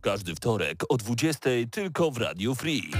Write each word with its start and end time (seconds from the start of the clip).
w 0.00 0.02
każdy 0.02 0.34
wtorek 0.34 0.84
o 0.88 0.96
20 0.96 1.50
tylko 1.70 2.10
w 2.10 2.18
Radiu 2.18 2.54
Free. 2.54 2.90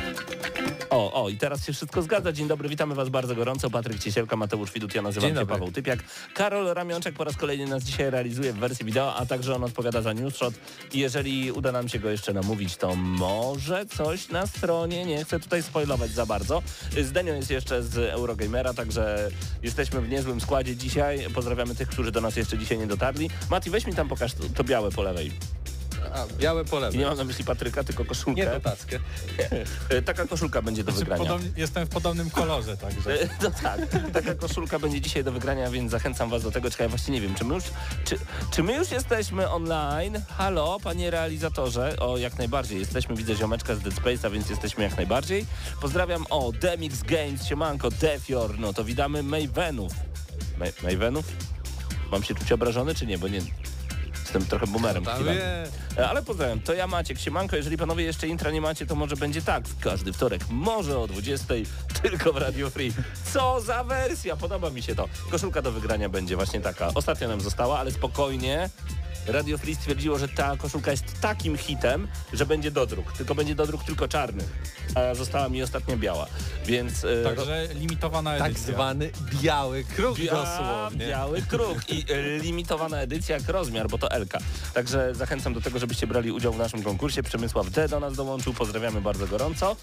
O, 0.91 1.25
o, 1.25 1.29
i 1.29 1.37
teraz 1.37 1.67
się 1.67 1.73
wszystko 1.73 2.03
zgadza. 2.03 2.33
Dzień 2.33 2.49
dobry, 2.49 2.69
witamy 2.69 2.95
Was 2.95 3.09
bardzo 3.09 3.35
gorąco. 3.35 3.71
Patryk 3.71 3.99
Ciesielka, 3.99 4.37
Mateusz 4.37 4.73
Widut, 4.73 4.95
ja 4.95 5.03
nazywam 5.03 5.29
Dzień 5.29 5.37
się 5.37 5.41
dobry. 5.41 5.55
Paweł 5.55 5.73
Typiak. 5.73 5.99
Karol 6.35 6.75
Ramionczek 6.75 7.15
po 7.15 7.25
raz 7.25 7.37
kolejny 7.37 7.67
nas 7.67 7.85
dzisiaj 7.85 8.11
realizuje 8.11 8.53
w 8.53 8.57
wersji 8.57 8.87
wideo, 8.87 9.15
a 9.15 9.27
także 9.27 9.55
on 9.55 9.65
odpowiada 9.65 10.03
za 10.03 10.13
newsshot. 10.13 10.55
I 10.93 10.99
jeżeli 10.99 11.53
uda 11.53 11.73
nam 11.73 11.89
się 11.89 11.99
go 11.99 12.11
jeszcze 12.11 12.33
namówić, 12.33 12.77
to 12.77 12.97
może 12.97 13.87
coś 13.87 14.29
na 14.29 14.47
stronie. 14.47 15.05
Nie 15.05 15.25
chcę 15.25 15.41
tutaj 15.41 15.63
spoilować 15.63 16.11
za 16.11 16.27
bardzo. 16.27 16.63
Zdenio 17.03 17.35
jest 17.35 17.51
jeszcze 17.51 17.83
z 17.83 17.97
Eurogamera, 17.97 18.75
także 18.75 19.31
jesteśmy 19.63 20.01
w 20.01 20.09
niezłym 20.09 20.41
składzie 20.41 20.77
dzisiaj. 20.77 21.27
Pozdrawiamy 21.35 21.75
tych, 21.75 21.89
którzy 21.89 22.13
do 22.13 22.21
nas 22.21 22.37
jeszcze 22.37 22.59
dzisiaj 22.59 22.79
nie 22.79 22.87
dotarli. 22.87 23.31
Mati, 23.51 23.71
weź 23.71 23.87
mi 23.87 23.95
tam 23.95 24.09
pokaż 24.09 24.35
to, 24.35 24.43
to 24.55 24.65
białe 24.65 24.91
po 24.91 25.03
lewej. 25.03 25.33
A, 26.15 26.27
białe 26.39 26.65
po 26.65 26.89
I 26.91 26.99
nie 26.99 27.07
mam 27.07 27.17
na 27.17 27.25
myśli 27.25 27.45
Patryka, 27.45 27.85
tylko 27.85 28.05
koszulkę. 28.05 28.41
Nie 28.41 28.47
to 28.47 28.61
tackę. 28.61 28.99
E, 29.89 30.03
Taka 30.03 30.27
koszulka 30.27 30.63
będzie 30.63 30.85
do 30.85 30.93
Znaczy, 30.93 31.05
wygrania. 31.05 31.25
podobnie, 31.25 31.51
jestem 31.57 31.87
w 31.87 31.89
podobnym 31.89 32.31
kolorze, 32.31 32.77
także. 32.77 33.23
E, 33.23 33.29
No 33.43 33.51
tak, 33.63 33.81
taka 34.13 34.35
koszulka 34.35 34.79
będzie 34.79 35.01
dzisiaj 35.01 35.25
do 35.25 35.33
wygrania, 35.33 35.71
więc 35.71 35.91
zachęcam 35.91 36.31
Was 36.31 36.43
do 36.43 36.51
tego. 36.51 36.71
Czekaj, 36.71 36.89
właśnie 36.89 37.15
nie 37.15 37.21
wiem, 37.21 37.35
czy 37.35 37.45
my 37.45 37.55
już, 37.55 37.65
czy, 38.05 38.19
czy 38.51 38.63
my 38.63 38.73
już 38.77 38.91
jesteśmy 38.91 39.51
online? 39.51 40.23
Halo, 40.29 40.79
panie 40.83 41.11
realizatorze? 41.11 41.97
O, 41.99 42.17
jak 42.19 42.39
najbardziej. 42.39 42.79
Jesteśmy, 42.79 43.17
widzę 43.17 43.35
ziomeczka 43.37 43.75
z 43.75 43.81
Dead 43.81 43.95
Space'a, 43.95 44.33
więc 44.33 44.51
jesteśmy 44.51 44.85
jak 44.85 44.97
najbardziej. 44.97 45.47
Pozdrawiam, 45.81 46.27
o, 46.31 46.53
Demix 46.53 47.03
Games, 47.03 47.47
siemanko, 47.47 47.91
Defior, 47.91 48.59
no 48.59 48.73
to 48.73 48.85
witamy 48.85 49.23
Mavenów. 49.23 49.93
Ma- 50.59 50.91
Mavenów? 50.91 51.25
Mam 52.13 52.23
się 52.23 52.35
czuć 52.35 52.53
obrażony, 52.53 52.95
czy 52.95 53.07
nie? 53.07 53.19
Bo 53.19 53.29
nie... 53.29 53.41
Jestem 54.31 54.47
trochę 54.47 54.67
boomerem. 54.67 55.05
E, 55.99 56.09
Ale 56.09 56.23
pozdrawiam, 56.23 56.61
to 56.61 56.75
ja 56.75 56.87
Maciek, 56.87 57.19
siemanko, 57.19 57.57
jeżeli 57.57 57.77
panowie 57.77 58.05
jeszcze 58.05 58.29
intra 58.29 58.51
nie 58.51 58.61
macie, 58.61 58.87
to 58.87 58.95
może 58.95 59.17
będzie 59.17 59.43
tak, 59.43 59.69
w 59.69 59.81
każdy 59.81 60.13
wtorek, 60.13 60.43
może 60.51 60.99
o 60.99 61.07
20, 61.07 61.55
tylko 62.03 62.33
w 62.33 62.37
Radio 62.37 62.71
Free. 62.71 62.93
Co 63.33 63.61
za 63.61 63.85
wersja, 63.85 64.37
podoba 64.37 64.71
mi 64.71 64.83
się 64.83 64.95
to. 64.95 65.09
Koszulka 65.31 65.63
do 65.63 65.73
wygrania 65.73 66.09
będzie 66.09 66.37
właśnie 66.37 66.61
taka, 66.61 66.91
ostatnia 66.95 67.29
nam 67.29 67.41
została, 67.41 67.79
ale 67.79 67.91
spokojnie. 67.91 68.71
Radio 69.33 69.59
Free 69.59 69.75
stwierdziło, 69.75 70.19
że 70.19 70.29
ta 70.29 70.57
koszulka 70.57 70.91
jest 70.91 71.05
takim 71.21 71.57
hitem, 71.59 72.09
że 72.33 72.47
będzie 72.47 72.71
dodruk, 72.71 73.13
tylko 73.13 73.35
będzie 73.35 73.55
dodruk 73.55 73.85
tylko 73.85 74.09
czarny, 74.09 74.45
a 74.95 75.15
została 75.15 75.49
mi 75.49 75.63
ostatnia 75.63 75.97
biała, 75.97 76.27
więc... 76.67 77.05
e, 77.05 77.25
Także 77.25 77.69
limitowana 77.75 78.39
Tak 78.39 78.51
edycja. 78.51 78.75
zwany 78.75 79.11
biały 79.43 79.85
kruk 79.97 80.19
Bia- 80.19 80.31
dosłownie. 80.31 81.07
Biały 81.09 81.43
kruk 81.43 81.79
i 81.89 82.05
e, 82.13 82.39
limitowana 82.39 83.01
edycja 83.01 83.37
jak 83.37 83.49
rozmiar, 83.49 83.89
bo 83.89 83.99
to 83.99 84.11
Elka. 84.11 84.39
Także 84.75 85.15
zachęcam 85.15 85.55
do 85.55 85.61
tego, 85.61 85.79
żebyście 85.79 86.07
brali 86.07 86.33
udział 86.33 86.53
w 86.53 86.59
naszym 86.59 86.83
konkursie. 86.83 87.23
Przemysław 87.23 87.71
D 87.71 87.89
do 87.89 88.01
nas 88.01 88.17
dołączył, 88.17 88.55
pozdrawiamy 88.55 89.01
bardzo 89.01 89.27
gorąco. 89.27 89.77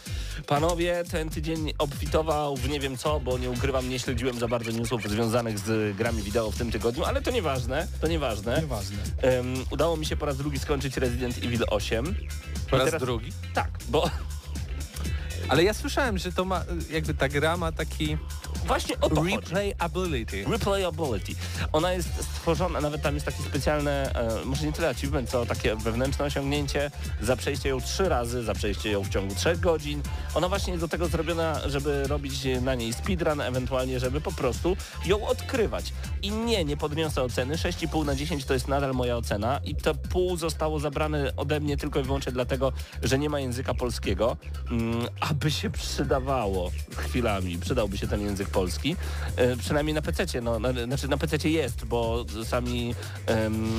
Panowie, 0.47 1.03
ten 1.12 1.30
tydzień 1.30 1.74
obfitował 1.78 2.56
w 2.57 2.69
nie 2.69 2.80
wiem 2.80 2.97
co, 2.97 3.19
bo 3.19 3.38
nie 3.38 3.50
ukrywam, 3.50 3.90
nie 3.90 4.00
śledziłem 4.00 4.40
za 4.40 4.47
bardzo 4.47 4.72
newsów 4.72 5.09
związanych 5.09 5.59
z 5.59 5.97
grami 5.97 6.22
wideo 6.24 6.52
w 6.52 6.57
tym 6.57 6.72
tygodniu, 6.72 7.06
ale 7.06 7.22
to 7.22 7.31
nieważne, 7.31 7.88
to 8.02 8.07
nieważne. 8.07 8.62
Nieważne. 8.62 8.97
Em, 9.40 9.66
udało 9.72 9.98
mi 9.98 10.06
się 10.06 10.18
po 10.18 10.25
raz 10.25 10.38
drugi 10.38 10.59
skończyć 10.59 10.98
Resident 10.98 11.38
Evil 11.38 11.64
8. 11.70 12.16
Po 12.70 12.78
raz 12.78 12.86
teraz- 12.86 13.02
drugi. 13.02 13.31
Tak, 13.53 13.70
bo 13.90 14.09
Ale 15.50 15.64
ja 15.64 15.74
słyszałem, 15.74 16.18
że 16.18 16.31
to 16.31 16.46
ma, 16.46 16.64
jakby 16.92 17.14
ta 17.14 17.30
gra 17.30 17.58
ma 17.58 17.72
taki 17.72 18.18
właśnie 18.68 19.00
o 19.00 19.10
to 19.10 19.16
chodzi. 19.16 19.36
replayability. 19.36 20.46
Replayability. 20.52 21.36
Ona 21.74 21.94
jest 21.94 22.10
stworzona, 22.24 22.82
nawet 22.82 23.02
tam 23.02 23.14
jest 23.14 23.26
takie 23.26 23.44
specjalne, 23.44 24.16
e, 24.16 24.46
może 24.46 24.66
nie 24.66 24.74
tyle 24.74 24.90
achievement, 24.90 25.30
co 25.30 25.46
takie 25.46 25.76
wewnętrzne 25.76 26.26
osiągnięcie 26.26 26.92
za 27.22 27.36
przejście 27.36 27.70
ją 27.70 27.82
trzy 27.82 28.10
razy, 28.10 28.44
za 28.44 28.54
przejście 28.54 28.92
ją 28.92 29.04
w 29.04 29.10
ciągu 29.10 29.36
trzech 29.36 29.60
godzin. 29.60 30.02
Ona 30.36 30.50
właśnie 30.50 30.74
jest 30.74 30.84
do 30.84 30.88
tego 30.88 31.08
zrobiona, 31.08 31.70
żeby 31.70 32.08
robić 32.08 32.34
na 32.62 32.76
niej 32.76 32.94
speedrun, 32.94 33.42
ewentualnie, 33.42 34.00
żeby 34.00 34.22
po 34.22 34.32
prostu 34.32 34.78
ją 35.06 35.28
odkrywać. 35.28 35.94
I 36.22 36.32
nie, 36.32 36.66
nie 36.66 36.78
podniosę 36.78 37.24
oceny. 37.24 37.56
6,5 37.56 38.06
na 38.06 38.16
10 38.16 38.46
to 38.46 38.54
jest 38.54 38.68
nadal 38.68 38.94
moja 38.94 39.18
ocena 39.18 39.60
i 39.64 39.76
to 39.76 39.96
pół 39.96 40.38
zostało 40.38 40.80
zabrane 40.80 41.36
ode 41.36 41.60
mnie 41.60 41.78
tylko 41.78 42.00
i 42.00 42.04
wyłącznie 42.04 42.32
dlatego, 42.32 42.74
że 43.04 43.20
nie 43.20 43.30
ma 43.30 43.40
języka 43.40 43.74
polskiego, 43.74 44.38
mm, 44.72 45.08
aby 45.20 45.52
się 45.52 45.70
przydawało 45.70 46.72
chwilami, 46.96 47.58
przydałby 47.58 47.98
się 47.98 48.08
ten 48.08 48.22
język 48.22 48.50
polski, 48.57 48.95
e, 49.35 49.57
przynajmniej 49.57 49.94
na 49.94 50.01
PC, 50.01 50.41
no, 50.41 50.59
na, 50.59 50.73
znaczy 50.85 51.07
na 51.07 51.18
PC 51.18 51.50
jest, 51.50 51.85
bo 51.85 52.25
sami 52.44 52.95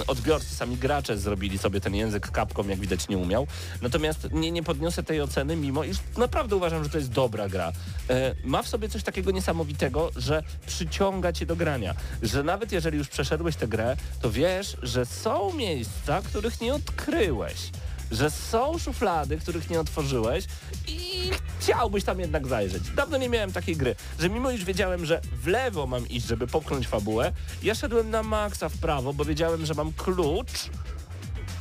odbiorcy, 0.07 0.55
sami 0.55 0.77
gracze 0.77 1.19
zrobili 1.19 1.59
sobie 1.59 1.81
ten 1.81 1.95
język 1.95 2.31
kapką, 2.31 2.69
jak 2.69 2.79
widać 2.79 3.09
nie 3.09 3.19
umiał. 3.19 3.47
Natomiast 3.83 4.29
nie, 4.33 4.51
nie 4.51 4.63
podniosę 4.63 5.03
tej 5.03 5.21
oceny, 5.21 5.57
mimo 5.57 5.85
iż 5.85 5.97
naprawdę 6.17 6.57
uważam, 6.57 6.85
że 6.85 6.91
to 6.91 6.99
jest 6.99 7.11
dobra 7.11 7.49
gra. 7.49 7.73
E, 8.11 8.35
ma 8.45 8.63
w 8.63 8.69
sobie 8.69 8.89
coś 8.89 9.03
takiego 9.03 9.31
niesamowitego, 9.31 10.11
że 10.17 10.43
przyciąga 10.67 11.33
cię 11.33 11.47
do 11.47 11.57
grania, 11.57 11.95
że 12.23 12.43
nawet 12.43 12.73
jeżeli 12.73 12.99
już 12.99 13.09
przeszedłeś 13.09 13.57
tę 13.57 13.69
grę, 13.69 13.97
to 14.21 14.31
wiesz, 14.31 14.77
że 14.83 15.07
są 15.07 15.53
miejsca, 15.53 16.23
których 16.23 16.61
nie 16.61 16.75
odkryłeś 16.75 17.71
że 18.11 18.31
są 18.31 18.79
szuflady, 18.79 19.39
których 19.39 19.71
nie 19.71 19.81
otworzyłeś 19.81 20.45
i 20.89 21.31
chciałbyś 21.59 22.05
tam 22.05 22.21
jednak 22.21 22.47
zajrzeć. 22.47 22.83
Dawno 22.97 23.19
nie 23.19 23.29
miałem 23.29 23.53
takiej 23.53 23.77
gry, 23.77 23.95
że 24.19 24.31
mimo 24.31 24.51
iż 24.51 24.65
wiedziałem, 24.65 25.07
że 25.07 25.21
w 25.43 25.47
lewo 25.47 25.87
mam 25.87 26.09
iść, 26.09 26.27
żeby 26.27 26.47
popchnąć 26.47 26.89
fabułę, 26.89 27.33
ja 27.63 27.75
szedłem 27.75 28.11
na 28.11 28.23
maksa 28.23 28.69
w 28.69 28.79
prawo, 28.79 29.13
bo 29.13 29.25
wiedziałem, 29.25 29.67
że 29.67 29.75
mam 29.75 29.93
klucz, 29.93 30.71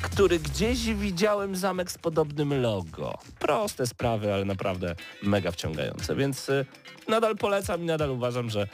który 0.02 0.40
gdzieś 0.40 0.94
widziałem 0.94 1.56
zamek 1.56 1.92
z 1.92 1.98
podobnym 1.98 2.62
logo. 2.62 3.18
Proste 3.40 3.88
sprawy, 3.88 4.34
ale 4.34 4.46
naprawdę 4.46 4.96
mega 5.24 5.52
wciągające, 5.52 6.16
więc 6.16 6.50
y, 6.50 6.66
nadal 7.08 7.38
polecam 7.38 7.82
i 7.82 7.86
nadal 7.86 8.12
uważam, 8.12 8.50
że 8.50 8.68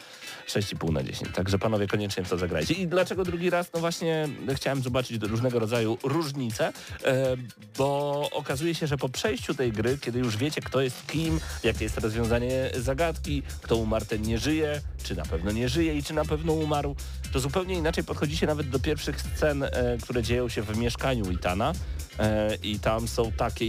6,5 0.47 0.93
na 0.93 1.03
10. 1.03 1.35
Także 1.35 1.59
panowie 1.59 1.87
koniecznie 1.87 2.23
w 2.23 2.29
to 2.29 2.37
zagrajcie. 2.37 2.73
I 2.73 2.87
dlaczego 2.87 3.23
drugi 3.23 3.49
raz? 3.49 3.73
No 3.73 3.79
właśnie 3.79 4.27
chciałem 4.53 4.81
zobaczyć 4.81 5.21
różnego 5.21 5.59
rodzaju 5.59 5.97
różnice, 6.03 6.73
e, 7.05 7.35
bo 7.77 8.29
okazuje 8.31 8.75
się, 8.75 8.87
że 8.87 8.97
po 8.97 9.09
przejściu 9.09 9.53
tej 9.53 9.71
gry, 9.71 9.97
kiedy 9.97 10.19
już 10.19 10.37
wiecie 10.37 10.61
kto 10.61 10.81
jest 10.81 11.07
kim, 11.07 11.39
jakie 11.63 11.83
jest 11.83 11.97
rozwiązanie 11.97 12.69
zagadki, 12.77 13.43
kto 13.61 13.75
umarł 13.75 14.05
ten 14.05 14.21
nie 14.21 14.37
żyje, 14.37 14.81
czy 15.03 15.15
na 15.15 15.25
pewno 15.25 15.51
nie 15.51 15.69
żyje 15.69 15.97
i 15.97 16.03
czy 16.03 16.13
na 16.13 16.25
pewno 16.25 16.53
umarł, 16.53 16.95
to 17.33 17.39
zupełnie 17.39 17.75
inaczej 17.75 18.03
podchodzicie 18.03 18.47
nawet 18.47 18.69
do 18.69 18.79
pierwszych 18.79 19.21
scen, 19.21 19.63
e, 19.63 19.69
które 20.03 20.23
dzieją 20.23 20.49
się 20.49 20.61
w 20.61 20.77
mieszkaniu 20.77 21.12
Itana. 21.31 21.73
E, 22.19 22.55
I 22.63 22.79
tam 22.79 23.07
są 23.07 23.31
takie 23.31 23.65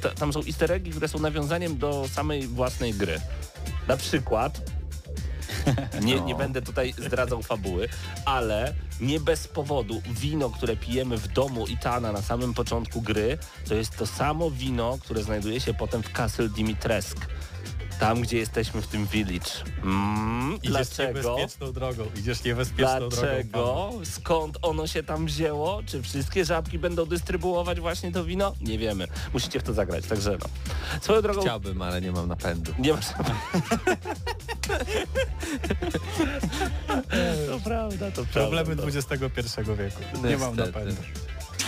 ta, 0.00 0.10
tam 0.10 0.32
są 0.32 0.40
easter 0.40 0.72
eggi, 0.72 0.90
które 0.90 1.08
są 1.08 1.18
nawiązaniem 1.18 1.78
do 1.78 2.08
samej 2.08 2.46
własnej 2.46 2.94
gry. 2.94 3.20
Na 3.88 3.96
przykład 3.96 4.60
nie, 6.02 6.20
nie 6.20 6.34
będę 6.34 6.62
tutaj 6.62 6.94
zdradzał 6.98 7.42
fabuły, 7.42 7.88
ale 8.24 8.74
nie 9.00 9.20
bez 9.20 9.48
powodu 9.48 10.02
wino, 10.10 10.50
które 10.50 10.76
pijemy 10.76 11.18
w 11.18 11.28
domu 11.28 11.66
Itana 11.66 12.12
na 12.12 12.22
samym 12.22 12.54
początku 12.54 13.02
gry, 13.02 13.38
to 13.68 13.74
jest 13.74 13.96
to 13.96 14.06
samo 14.06 14.50
wino, 14.50 14.98
które 15.00 15.22
znajduje 15.22 15.60
się 15.60 15.74
potem 15.74 16.02
w 16.02 16.12
Castle 16.12 16.48
Dimitrescu. 16.48 17.20
Tam, 18.00 18.20
gdzie 18.20 18.38
jesteśmy 18.38 18.82
w 18.82 18.86
tym 18.86 19.06
village. 19.06 19.50
Mm, 19.84 20.58
Idziesz 20.62 20.70
dlaczego? 20.70 21.36
niebezpieczną 21.36 21.72
drogą. 21.72 22.04
Idziesz 22.16 22.44
niebezpieczną 22.44 22.98
drogą. 22.98 23.16
Dlaczego? 23.16 23.92
Skąd 24.04 24.58
ono 24.62 24.86
się 24.86 25.02
tam 25.02 25.26
wzięło? 25.26 25.82
Czy 25.86 26.02
wszystkie 26.02 26.44
żabki 26.44 26.78
będą 26.78 27.06
dystrybuować 27.06 27.80
właśnie 27.80 28.12
to 28.12 28.24
wino? 28.24 28.54
Nie 28.60 28.78
wiemy. 28.78 29.08
Musicie 29.32 29.60
w 29.60 29.62
to 29.62 29.72
zagrać, 29.74 30.06
także 30.06 30.38
no. 30.40 30.46
Swoją 31.00 31.22
drogą... 31.22 31.40
Chciałbym, 31.40 31.82
ale 31.82 32.00
nie 32.00 32.12
mam 32.12 32.28
napędu. 32.28 32.72
Nie 32.78 32.92
masz... 32.92 33.06
to 37.50 37.60
prawda, 37.64 38.10
to 38.10 38.24
prawda. 38.24 38.32
Problemy 38.32 38.76
XXI 38.82 39.16
wieku. 39.78 40.26
Nie 40.28 40.36
mam 40.36 40.56
napędu. 40.56 41.02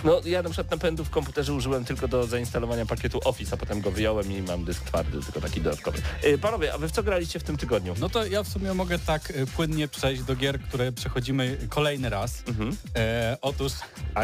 No 0.05 0.21
ja 0.25 0.43
na 0.43 0.49
przykład 0.49 0.71
napędu 0.71 1.05
w 1.05 1.11
komputerze 1.11 1.53
użyłem 1.53 1.85
tylko 1.85 2.09
do 2.09 2.27
zainstalowania 2.27 2.87
pakietu 2.87 3.21
Office, 3.25 3.55
a 3.55 3.57
potem 3.57 3.81
go 3.81 3.91
wyjąłem 3.91 4.33
i 4.33 4.43
mam 4.43 4.65
dysk 4.65 4.85
twardy, 4.85 5.23
tylko 5.23 5.41
taki 5.41 5.61
dodatkowy. 5.61 5.99
E, 6.23 6.39
panowie, 6.39 6.75
a 6.75 6.79
wy 6.79 6.89
w 6.89 6.93
co 6.93 7.03
graliście 7.03 7.39
w 7.39 7.43
tym 7.43 7.57
tygodniu? 7.57 7.95
No 8.01 8.09
to 8.09 8.27
ja 8.27 8.43
w 8.43 8.49
sumie 8.49 8.75
mogę 8.75 8.99
tak 8.99 9.31
y, 9.31 9.47
płynnie 9.47 9.89
przejść 9.89 10.23
do 10.23 10.37
gier, 10.37 10.61
które 10.61 10.93
przechodzimy 10.93 11.59
kolejny 11.69 12.11
raz. 12.11 12.43
Mhm. 12.49 12.77
E, 12.97 13.37
otóż, 13.43 13.73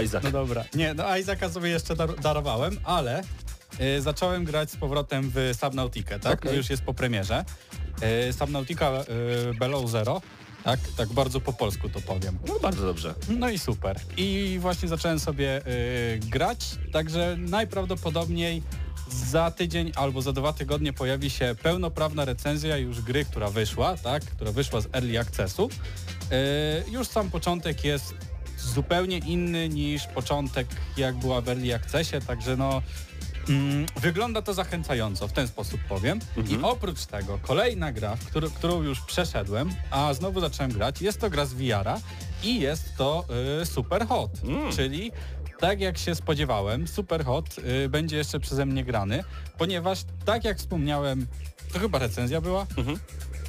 Isaac. 0.04 0.24
no 0.24 0.30
dobra, 0.30 0.64
nie, 0.74 0.94
no 0.94 1.16
Isaaca 1.16 1.48
sobie 1.48 1.70
jeszcze 1.70 1.96
dar 1.96 2.20
darowałem, 2.20 2.78
ale 2.84 3.22
e, 3.78 4.00
zacząłem 4.00 4.44
grać 4.44 4.70
z 4.70 4.76
powrotem 4.76 5.30
w 5.34 5.50
Subnautikę, 5.60 6.18
tak? 6.20 6.40
To 6.40 6.52
już 6.52 6.70
jest 6.70 6.82
po 6.82 6.94
premierze. 6.94 7.44
E, 8.00 8.32
Subnautica 8.32 8.90
e, 8.90 9.04
Below 9.54 9.90
Zero, 9.90 10.20
tak? 10.64 10.80
Tak 10.96 11.08
bardzo 11.08 11.40
po 11.40 11.52
polsku 11.52 11.88
to 11.88 12.00
powiem. 12.00 12.38
No 12.48 12.58
bardzo 12.62 12.86
dobrze. 12.86 13.14
No 13.28 13.50
i 13.50 13.58
super. 13.58 14.00
I 14.16 14.58
właśnie 14.60 14.88
zacząłem 14.88 15.20
sobie 15.20 15.66
y, 15.66 16.18
grać, 16.18 16.78
także 16.92 17.36
najprawdopodobniej 17.38 18.62
za 19.30 19.50
tydzień 19.50 19.92
albo 19.96 20.22
za 20.22 20.32
dwa 20.32 20.52
tygodnie 20.52 20.92
pojawi 20.92 21.30
się 21.30 21.54
pełnoprawna 21.62 22.24
recenzja 22.24 22.76
już 22.76 23.00
gry, 23.00 23.24
która 23.24 23.50
wyszła, 23.50 23.96
tak? 23.96 24.24
Która 24.24 24.52
wyszła 24.52 24.80
z 24.80 24.86
Early 24.92 25.20
Accessu. 25.20 25.68
Y, 26.88 26.90
już 26.90 27.08
sam 27.08 27.30
początek 27.30 27.84
jest 27.84 28.14
zupełnie 28.58 29.18
inny 29.18 29.68
niż 29.68 30.06
początek 30.06 30.66
jak 30.96 31.16
była 31.16 31.40
w 31.40 31.48
Early 31.48 31.74
Accessie, 31.74 32.16
także 32.26 32.56
no 32.56 32.82
wygląda 34.00 34.42
to 34.42 34.54
zachęcająco, 34.54 35.28
w 35.28 35.32
ten 35.32 35.48
sposób 35.48 35.80
powiem. 35.88 36.20
Mhm. 36.36 36.60
I 36.60 36.64
oprócz 36.64 37.04
tego 37.06 37.38
kolejna 37.42 37.92
gra, 37.92 38.16
którą, 38.26 38.50
którą 38.50 38.82
już 38.82 39.00
przeszedłem, 39.00 39.70
a 39.90 40.14
znowu 40.14 40.40
zacząłem 40.40 40.72
grać, 40.72 41.02
jest 41.02 41.20
to 41.20 41.30
gra 41.30 41.46
z 41.46 41.52
VR-a 41.52 42.00
i 42.42 42.60
jest 42.60 42.96
to 42.96 43.24
y, 43.62 43.66
Super 43.66 44.06
Hot, 44.06 44.30
Mm. 44.44 44.72
czyli 44.72 45.12
tak 45.60 45.80
jak 45.80 45.98
się 45.98 46.14
spodziewałem, 46.14 46.88
Super 46.88 47.24
Hot 47.24 47.56
y, 47.84 47.88
będzie 47.88 48.16
jeszcze 48.16 48.40
przeze 48.40 48.66
mnie 48.66 48.84
grany, 48.84 49.24
ponieważ 49.58 49.98
tak 50.24 50.44
jak 50.44 50.58
wspomniałem, 50.58 51.26
to 51.72 51.78
chyba 51.78 51.98
recenzja 51.98 52.40
była, 52.40 52.66
Mhm. 52.76 52.98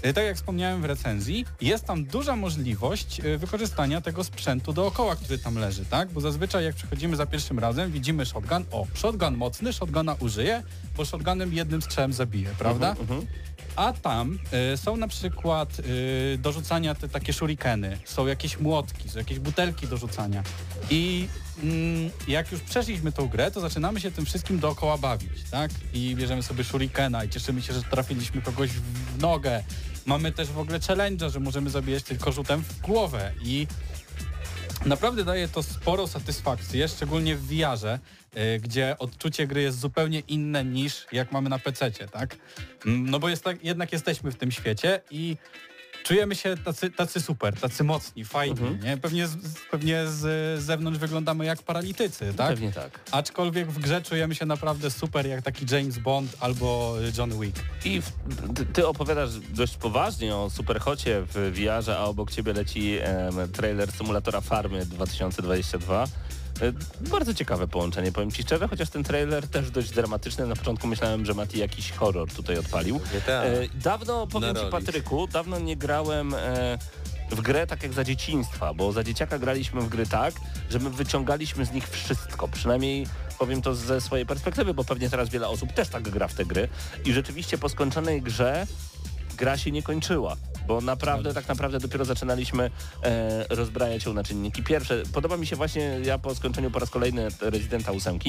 Y, 0.06 0.13
Tak 0.13 0.25
jak 0.25 0.36
wspomniałem 0.36 0.81
w 0.81 0.86
recenzji, 0.86 1.46
jest 1.62 1.86
tam 1.86 2.06
duża 2.06 2.36
możliwość 2.36 3.19
y, 3.19 3.38
wykorzystania 3.38 4.02
tego 4.02 4.24
sprzętu 4.24 4.74
dookoła, 4.74 5.16
który 5.16 5.38
tam 5.40 5.56
leży, 5.56 5.86
tak? 5.86 6.12
Bo 6.12 6.22
zazwyczaj 6.22 6.66
jak 6.66 6.75
przechodzimy 6.75 7.16
za 7.16 7.25
pierwszym 7.25 7.60
razem, 7.60 7.92
widzimy 7.92 8.25
shotgun, 8.25 8.66
o, 8.72 8.86
shotgun 8.94 9.38
mocny, 9.38 9.74
shotguna 9.74 10.16
użyję, 10.19 10.63
bo 10.98 11.06
shotgunem 11.06 11.54
jednym 11.54 11.81
strzałem 11.81 12.13
zabije, 12.13 12.50
prawda? 12.57 12.90
Mhm, 12.90 13.10
mhm. 13.10 13.28
A 13.75 13.94
tam 13.94 14.40
y, 14.74 14.78
są 14.78 14.98
na 14.98 15.07
przykład 15.07 15.80
y, 15.80 16.38
do 16.38 16.51
rzucania 16.51 16.96
te 16.96 17.10
takie 17.10 17.34
shurikeny, 17.34 17.98
są 18.06 18.28
jakieś 18.28 18.60
młotki, 18.60 19.10
są 19.10 19.19
jakieś 19.19 19.40
butelki 19.40 19.88
do 19.88 19.98
rzucania. 19.98 20.44
I 20.90 21.28
mm, 21.63 22.12
jak 22.28 22.51
już 22.51 22.62
przeszliśmy 22.62 23.12
tą 23.12 23.28
grę, 23.28 23.51
to 23.51 23.62
zaczynamy 23.62 24.00
się 24.00 24.12
tym 24.12 24.25
wszystkim 24.25 24.60
dookoła 24.60 24.98
bawić, 24.98 25.44
tak? 25.51 25.72
I 25.94 26.16
bierzemy 26.16 26.44
sobie 26.44 26.63
shurikena 26.63 27.24
i 27.24 27.30
cieszymy 27.30 27.62
się, 27.62 27.74
że 27.74 27.84
trafiliśmy 27.84 28.42
kogoś 28.42 28.69
w 28.69 29.22
nogę. 29.22 29.63
Mamy 30.06 30.31
też 30.31 30.48
w 30.52 30.60
ogóle 30.60 30.80
challenge, 30.80 31.30
że 31.30 31.40
możemy 31.40 31.69
zabijać 31.69 32.04
tylko 32.04 32.31
rzutem 32.31 32.62
w 32.62 32.81
głowę 32.81 33.31
i 33.44 33.68
Naprawdę 34.86 35.24
daje 35.24 35.48
to 35.48 35.63
sporo 35.63 36.07
satysfakcji, 36.07 36.88
szczególnie 36.88 37.36
w 37.36 37.48
VR-ze, 37.48 38.00
y, 38.38 38.60
gdzie 38.60 38.96
odczucie 39.00 39.48
gry 39.48 39.62
jest 39.62 39.80
zupełnie 39.80 40.19
inne 40.19 40.66
niż 40.66 41.07
jak 41.12 41.31
mamy 41.31 41.50
na 41.50 41.60
PC, 41.60 41.92
tak? 41.92 42.36
Mm, 42.86 43.10
No 43.10 43.19
bo 43.19 43.30
jest 43.30 43.44
tak, 43.44 43.63
jednak 43.63 43.92
jesteśmy 43.94 44.31
w 44.31 44.36
tym 44.36 44.52
świecie 44.52 45.02
i 45.12 45.38
czujemy 46.06 46.36
się 46.36 46.57
tacy, 46.57 46.90
tacy 46.92 47.22
super, 47.22 47.54
tacy 47.60 47.84
mocni, 47.84 48.25
fajni, 48.25 48.60
Mhm. 48.60 48.80
nie? 48.84 48.98
Pewnie, 48.98 49.28
z, 49.28 49.38
pewnie 49.72 50.07
z, 50.07 50.63
zewnątrz 50.63 51.00
wyglądamy 51.00 51.46
jak 51.46 51.62
paralitycy, 51.63 52.34
tak? 52.34 52.48
Pewnie 52.50 52.72
tak. 52.72 53.00
Aczkolwiek 53.12 53.72
w 53.72 53.80
grze 53.80 54.02
czujemy 54.02 54.36
się 54.36 54.46
naprawdę 54.46 54.92
super, 54.92 55.25
jak 55.28 55.42
taki 55.42 55.66
James 55.72 55.98
Bond 56.00 56.36
albo 56.40 56.96
John 57.18 57.40
Wick. 57.42 57.60
I 57.86 58.02
w, 58.02 58.12
ty, 58.56 58.66
ty 58.66 58.88
opowiadasz 58.88 59.30
dość 59.40 59.78
poważnie 59.78 60.36
o 60.36 60.50
Superhocie 60.50 61.22
w 61.34 61.52
VR-ze, 61.56 61.98
a 61.98 62.04
obok 62.04 62.31
ciebie 62.31 62.54
leci 62.54 62.98
em, 63.01 63.51
trailer 63.51 63.92
symulatora 63.92 64.42
Farmy 64.42 64.86
2022. 64.86 66.06
E, 66.62 66.72
Bardzo 67.10 67.34
ciekawe 67.34 67.68
połączenie, 67.68 68.12
powiem 68.12 68.31
Ci 68.31 68.44
szczerze, 68.44 68.68
chociaż 68.68 68.90
ten 68.90 69.04
trailer 69.04 69.48
też 69.48 69.72
dość 69.72 69.92
dramatyczny. 69.92 70.48
Na 70.48 70.56
początku 70.56 70.88
myślałem, 70.88 71.25
że 71.25 71.34
Mati 71.34 71.60
jakiś 71.60 71.92
horror 71.92 72.31
tutaj 72.31 72.57
odpalił. 72.57 73.00
GTA. 73.13 73.44
E, 73.44 73.68
Dawno, 73.84 74.28
powiem 74.28 74.56
Ci. 74.56 74.62
Patryku, 74.72 75.28
dawno 75.28 75.60
nie 75.60 75.75
grałem 75.75 76.34
e, 76.34 76.78
w 77.31 77.42
grę 77.42 77.68
tak 77.68 77.84
jak 77.84 77.94
za 77.94 78.04
dzieciństwa, 78.04 78.74
bo 78.74 78.92
za 78.92 79.04
dzieciaka 79.04 79.40
graliśmy 79.40 79.81
w 79.81 79.90
gry 79.90 80.06
tak, 80.06 80.34
że 80.69 80.80
my 80.80 80.90
wyciągaliśmy 80.90 81.66
z 81.66 81.72
nich 81.72 81.90
wszystko, 81.90 82.48
przynajmniej 82.48 83.08
powiem 83.40 83.62
to 83.62 83.75
ze 83.75 84.01
swojej 84.01 84.25
perspektywy, 84.25 84.74
bo 84.74 84.84
pewnie 84.84 85.10
teraz 85.10 85.30
wiele 85.30 85.48
osób 85.48 85.74
też 85.74 85.88
tak 85.90 86.04
gra 86.10 86.28
w 86.28 86.34
te 86.34 86.46
gry 86.46 86.68
i 87.06 87.13
rzeczywiście 87.13 87.58
po 87.58 87.69
skończonej 87.69 88.22
grze 88.22 88.68
gra 89.36 89.58
się 89.58 89.72
nie 89.72 89.84
kończyła. 89.84 90.36
Bo 90.68 90.82
naprawdę, 90.82 91.34
tak 91.34 91.48
naprawdę 91.48 91.80
dopiero 91.80 92.06
zaczynaliśmy 92.06 92.72
e, 93.04 93.56
rozbrajać 93.56 94.06
ją 94.06 94.14
na 94.14 94.24
czynniki 94.24 94.64
pierwsze. 94.64 95.04
Podoba 95.14 95.38
mi 95.38 95.48
się 95.48 95.56
właśnie, 95.56 96.00
ja 96.04 96.18
po 96.18 96.36
skończeniu 96.36 96.72
po 96.72 96.80
raz 96.80 96.90
kolejny 96.90 97.28
Residenta 97.42 97.92
8 97.92 98.20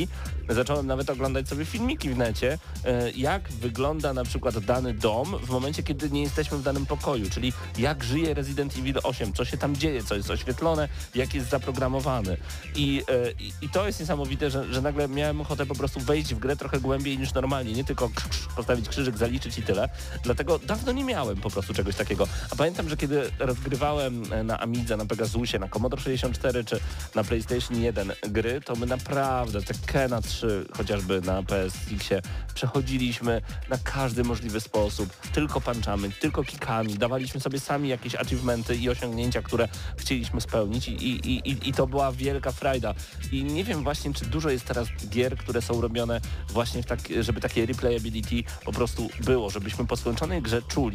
zacząłem 0.48 0.86
nawet 0.86 1.10
oglądać 1.10 1.48
sobie 1.48 1.64
filmiki 1.64 2.10
w 2.10 2.16
necie, 2.16 2.58
e, 2.84 3.10
jak 3.10 3.48
wygląda 3.52 4.12
na 4.12 4.24
przykład 4.24 4.58
dany 4.58 4.94
dom 4.94 5.38
w 5.42 5.50
momencie, 5.50 5.82
kiedy 5.82 6.10
nie 6.10 6.22
jesteśmy 6.22 6.58
w 6.58 6.62
danym 6.62 6.86
pokoju, 6.86 7.30
czyli 7.30 7.52
jak 7.78 8.04
żyje 8.04 8.34
Resident 8.34 8.76
Evil 8.78 8.94
8, 9.02 9.32
co 9.32 9.44
się 9.44 9.56
tam 9.56 9.76
dzieje, 9.76 10.04
co 10.04 10.14
jest 10.14 10.30
oświetlone, 10.30 10.88
jak 11.14 11.34
jest 11.34 11.48
zaprogramowany. 11.48 12.36
I, 12.74 13.02
e, 13.08 13.30
i, 13.62 13.68
to 13.68 13.86
jest 13.86 14.00
niesamowite, 14.00 14.50
że, 14.50 14.74
że 14.74 14.82
nagle 14.82 15.08
miałem 15.08 15.40
ochotę 15.40 15.66
po 15.66 15.74
prostu 15.74 16.00
wejść 16.00 16.34
w 16.34 16.38
grę 16.38 16.56
trochę 16.56 16.80
głębiej 16.80 17.18
niż 17.18 17.34
normalnie, 17.34 17.72
nie 17.72 17.84
tylko 17.84 18.10
postawić 18.56 18.88
krzyżyk, 18.88 19.18
zaliczyć 19.18 19.58
i 19.58 19.62
tyle. 19.62 19.88
Dlatego 20.22 20.58
dawno 20.58 20.92
nie 20.96 21.04
miałem 21.04 21.36
po 21.36 21.50
prostu 21.50 21.74
czegoś 21.74 21.94
takiego. 21.94 22.26
A 22.50 22.56
pamiętam, 22.56 22.88
że 22.88 22.96
kiedy 22.96 23.30
rozgrywałem 23.38 24.32
e, 24.32 24.42
na 24.42 24.60
Amidze, 24.60 24.96
na 24.96 25.06
Pegasusie, 25.06 25.58
na 25.58 25.68
Commodore 25.68 26.02
64 26.02 26.64
czy 26.64 26.80
na 27.14 27.24
PlayStation 27.24 27.82
1 27.82 28.12
gry, 28.28 28.60
to 28.60 28.76
my 28.76 28.86
naprawdę 28.86 29.62
te 29.62 29.74
Kena 29.86 30.22
3 30.22 30.66
chociażby 30.76 31.20
na 31.20 31.42
PSX-ie 31.42 32.22
przechodziliśmy 32.54 33.42
na 33.68 33.78
każdy 33.78 34.24
możliwy 34.24 34.60
sposób. 34.60 35.16
Tylko 35.32 35.60
punchami, 35.60 36.12
tylko 36.12 36.44
kikami. 36.44 36.94
Dawaliśmy 36.94 37.40
sobie 37.40 37.60
sami 37.60 37.88
jakieś 37.88 38.14
achievementy 38.14 38.76
i 38.76 38.88
osiągnięcia, 38.88 39.42
które 39.42 39.68
chcieliśmy 39.96 40.40
spełnić 40.40 40.88
i, 40.88 40.92
i, 40.92 41.50
i, 41.50 41.68
i 41.68 41.72
to 41.72 41.86
była 41.86 42.12
wielka 42.12 42.52
frajda. 42.52 42.94
I 43.32 43.44
nie 43.44 43.64
wiem 43.64 43.82
właśnie, 43.82 44.14
czy 44.14 44.26
dużo 44.26 44.50
jest 44.50 44.64
teraz 44.64 44.88
gier, 45.08 45.36
które 45.36 45.62
są 45.62 45.80
robione 45.80 46.20
właśnie 46.48 46.84
tak, 46.84 47.00
żeby 47.20 47.40
takie 47.40 47.66
replayability 47.66 48.36
po 48.64 48.72
prostu 48.72 49.08
było, 49.20 49.50
żebyśmy 49.50 49.86
po 49.86 49.96
skończonej 49.96 50.42
grze 50.42 50.62
czuli, 50.62 50.85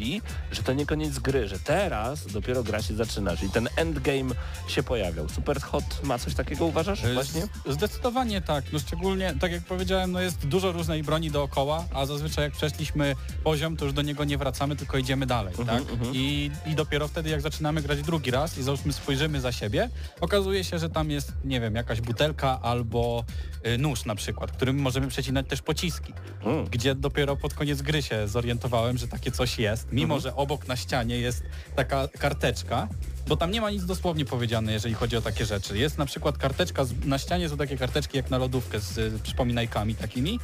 że 0.52 0.62
to 0.62 0.72
nie 0.72 0.86
koniec 0.86 1.18
gry, 1.18 1.48
że 1.48 1.58
teraz 1.58 2.26
dopiero 2.26 2.62
gra 2.62 2.82
się 2.82 2.94
zaczyna, 2.94 3.36
czyli 3.36 3.50
ten 3.50 3.68
endgame 3.76 4.34
się 4.68 4.82
pojawiał. 4.82 5.28
Super 5.28 5.60
Hot 5.60 5.84
ma 6.04 6.18
coś 6.18 6.34
takiego, 6.34 6.66
uważasz? 6.66 7.02
Właśnie? 7.14 7.42
Zdecydowanie 7.68 8.40
tak. 8.40 8.64
No 8.72 8.78
szczególnie, 8.78 9.34
tak 9.40 9.52
jak 9.52 9.62
powiedziałem, 9.62 10.12
no 10.12 10.20
jest 10.20 10.46
dużo 10.46 10.72
różnej 10.72 11.02
broni 11.02 11.30
dookoła, 11.30 11.84
a 11.94 12.06
zazwyczaj 12.06 12.44
jak 12.44 12.52
przeszliśmy 12.52 13.14
poziom, 13.44 13.76
to 13.76 13.84
już 13.84 13.94
do 13.94 14.02
niego 14.02 14.24
nie 14.24 14.38
wracamy, 14.38 14.76
tylko 14.76 14.98
idziemy 14.98 15.26
dalej, 15.26 15.54
Mhm, 15.58 15.84
tak? 15.84 15.92
mhm. 15.92 16.14
I, 16.14 16.50
I 16.66 16.74
dopiero 16.74 17.08
wtedy, 17.08 17.30
jak 17.30 17.40
zaczynamy 17.40 17.82
grać 17.82 18.02
drugi 18.02 18.30
raz 18.30 18.58
i 18.58 18.62
załóżmy 18.62 18.92
spojrzymy 18.92 19.40
za 19.40 19.52
siebie, 19.52 19.88
okazuje 20.20 20.64
się, 20.64 20.78
że 20.78 20.88
tam 20.90 21.10
jest, 21.10 21.32
nie 21.44 21.60
wiem, 21.60 21.74
jakaś 21.74 22.00
butelka 22.00 22.60
albo 22.62 23.24
y, 23.66 23.78
nóż 23.78 24.04
na 24.04 24.14
przykład, 24.14 24.52
którym 24.52 24.78
możemy 24.78 25.08
przecinać 25.08 25.46
też 25.48 25.62
pociski, 25.62 26.12
Mm. 26.44 26.64
gdzie 26.64 26.94
dopiero 26.94 27.36
pod 27.36 27.54
koniec 27.54 27.82
gry 27.82 28.02
się 28.02 28.28
zorientowałem, 28.28 28.98
że 28.98 29.08
takie 29.08 29.30
coś 29.30 29.58
jest, 29.58 29.81
mimo 29.92 30.14
Mhm. 30.14 30.20
że 30.20 30.36
obok 30.36 30.68
na 30.68 30.76
ścianie 30.76 31.18
jest 31.18 31.42
taka 31.76 32.08
karteczka, 32.18 32.88
bo 33.28 33.36
tam 33.36 33.50
nie 33.50 33.60
ma 33.60 33.70
nic 33.70 33.84
dosłownie 33.84 34.24
powiedziane, 34.24 34.72
jeżeli 34.72 34.94
chodzi 34.94 35.16
o 35.16 35.22
takie 35.22 35.46
rzeczy. 35.46 35.78
Jest 35.78 35.98
na 35.98 36.06
przykład 36.06 36.38
karteczka, 36.38 36.84
z, 36.84 37.04
na 37.04 37.18
ścianie 37.18 37.48
są 37.48 37.56
takie 37.56 37.76
karteczki 37.78 38.16
jak 38.16 38.30
na 38.30 38.38
lodówkę 38.38 38.80
z 38.80 38.98
y, 38.98 39.18
przypominajkami 39.22 39.94
takimi, 39.94 40.40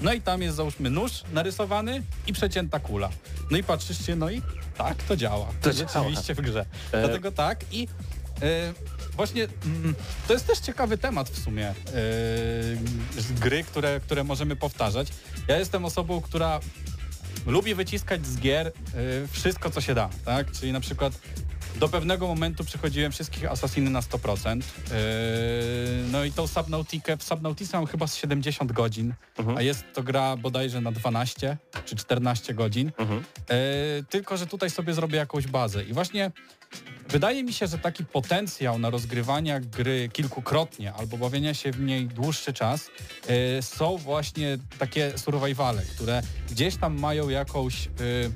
no 0.00 0.12
i 0.12 0.20
tam 0.20 0.42
jest 0.42 0.56
załóżmy 0.56 0.90
nóż 0.90 1.12
narysowany 1.32 2.02
i 2.26 2.32
przecięta 2.32 2.80
kula. 2.80 3.10
No 3.50 3.58
i 3.58 3.62
patrzysz 3.64 4.06
się, 4.06 4.16
no 4.16 4.30
i 4.30 4.42
tak 4.78 5.02
to 5.02 5.16
działa. 5.16 5.46
To 5.62 5.72
rzeczywiście 5.72 6.34
w 6.34 6.40
grze. 6.40 6.66
E- 6.92 7.00
Dlatego 7.00 7.32
tak 7.32 7.64
i 7.72 7.88
e, 8.42 8.72
właśnie 9.16 9.48
mm, 9.64 9.94
to 10.28 10.32
jest 10.32 10.46
też 10.46 10.58
ciekawy 10.58 10.98
temat 10.98 11.30
w 11.30 11.38
sumie 11.44 11.74
z 13.18 13.32
gry, 13.40 13.64
które, 13.64 14.00
które 14.00 14.24
możemy 14.24 14.56
powtarzać. 14.56 15.08
Ja 15.48 15.58
jestem 15.58 15.84
osobą, 15.84 16.20
która 16.20 16.60
lubi 17.46 17.74
wyciskać 17.74 18.26
z 18.26 18.38
gier 18.40 18.66
y, 18.66 18.72
wszystko, 19.30 19.70
co 19.70 19.80
się 19.80 19.94
da, 19.94 20.08
tak? 20.24 20.50
Czyli 20.52 20.72
na 20.72 20.80
przykład 20.80 21.12
do 21.80 21.88
pewnego 21.88 22.26
momentu 22.26 22.64
przechodziłem 22.64 23.12
wszystkich 23.12 23.44
Assassiny 23.50 23.90
na 23.90 24.00
100%. 24.00 24.56
Yy, 24.56 24.62
no 26.12 26.24
i 26.24 26.32
tą 26.32 26.46
Subnautikę, 26.46 27.16
w 27.16 27.22
Subnautice 27.22 27.76
mam 27.76 27.86
chyba 27.86 28.06
z 28.06 28.16
70 28.16 28.72
godzin, 28.72 29.14
Mhm. 29.38 29.58
a 29.58 29.62
jest 29.62 29.84
to 29.94 30.02
gra 30.02 30.36
bodajże 30.36 30.80
na 30.80 30.92
12 30.92 31.56
czy 31.84 31.96
14 31.96 32.54
godzin. 32.54 32.92
Mhm. 32.98 33.24
Yy, 33.50 33.56
tylko, 34.10 34.36
że 34.36 34.46
tutaj 34.46 34.70
sobie 34.70 34.94
zrobię 34.94 35.16
jakąś 35.18 35.46
bazę. 35.46 35.84
I 35.84 35.92
właśnie 35.92 36.30
wydaje 37.08 37.44
mi 37.44 37.52
się, 37.52 37.66
że 37.66 37.78
taki 37.78 38.04
potencjał 38.04 38.78
na 38.78 38.90
rozgrywania 38.90 39.60
gry 39.60 40.08
kilkukrotnie 40.12 40.92
albo 40.92 41.16
bawienia 41.18 41.54
się 41.54 41.72
w 41.72 41.80
niej 41.80 42.06
dłuższy 42.06 42.52
czas 42.52 42.90
yy, 43.28 43.62
są 43.62 43.96
właśnie 43.96 44.58
takie 44.78 45.18
survivale, 45.18 45.82
które 45.82 46.22
gdzieś 46.50 46.76
tam 46.76 47.00
mają 47.00 47.28
jakąś 47.28 47.86
yy, 47.86 48.32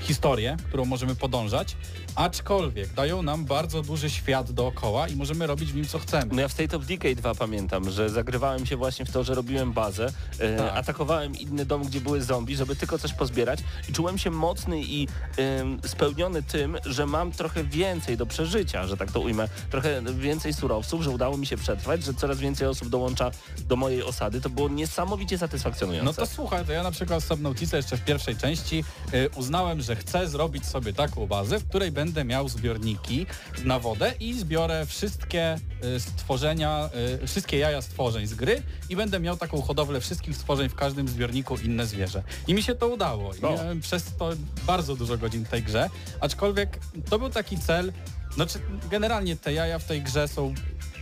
historię, 0.00 0.56
którą 0.68 0.84
możemy 0.84 1.14
podążać, 1.14 1.76
aczkolwiek 2.18 2.92
dają 2.94 3.22
nam 3.22 3.44
bardzo 3.44 3.82
duży 3.82 4.10
świat 4.10 4.52
dookoła 4.52 5.08
i 5.08 5.16
możemy 5.16 5.46
robić 5.46 5.72
w 5.72 5.76
nim 5.76 5.84
co 5.86 5.98
chcemy. 5.98 6.34
No 6.34 6.40
ja 6.40 6.48
w 6.48 6.52
State 6.52 6.76
of 6.76 6.86
Decay 6.86 7.14
2 7.16 7.34
pamiętam, 7.34 7.90
że 7.90 8.10
zagrywałem 8.10 8.66
się 8.66 8.76
właśnie 8.76 9.04
w 9.04 9.10
to, 9.10 9.24
że 9.24 9.34
robiłem 9.34 9.72
bazę, 9.72 10.12
e, 10.38 10.56
Tak. 10.56 10.76
atakowałem 10.76 11.36
inny 11.36 11.66
dom, 11.66 11.82
gdzie 11.84 12.00
były 12.00 12.22
zombie, 12.22 12.56
żeby 12.56 12.76
tylko 12.76 12.98
coś 12.98 13.12
pozbierać 13.12 13.60
i 13.88 13.92
czułem 13.92 14.18
się 14.18 14.30
mocny 14.30 14.80
i 14.82 15.08
em, 15.36 15.80
spełniony 15.86 16.42
tym, 16.42 16.76
że 16.84 17.06
mam 17.06 17.32
trochę 17.32 17.64
więcej 17.64 18.16
do 18.16 18.26
przeżycia, 18.26 18.86
że 18.86 18.96
tak 18.96 19.12
to 19.12 19.20
ujmę, 19.20 19.48
trochę 19.70 20.02
więcej 20.02 20.52
surowców, 20.52 21.02
że 21.02 21.10
udało 21.10 21.36
mi 21.36 21.46
się 21.46 21.56
przetrwać, 21.56 22.04
że 22.04 22.14
coraz 22.14 22.38
więcej 22.38 22.68
osób 22.68 22.88
dołącza 22.88 23.30
do 23.68 23.76
mojej 23.76 24.02
osady. 24.02 24.40
To 24.40 24.50
było 24.50 24.68
niesamowicie 24.68 25.38
satysfakcjonujące. 25.38 26.04
No 26.04 26.12
to 26.12 26.26
słuchaj, 26.26 26.64
to 26.64 26.72
ja 26.72 26.82
na 26.82 26.90
przykład 26.90 27.22
w 27.22 27.26
Subnautice 27.26 27.76
jeszcze 27.76 27.96
w 27.96 28.04
pierwszej 28.04 28.36
części 28.36 28.84
y, 29.14 29.28
uznałem, 29.36 29.80
że 29.80 29.96
chcę 29.96 30.28
zrobić 30.28 30.66
sobie 30.66 30.92
taką 30.92 31.26
bazę, 31.26 31.58
w 31.58 31.68
której 31.68 31.90
będę 31.92 32.07
miał 32.24 32.48
zbiorniki 32.48 33.26
na 33.64 33.78
wodę 33.78 34.14
i 34.20 34.34
zbiorę 34.34 34.86
wszystkie 34.86 35.58
y, 35.96 36.00
stworzenia, 36.00 36.90
y, 37.22 37.26
wszystkie 37.26 37.58
jaja 37.58 37.82
stworzeń 37.82 38.26
z 38.26 38.34
gry 38.34 38.62
i 38.88 38.96
będę 38.96 39.20
miał 39.20 39.36
taką 39.36 39.62
hodowlę 39.62 40.00
wszystkich 40.00 40.36
stworzeń 40.36 40.68
w 40.68 40.74
każdym 40.74 41.08
zbiorniku 41.08 41.56
inne 41.56 41.86
zwierzę. 41.86 42.22
I 42.46 42.54
mi 42.54 42.62
się 42.62 42.74
to 42.74 42.88
udało. 42.88 43.34
I 43.34 43.42
O. 43.42 43.52
miałem 43.52 43.80
przez 43.80 44.04
to 44.18 44.30
bardzo 44.66 44.96
dużo 44.96 45.18
godzin 45.18 45.44
w 45.44 45.48
tej 45.48 45.62
grze, 45.62 45.90
aczkolwiek 46.20 46.78
to 47.10 47.18
był 47.18 47.30
taki 47.30 47.58
cel, 47.58 47.92
znaczy 48.34 48.58
generalnie 48.90 49.36
te 49.36 49.52
jaja 49.52 49.78
w 49.78 49.84
tej 49.84 50.02
grze 50.02 50.28
są 50.28 50.54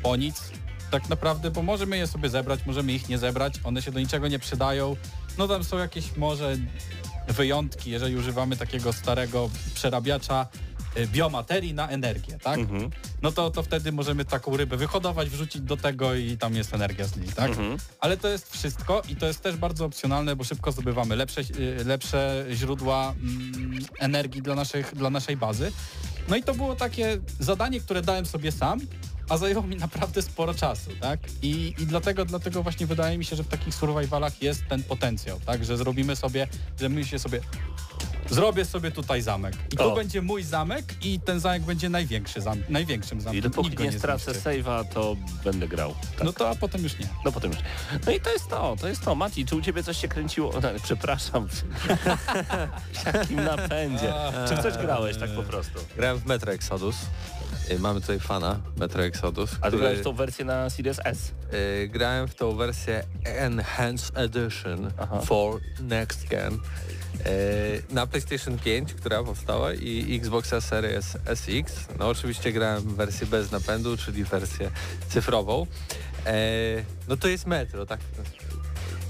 po 0.02 0.16
nic, 0.16 0.42
tak 0.90 1.08
naprawdę, 1.08 1.50
bo 1.50 1.62
możemy 1.62 1.96
je 1.98 2.06
sobie 2.06 2.28
zebrać, 2.28 2.60
możemy 2.66 2.92
ich 2.92 3.08
nie 3.08 3.18
zebrać, 3.18 3.54
one 3.64 3.82
się 3.82 3.92
do 3.92 4.00
niczego 4.00 4.28
nie 4.28 4.38
przydają. 4.38 4.96
No 5.38 5.48
tam 5.48 5.64
są 5.64 5.78
jakieś 5.78 6.16
może 6.16 6.56
wyjątki, 7.28 7.90
jeżeli 7.90 8.16
używamy 8.16 8.56
takiego 8.56 8.92
starego 8.92 9.50
przerabiacza 9.74 10.46
biomaterii 11.06 11.74
na 11.74 11.88
energię, 11.88 12.38
tak? 12.42 12.58
Mhm. 12.58 12.90
No 13.22 13.32
to, 13.32 13.50
to 13.50 13.62
wtedy 13.62 13.92
możemy 13.92 14.24
taką 14.24 14.56
rybę 14.56 14.76
wyhodować, 14.76 15.28
wrzucić 15.28 15.62
do 15.62 15.76
tego 15.76 16.14
i 16.14 16.36
tam 16.38 16.54
jest 16.54 16.74
energia 16.74 17.06
z 17.06 17.16
niej, 17.16 17.28
tak? 17.28 17.50
Mhm. 17.50 17.76
Ale 18.00 18.16
to 18.16 18.28
jest 18.28 18.52
wszystko 18.52 19.02
i 19.08 19.16
to 19.16 19.26
jest 19.26 19.40
też 19.40 19.56
bardzo 19.56 19.84
opcjonalne, 19.84 20.36
bo 20.36 20.44
szybko 20.44 20.72
zdobywamy 20.72 21.16
lepsze, 21.16 21.40
y, 21.40 21.84
lepsze 21.84 22.46
źródła 22.50 23.14
mm, 23.22 23.78
energii 23.98 24.42
dla, 24.42 24.54
naszych, 24.54 24.94
dla 24.94 25.10
naszej 25.10 25.36
bazy. 25.36 25.72
No 26.28 26.36
i 26.36 26.42
to 26.42 26.54
było 26.54 26.76
takie 26.76 27.18
zadanie, 27.40 27.80
które 27.80 28.02
dałem 28.02 28.26
sobie 28.26 28.52
sam, 28.52 28.80
a 29.28 29.36
zajęło 29.36 29.62
mi 29.62 29.76
naprawdę 29.76 30.22
sporo 30.22 30.54
czasu, 30.54 30.90
tak? 31.00 31.20
I, 31.42 31.74
i 31.78 31.86
dlatego, 31.86 32.24
dlatego 32.24 32.62
właśnie 32.62 32.86
wydaje 32.86 33.18
mi 33.18 33.24
się, 33.24 33.36
że 33.36 33.44
w 33.44 33.48
takich 33.48 33.74
survivalach 33.74 34.42
jest 34.42 34.62
ten 34.68 34.82
potencjał, 34.82 35.40
tak? 35.40 35.64
Że 35.64 35.76
zrobimy 35.76 36.16
sobie, 36.16 36.48
że 36.80 36.88
my 36.88 37.04
się 37.04 37.18
sobie 37.18 37.40
zrobię 38.30 38.64
sobie 38.64 38.90
tutaj 38.90 39.22
zamek. 39.22 39.54
I 39.72 39.76
tu 39.76 39.92
O. 39.92 39.94
będzie 39.96 40.22
mój 40.22 40.42
zamek 40.42 40.84
i 41.04 41.20
ten 41.20 41.40
zamek 41.40 41.62
będzie 41.62 41.88
największy 41.88 42.40
zam 42.40 42.62
największym 42.68 43.20
zamkiem. 43.20 43.38
I 43.38 43.42
dopóki 43.42 43.68
Nikt 43.70 43.78
go 43.82 43.84
nie 43.90 43.98
stracę 43.98 44.32
zniszczy. 44.32 44.50
save'a, 44.62 44.84
to 44.84 45.16
będę 45.44 45.68
grał. 45.68 45.94
Tak. 46.16 46.24
No 46.24 46.32
to 46.32 46.50
a 46.50 46.54
potem 46.54 46.82
już 46.82 46.98
nie. 46.98 47.08
No 47.24 47.32
potem 47.32 47.50
już. 47.50 47.60
No 48.06 48.12
i 48.12 48.20
to 48.20 48.32
jest 48.32 48.48
to, 48.48 48.76
to 48.80 48.88
jest 48.88 49.02
to. 49.02 49.14
Mati, 49.14 49.46
czy 49.46 49.56
u 49.56 49.60
ciebie 49.62 49.82
coś 49.82 50.00
się 50.00 50.08
kręciło? 50.08 50.52
No, 50.62 50.68
przepraszam. 50.84 51.48
w 51.48 51.62
jakim 53.14 53.44
napędzie. 53.44 54.12
Czy 54.48 54.56
w 54.56 54.62
coś 54.62 54.74
grałeś 54.76 55.16
tak 55.16 55.30
po 55.30 55.42
prostu? 55.42 55.78
Grałem 55.96 56.18
w 56.18 56.26
Metro 56.26 56.52
Exodus. 56.52 56.96
Y, 57.70 57.78
Mamy 57.78 58.00
tutaj 58.00 58.20
fana 58.20 58.60
Metro 58.76 59.04
Exodus. 59.04 59.50
A 59.60 59.70
ty 59.70 59.76
grałeś 59.76 59.98
w 59.98 60.02
tą 60.02 60.12
wersję 60.12 60.44
na 60.44 60.70
Series 60.70 61.00
S? 61.04 61.32
Y, 61.54 61.88
grałem 61.88 62.28
w 62.28 62.34
tą 62.34 62.56
wersję 62.56 63.04
Enhanced 63.24 64.18
Edition 64.18 64.90
Aha. 64.98 65.20
for 65.20 65.60
Next 65.80 66.28
Gen 66.28 66.58
na 67.90 68.06
PlayStation 68.06 68.58
5, 68.58 68.94
która 68.94 69.22
powstała 69.22 69.74
i 69.74 70.16
Xboxa 70.16 70.60
Series 70.60 71.16
SX. 71.34 71.88
No 71.98 72.08
oczywiście 72.08 72.52
grałem 72.52 72.82
w 72.82 72.94
wersję 72.94 73.26
bez 73.26 73.50
napędu, 73.50 73.96
czyli 73.96 74.24
wersję 74.24 74.70
cyfrową. 75.08 75.66
E, 76.26 76.34
no 77.08 77.16
to 77.16 77.28
jest 77.28 77.46
Metro, 77.46 77.86
tak? 77.86 78.00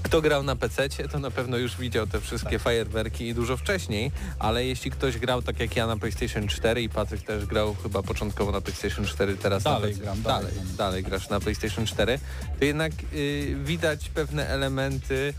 Kto 0.03 0.21
grał 0.21 0.43
na 0.43 0.55
PC, 0.55 0.89
to 0.89 1.19
na 1.19 1.31
pewno 1.31 1.57
już 1.57 1.77
widział 1.77 2.07
te 2.07 2.21
wszystkie 2.21 2.59
fajerwerki 2.59 3.27
i 3.27 3.33
dużo 3.33 3.57
wcześniej, 3.57 4.11
ale 4.39 4.65
jeśli 4.65 4.91
ktoś 4.91 5.17
grał 5.17 5.41
tak 5.41 5.59
jak 5.59 5.75
ja 5.75 5.87
na 5.87 5.97
PlayStation 5.97 6.47
4 6.47 6.81
i 6.81 6.89
Patryk 6.89 7.21
też 7.21 7.45
grał 7.45 7.75
chyba 7.83 8.03
początkowo 8.03 8.51
na 8.51 8.61
PlayStation 8.61 9.05
4, 9.05 9.37
teraz 9.37 9.63
Dalej 9.63 9.93
na 9.95 10.01
gram, 10.01 10.21
dalej, 10.21 10.53
dalej 10.53 10.75
dalej 10.77 11.03
grasz 11.03 11.29
na 11.29 11.39
PlayStation 11.39 11.85
4, 11.85 12.19
to 12.59 12.65
jednak 12.65 12.91
y, 13.13 13.57
widać 13.63 14.09
pewne 14.09 14.47
elementy, 14.47 15.33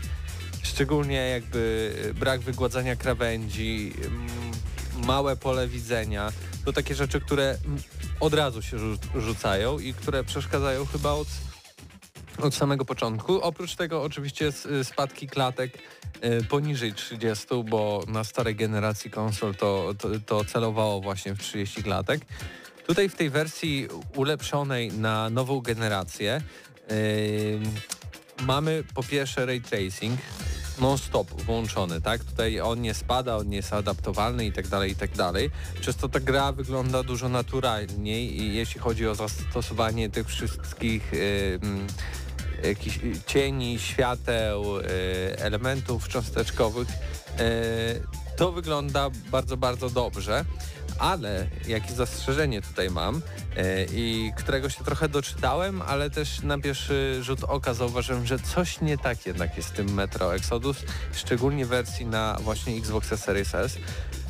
szczególnie 0.79 1.29
jakby 1.29 1.93
y, 2.05 2.13
brak 2.13 2.41
wygładzania 2.41 2.95
krawędzi, 2.95 3.93
małe 5.05 5.35
pole 5.35 5.67
widzenia, 5.67 6.31
to 6.65 6.73
takie 6.73 6.95
rzeczy, 6.95 7.21
które 7.21 7.57
od 8.19 8.33
razu 8.33 8.61
się 8.61 8.77
rzu- 8.77 8.97
rzucają 9.15 9.79
i 9.79 9.93
które 9.93 10.23
przeszkadzają 10.23 10.85
chyba 10.85 11.11
od 11.11 11.27
od 12.41 12.55
samego 12.55 12.85
początku. 12.85 13.41
Oprócz 13.41 13.75
tego 13.75 14.03
oczywiście 14.03 14.51
spadki 14.83 15.27
klatek 15.27 15.77
y, 16.23 16.43
poniżej 16.43 16.93
30, 16.93 17.45
bo 17.69 18.03
na 18.07 18.23
starej 18.23 18.55
generacji 18.55 19.11
konsol 19.11 19.55
to, 19.55 19.93
to, 19.97 20.09
to 20.25 20.45
celowało 20.45 21.01
właśnie 21.01 21.35
w 21.35 21.39
30 21.39 21.83
klatek. 21.83 22.21
Tutaj 22.87 23.09
w 23.09 23.15
tej 23.15 23.29
wersji 23.29 23.87
ulepszonej 24.15 24.91
na 24.91 25.29
nową 25.29 25.61
generację 25.61 26.41
y, 26.91 27.59
mamy 28.41 28.83
po 28.93 29.03
pierwsze 29.03 29.45
ray 29.45 29.61
tracing 29.61 30.19
non-stop 30.81 31.41
włączony, 31.41 32.01
tak? 32.01 32.23
Tutaj 32.23 32.61
on 32.61 32.81
nie 32.81 32.93
spada, 32.93 33.37
on 33.37 33.49
nie 33.49 33.57
jest 33.57 33.73
adaptowalny 33.73 34.45
i 34.45 34.51
tak 34.51 34.67
dalej, 34.67 34.91
i 34.91 34.95
tak 34.95 35.11
dalej. 35.11 35.49
Przez 35.81 35.95
to 35.95 36.09
ta 36.09 36.19
gra 36.19 36.51
wygląda 36.51 37.03
dużo 37.03 37.29
naturalniej 37.29 38.41
i 38.41 38.53
jeśli 38.53 38.79
chodzi 38.79 39.07
o 39.07 39.15
zastosowanie 39.15 40.09
tych 40.09 40.27
wszystkich 40.27 41.13
y, 41.13 41.59
mm, 41.63 41.87
jakichś 42.63 42.99
cieni, 43.25 43.79
świateł, 43.79 44.79
y, 44.79 44.83
elementów 45.37 46.07
cząsteczkowych, 46.07 46.87
y, 47.39 48.28
to 48.39 48.51
wygląda 48.51 49.09
bardzo, 49.31 49.57
bardzo 49.57 49.89
dobrze. 49.89 50.45
Ale 50.99 51.47
jakie 51.67 51.93
zastrzeżenie 51.93 52.61
tutaj 52.61 52.89
mam 52.89 53.15
y, 53.17 53.21
i 53.93 54.31
którego 54.37 54.69
się 54.69 54.83
trochę 54.83 55.09
doczytałem, 55.09 55.81
ale 55.81 56.09
też 56.09 56.41
na 56.41 56.57
pierwszy 56.57 57.19
rzut 57.21 57.43
oka 57.43 57.73
zauważyłem, 57.73 58.25
że 58.25 58.39
coś 58.39 58.81
nie 58.81 58.97
tak 58.97 59.25
jednak 59.25 59.57
jest 59.57 59.69
z 59.69 59.71
tym 59.71 59.93
Metro 59.93 60.35
Exodus, 60.35 60.77
szczególnie 61.13 61.65
wersji 61.65 62.05
na 62.05 62.37
właśnie 62.41 62.77
Xbox 62.77 63.07
Series 63.07 63.55
S 63.55 63.77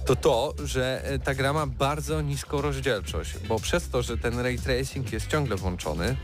to 0.06 0.16
to, 0.16 0.54
że 0.64 1.04
e, 1.04 1.20
ta 1.20 1.34
gra 1.34 1.54
ma 1.54 1.68
bardzo 1.68 2.22
niską 2.22 2.62
rozdzielczość, 2.62 3.38
bo 3.48 3.60
przez 3.60 3.90
to, 3.90 4.02
że 4.02 4.18
ten 4.18 4.40
ray 4.40 4.60
tracing 4.60 5.12
jest 5.12 5.28
ciągle 5.28 5.56
włączony 5.56 6.16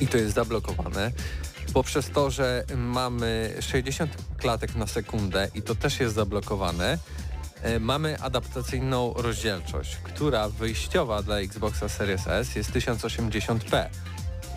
i 0.00 0.06
to 0.06 0.16
jest 0.16 0.34
zablokowane, 0.34 1.12
poprzez 1.72 2.10
to, 2.10 2.30
że 2.30 2.64
mamy 2.76 3.54
60 3.60 4.16
klatek 4.36 4.74
na 4.74 4.86
sekundę 4.86 5.48
i 5.54 5.62
to 5.62 5.74
też 5.74 6.00
jest 6.00 6.14
zablokowane, 6.14 6.98
e, 7.62 7.80
mamy 7.80 8.20
adaptacyjną 8.20 9.14
rozdzielczość, 9.16 9.96
która 9.96 10.48
wyjściowa 10.48 11.22
dla 11.22 11.38
Xboxa 11.38 11.88
Series 11.88 12.26
S 12.26 12.56
jest 12.56 12.72
1080p, 12.72 13.88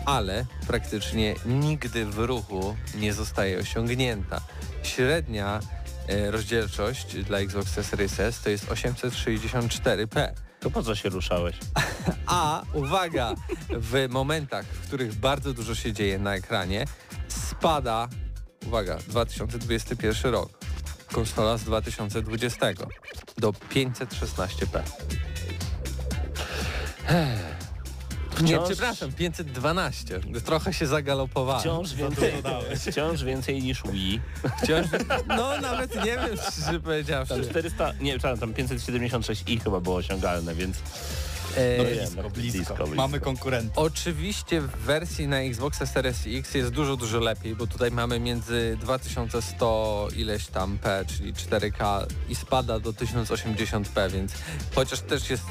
ale 0.06 0.46
praktycznie 0.66 1.34
nigdy 1.46 2.06
w 2.06 2.18
ruchu 2.18 2.76
nie 2.94 3.12
zostaje 3.12 3.58
osiągnięta. 3.58 4.40
Średnia 4.82 5.60
e, 6.08 6.30
rozdzielczość 6.30 7.16
dla 7.16 7.38
Xboxa 7.38 7.82
Series 7.82 8.20
S 8.20 8.40
to 8.40 8.50
jest 8.50 8.66
864p. 8.66 10.32
To 10.60 10.70
po 10.70 10.82
co 10.82 10.94
się 10.94 11.08
ruszałeś? 11.08 11.56
A 12.26 12.62
uwaga, 12.72 13.34
w 13.70 14.06
momentach, 14.10 14.66
w 14.66 14.86
których 14.86 15.14
bardzo 15.14 15.52
dużo 15.52 15.74
się 15.74 15.92
dzieje 15.92 16.18
na 16.18 16.34
ekranie, 16.34 16.84
spada, 17.50 18.08
uwaga, 18.66 18.96
2021 19.08 20.32
rok, 20.32 20.50
konsola 21.12 21.56
z 21.58 21.64
2020 21.64 22.66
do 23.38 23.52
516p. 23.52 24.82
Nie, 28.42 28.56
Wciąż- 28.56 28.66
przepraszam, 28.68 29.12
512. 29.12 30.20
Trochę 30.44 30.72
się 30.72 30.86
zagalopowałem. 30.86 31.60
Wciąż 31.60 31.94
więcej, 31.94 32.32
wciąż 32.90 33.22
więcej 33.24 33.62
niż 33.62 33.82
Wii. 33.92 34.20
Wciąż, 34.62 34.86
no 35.28 35.60
nawet 35.60 35.96
nie 35.96 36.04
wiem, 36.16 36.36
szczerze 36.50 36.66
Tam 36.72 36.80
powiedziawszy. 36.80 37.44
400, 37.50 37.92
nie, 38.00 38.18
tam 38.18 38.36
576i 38.54 39.60
chyba 39.64 39.80
było 39.80 39.96
osiągalne, 39.96 40.54
więc 40.54 40.76
no 41.78 41.84
wiem, 41.84 42.08
no, 42.16 42.30
blisko. 42.30 42.74
blisko. 42.74 42.96
Mamy 42.96 43.20
konkurenta. 43.20 43.80
Oczywiście 43.80 44.60
w 44.60 44.70
wersji 44.70 45.28
na 45.28 45.40
Xboxa 45.40 45.86
Series 45.86 46.18
X 46.26 46.54
jest 46.54 46.70
dużo, 46.70 46.96
dużo 46.96 47.18
lepiej, 47.18 47.56
bo 47.56 47.66
tutaj 47.66 47.90
mamy 47.90 48.20
między 48.20 48.76
2100 48.80 50.08
ileś 50.16 50.46
tam 50.46 50.78
P, 50.78 51.04
czyli 51.08 51.34
4K 51.34 52.06
i 52.28 52.34
spada 52.34 52.80
do 52.80 52.92
1080p, 52.92 54.10
więc 54.10 54.32
chociaż 54.74 55.00
też 55.00 55.30
jest 55.30 55.44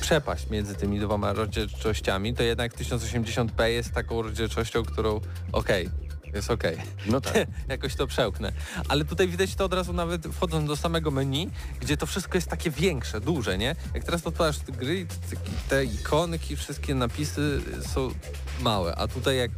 przepaść 0.00 0.50
między 0.50 0.74
tymi 0.74 1.00
dwoma 1.00 1.32
rozdzielczościami, 1.32 2.34
to 2.34 2.42
jednak 2.42 2.76
1080p 2.76 3.64
jest 3.64 3.92
taką 3.92 4.22
rozdzielczością, 4.22 4.84
którą 4.84 5.20
okej, 5.52 5.88
jest 6.34 6.50
okej. 6.50 6.76
No 7.06 7.20
tak. 7.20 7.34
jakoś 7.68 7.94
to 7.94 8.06
przełknę. 8.06 8.52
Ale 8.88 9.04
tutaj 9.04 9.28
widać 9.28 9.54
to 9.54 9.64
od 9.64 9.74
razu 9.74 9.92
nawet 9.92 10.26
wchodząc 10.26 10.68
do 10.68 10.76
samego 10.76 11.10
menu, 11.10 11.50
gdzie 11.80 11.96
to 11.96 12.06
wszystko 12.06 12.38
jest 12.38 12.48
takie 12.48 12.70
większe, 12.70 13.20
duże, 13.20 13.58
nie? 13.58 13.76
Jak 13.94 14.04
teraz 14.04 14.26
odpalasz 14.26 14.58
te 14.58 14.72
gry, 14.72 15.06
te, 15.68 15.84
ikonki, 15.84 16.56
wszystkie 16.56 16.94
napisy 16.94 17.60
są 17.86 18.10
małe, 18.60 18.96
a 18.96 19.08
tutaj 19.08 19.36
jak 19.36 19.50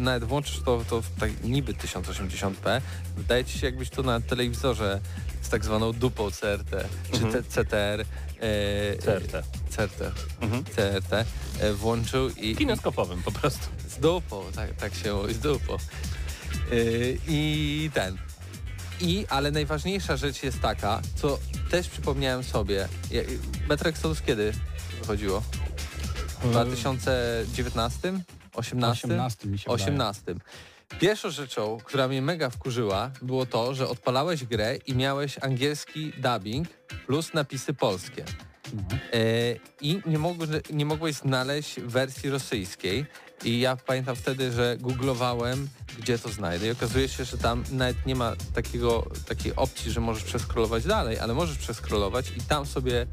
nawet 0.00 0.24
włączysz 0.24 0.60
to, 0.64 0.84
to 0.90 1.02
w 1.02 1.10
tak 1.20 1.44
niby 1.44 1.72
1080p, 1.74 2.80
wydaje 3.16 3.44
ci 3.44 3.58
się 3.58 3.66
jakbyś 3.66 3.90
to 3.90 4.02
na 4.02 4.20
telewizorze 4.20 5.00
z 5.42 5.48
tak 5.48 5.64
zwaną 5.64 5.92
dupą 5.92 6.30
CRT, 6.30 6.70
czy 7.12 7.24
Mhm. 7.24 7.44
CTR, 7.44 8.00
e, 8.00 8.04
CRT. 9.04 9.42
CRT, 9.70 10.12
Mhm. 10.40 10.64
CRT 10.64 11.12
e, 11.60 11.72
włączył 11.72 12.28
i, 12.30 12.56
Kineskopowym 12.56 13.22
po 13.22 13.32
prostu. 13.32 13.66
z 13.88 13.98
dupą, 13.98 14.44
tak, 14.54 14.74
tak 14.76 14.94
się 14.94 15.14
mówi, 15.14 15.34
z 15.34 15.38
dupą. 15.38 15.76
Yy, 16.70 17.18
I 17.28 17.90
ten. 17.94 18.18
I, 19.00 19.26
ale 19.28 19.50
najważniejsza 19.50 20.16
rzecz 20.16 20.42
jest 20.42 20.60
taka, 20.60 21.00
co 21.16 21.38
też 21.70 21.88
przypomniałem 21.88 22.44
sobie. 22.44 22.88
Ja- 23.10 23.22
Metro 23.68 23.90
Exodus 23.90 24.22
kiedy 24.22 24.52
wychodziło? 25.00 25.42
W 26.42 26.50
2019? 26.50 28.12
18? 28.54 29.08
18 29.08 29.48
mi 29.48 29.58
się 29.58 29.70
wydaje. 29.76 29.98
18. 30.90 30.98
Pierwszą 31.00 31.30
rzeczą, 31.30 31.78
która 31.84 32.08
mnie 32.08 32.22
mega 32.22 32.50
wkurzyła, 32.50 33.10
było 33.22 33.46
to, 33.46 33.74
że 33.74 33.88
odpalałeś 33.88 34.44
grę 34.44 34.76
i 34.86 34.94
miałeś 34.94 35.38
angielski 35.40 36.12
dubbing 36.18 36.68
plus 37.06 37.34
napisy 37.34 37.74
polskie. 37.74 38.24
E, 39.12 39.20
I 39.80 40.02
nie, 40.06 40.18
mogłeś, 40.18 40.50
nie 40.70 40.84
mogłeś 40.84 41.14
znaleźć 41.14 41.80
wersji 41.80 42.30
rosyjskiej. 42.30 43.06
I 43.44 43.60
ja 43.60 43.76
pamiętam 43.76 44.16
wtedy, 44.16 44.52
że 44.52 44.76
googlowałem, 44.80 45.68
gdzie 45.98 46.18
to 46.18 46.28
znajdę. 46.28 46.66
I 46.66 46.70
okazuje 46.70 47.08
się, 47.08 47.24
że 47.24 47.38
tam 47.38 47.64
nawet 47.72 48.06
nie 48.06 48.14
ma 48.14 48.32
takiego, 48.54 49.06
takiej 49.26 49.56
opcji, 49.56 49.90
że 49.90 50.00
możesz 50.00 50.24
przeskrolować 50.24 50.84
dalej, 50.84 51.18
ale 51.18 51.34
możesz 51.34 51.58
przeskrolować 51.58 52.32
i 52.36 52.40
tam 52.40 52.66
sobie 52.66 53.06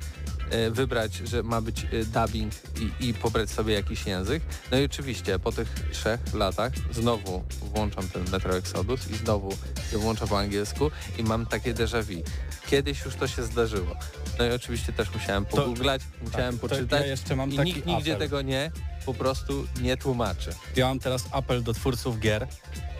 e, 0.49 0.71
wybrać, 0.71 1.15
że 1.15 1.43
ma 1.43 1.61
być 1.61 1.83
e, 1.83 2.05
dubbing 2.05 2.53
i, 2.79 3.07
i 3.07 3.13
pobrać 3.13 3.49
sobie 3.49 3.73
jakiś 3.73 4.05
język. 4.05 4.43
No 4.71 4.77
i 4.77 4.85
oczywiście 4.85 5.39
po 5.39 5.51
tych 5.51 5.67
trzech 5.91 6.33
latach 6.33 6.73
znowu 6.91 7.43
włączam 7.73 8.09
ten 8.09 8.29
Metro 8.31 8.57
Exodus 8.57 9.11
i 9.11 9.15
znowu 9.15 9.49
je 9.91 9.97
włączam 9.97 10.27
po 10.27 10.39
angielsku 10.39 10.91
i 11.17 11.23
mam 11.23 11.45
takie 11.45 11.73
déjà 11.73 12.03
vu. 12.03 12.23
Kiedyś 12.67 13.05
już 13.05 13.15
to 13.15 13.27
się 13.27 13.43
zdarzyło. 13.43 13.95
No 14.39 14.45
i 14.45 14.51
oczywiście 14.51 14.93
też 14.93 15.13
musiałem 15.13 15.45
pogooglać, 15.45 16.01
musiałem 16.21 16.59
to 16.59 16.67
poczytać 16.67 17.01
ja 17.01 17.07
jeszcze 17.07 17.35
mam 17.35 17.51
i 17.51 17.59
nikt 17.59 17.85
nigdzie 17.85 18.15
apel. 18.15 18.27
tego 18.27 18.41
nie, 18.41 18.71
po 19.07 19.13
prostu 19.13 19.67
nie 19.81 19.97
tłumaczy. 19.97 20.49
Ja 20.75 20.87
mam 20.87 20.99
teraz 20.99 21.25
apel 21.31 21.63
do 21.63 21.73
twórców 21.73 22.19
gier. 22.19 22.47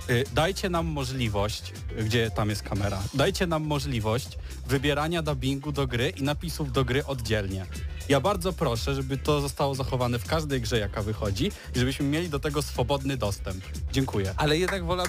Y, 0.10 0.24
Dajcie 0.34 0.70
nam 0.70 0.86
możliwość, 0.86 1.74
gdzie 2.06 2.32
tam 2.32 2.50
jest 2.50 2.64
kamera, 2.64 3.04
dajcie 3.14 3.48
nam 3.48 3.64
możliwość 3.64 4.38
wybierania 4.68 5.22
dubbingu 5.22 5.72
do 5.72 5.88
gry 5.88 6.10
i 6.10 6.24
napisów 6.24 6.72
do 6.72 6.86
gry 6.86 7.06
oddzielnie. 7.06 7.66
Ja 8.10 8.20
bardzo 8.22 8.54
proszę, 8.54 8.96
żeby 8.96 9.18
to 9.18 9.42
zostało 9.42 9.76
zachowane 9.76 10.20
w 10.20 10.26
każdej 10.26 10.62
grze, 10.62 10.80
jaka 10.80 11.02
wychodzi 11.02 11.52
i 11.76 11.80
żebyśmy 11.80 12.06
mieli 12.06 12.30
do 12.30 12.40
tego 12.40 12.62
swobodny 12.62 13.18
dostęp. 13.18 13.64
Dziękuję. 13.92 14.34
Ale 14.38 14.58
jednak 14.58 14.86
wola... 14.86 15.04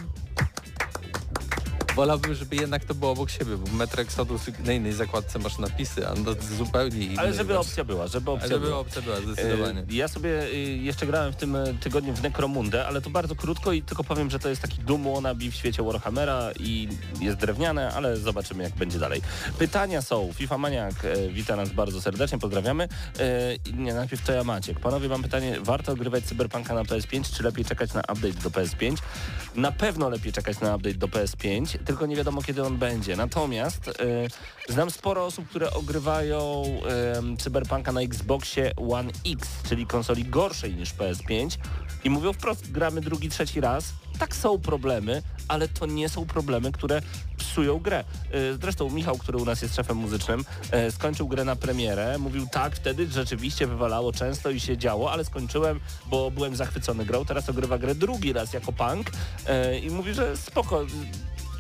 Wolałbym, 1.99 2.35
żeby 2.35 2.57
jednak 2.57 2.85
to 2.85 2.95
było 2.95 3.11
obok 3.11 3.31
siebie, 3.31 3.57
bo 3.57 3.73
Metro 3.77 4.03
Exodus 4.03 4.43
na 4.65 4.73
innej 4.73 4.93
zakładce 4.93 5.39
masz 5.39 5.59
napisy, 5.59 6.09
a 6.09 6.15
no 6.15 6.33
zupełnie 6.59 6.99
innej. 7.05 7.19
Ale 7.19 7.35
żeby 7.35 7.59
opcja 7.59 7.85
była, 7.85 8.07
żeby 8.07 8.31
opcja 8.31 8.49
żeby 8.49 8.67
była. 8.67 8.79
opcja 8.79 9.03
była, 9.03 9.17
zdecydowanie. 9.21 9.81
E, 9.81 9.85
Ja 9.91 10.09
sobie 10.09 10.43
e, 10.43 10.55
jeszcze 10.59 11.07
grałem 11.07 11.33
w 11.33 11.37
tym 11.37 11.57
e, 11.57 11.75
tygodniu 11.75 12.15
w 12.15 12.23
Necromundę, 12.23 12.87
ale 12.87 13.01
to 13.01 13.11
bardzo 13.11 13.35
krótko 13.37 13.73
i 13.73 13.83
tylko 13.83 14.05
powiem, 14.05 14.31
że 14.31 14.39
to 14.39 14.49
jest 14.49 14.63
taki 14.63 14.79
Doom 14.83 15.15
wannabe 15.15 15.45
w 15.51 15.55
świecie 15.55 15.83
Warhammera 15.83 16.53
i 16.61 16.89
jest 17.21 17.37
drewniane, 17.37 17.93
ale 17.95 18.17
zobaczymy 18.17 18.63
jak 18.63 18.73
będzie 18.75 18.99
dalej. 18.99 19.23
Pytania 19.59 20.03
są. 20.03 20.33
FIFA 20.33 20.59
Maniak 20.59 21.05
e, 21.05 21.29
wita 21.29 21.57
nas 21.57 21.69
bardzo 21.73 22.01
serdecznie, 22.01 22.39
pozdrawiamy. 22.39 22.89
Nie, 23.75 23.95
najpierw 23.95 24.25
to 24.27 24.33
ja 24.33 24.45
Maciek. 24.45 24.81
Panowie, 24.81 25.09
mam 25.09 25.23
pytanie, 25.23 25.59
warto 25.61 25.93
ogrywać 25.93 26.25
Cyberpunka 26.25 26.75
na 26.75 26.83
PS5, 26.83 27.37
czy 27.37 27.43
lepiej 27.43 27.65
czekać 27.65 27.95
na 27.95 28.01
update 28.01 28.43
do 28.43 28.51
PS5? 28.51 28.97
Na 29.55 29.73
pewno 29.73 30.09
lepiej 30.09 30.33
czekać 30.33 30.61
na 30.61 30.77
update 30.77 30.95
do 30.99 31.07
PS5, 31.07 31.79
tylko 31.89 32.07
nie 32.07 32.17
wiadomo 32.17 32.43
kiedy 32.43 32.65
on 32.65 32.77
będzie. 32.77 33.17
Natomiast 33.17 33.89
e, 33.89 33.93
znam 34.73 34.91
sporo 34.91 35.25
osób, 35.25 35.49
które 35.49 35.71
ogrywają 35.73 36.63
Cyberpunka 37.39 37.93
na 37.93 38.01
Xboxie 38.01 38.73
One 38.91 39.11
X, 39.27 39.49
czyli 39.69 39.87
konsoli 39.87 40.25
gorszej 40.25 40.75
niż 40.75 40.95
PS5 40.95 41.59
i 42.05 42.11
mówią 42.11 42.33
wprost, 42.33 42.71
gramy 42.71 43.01
drugi, 43.01 43.29
trzeci 43.29 43.61
raz. 43.61 43.93
Tak 44.19 44.37
są 44.37 44.59
problemy, 44.59 45.23
ale 45.49 45.69
to 45.69 45.87
nie 45.87 46.09
są 46.09 46.27
problemy, 46.27 46.73
które 46.73 47.03
psują 47.37 47.79
grę. 47.79 47.99
E, 47.99 48.05
Zresztą 48.61 48.91
Michał, 48.91 49.19
który 49.19 49.39
u 49.39 49.45
nas 49.45 49.63
jest 49.63 49.77
szefem 49.77 49.97
muzycznym, 49.97 50.45
e, 50.71 50.91
skończył 50.91 51.29
grę 51.29 51.45
na 51.45 51.57
premierę. 51.57 52.19
Mówił 52.19 52.47
tak, 52.53 52.77
wtedy 52.77 53.07
rzeczywiście 53.07 53.67
wywalało 53.67 54.13
często 54.13 54.51
i 54.51 54.61
się 54.61 54.79
działo, 54.79 55.13
ale 55.13 55.25
skończyłem, 55.25 55.81
bo 56.07 56.31
byłem 56.31 56.57
zachwycony 56.57 57.05
grą. 57.05 57.25
Teraz 57.25 57.49
ogrywa 57.49 57.79
grę 57.79 57.95
drugi 57.95 58.33
raz 58.33 58.53
jako 58.53 58.73
punk 58.73 59.11
i 59.83 59.91
mówi, 59.91 60.15
że 60.15 60.37
spoko, 60.37 60.87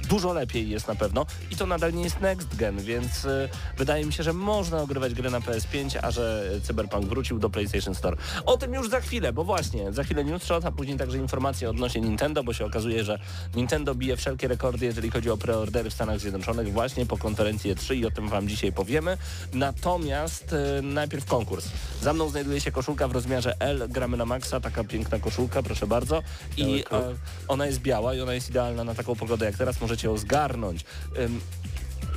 dużo 0.09 0.33
lepiej 0.33 0.71
jest 0.71 0.89
na 0.89 0.95
pewno 0.95 1.27
i 1.51 1.57
to 1.57 1.67
nadal 1.67 1.95
nie 1.95 2.03
jest 2.03 2.21
next 2.21 2.57
gen, 2.57 2.81
więc 2.81 3.25
y, 3.25 3.49
wydaje 3.77 4.07
mi 4.07 4.13
się, 4.13 4.23
że 4.23 4.33
można 4.33 4.83
ogrywać 4.83 5.15
grę 5.15 5.31
na 5.31 5.41
PS5, 5.41 5.99
a 6.03 6.11
że 6.11 6.51
Cyberpunk 6.63 7.07
wrócił 7.07 7.39
do 7.39 7.51
PlayStation 7.51 7.95
Store. 7.95 8.17
O 8.47 8.57
tym 8.57 8.75
już 8.75 8.91
za 8.91 9.01
chwilę, 9.01 9.33
bo 9.33 9.45
właśnie, 9.45 9.93
za 9.93 10.05
chwilę 10.05 10.25
news 10.25 10.45
shot, 10.45 10.65
a 10.65 10.73
później 10.73 10.99
także 10.99 11.19
informacje 11.19 11.71
odnośnie 11.71 12.01
Nintendo, 12.01 12.45
bo 12.45 12.53
się 12.53 12.65
okazuje, 12.65 13.05
że 13.05 13.19
Nintendo 13.55 13.95
bije 13.95 14.17
wszelkie 14.17 14.49
rekordy, 14.49 14.87
jeżeli 14.87 15.11
chodzi 15.11 15.31
o 15.31 15.37
preordery 15.37 15.91
w 15.91 15.95
Stanach 15.95 16.21
Zjednoczonych 16.21 16.73
właśnie 16.73 17.07
po 17.07 17.17
konferencji 17.17 17.75
E3 17.75 17.97
i 17.97 18.07
o 18.07 18.11
tym 18.11 18.29
wam 18.29 18.49
dzisiaj 18.49 18.73
powiemy. 18.73 19.19
Natomiast 19.53 20.53
y, 20.53 20.83
najpierw 20.83 21.25
konkurs. 21.25 21.69
Za 22.03 22.13
mną 22.13 22.29
znajduje 22.29 22.61
się 22.61 22.73
koszulka 22.73 23.09
w 23.09 23.13
rozmiarze 23.13 23.57
L, 23.61 23.89
gramy 23.89 24.17
na 24.17 24.25
maksa, 24.25 24.61
taka 24.61 24.85
piękna 24.85 25.19
koszulka, 25.19 25.63
proszę 25.63 25.87
bardzo. 25.87 26.23
I 26.57 26.85
e, 26.93 27.15
ona 27.49 27.67
jest 27.67 27.79
biała 27.79 28.15
i 28.15 28.21
ona 28.21 28.35
jest 28.35 28.51
idealna 28.51 28.85
na 28.85 28.95
taką 28.95 29.15
pogodę 29.17 29.47
jak 29.47 29.57
teraz, 29.57 29.81
możecie 29.81 29.98
ją 30.03 30.19
zgarnąć. 30.19 30.85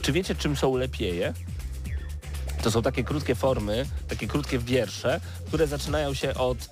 Czy 0.02 0.12
wiecie 0.12 0.36
czym 0.36 0.56
są 0.56 0.76
lepieje? 0.76 1.34
To 2.64 2.72
są 2.72 2.82
takie 2.82 3.04
krótkie 3.04 3.36
formy, 3.36 3.86
takie 4.08 4.28
krótkie 4.28 4.60
wiersze, 4.60 5.22
które 5.48 5.68
zaczynają 5.68 6.14
się 6.14 6.34
od 6.34 6.70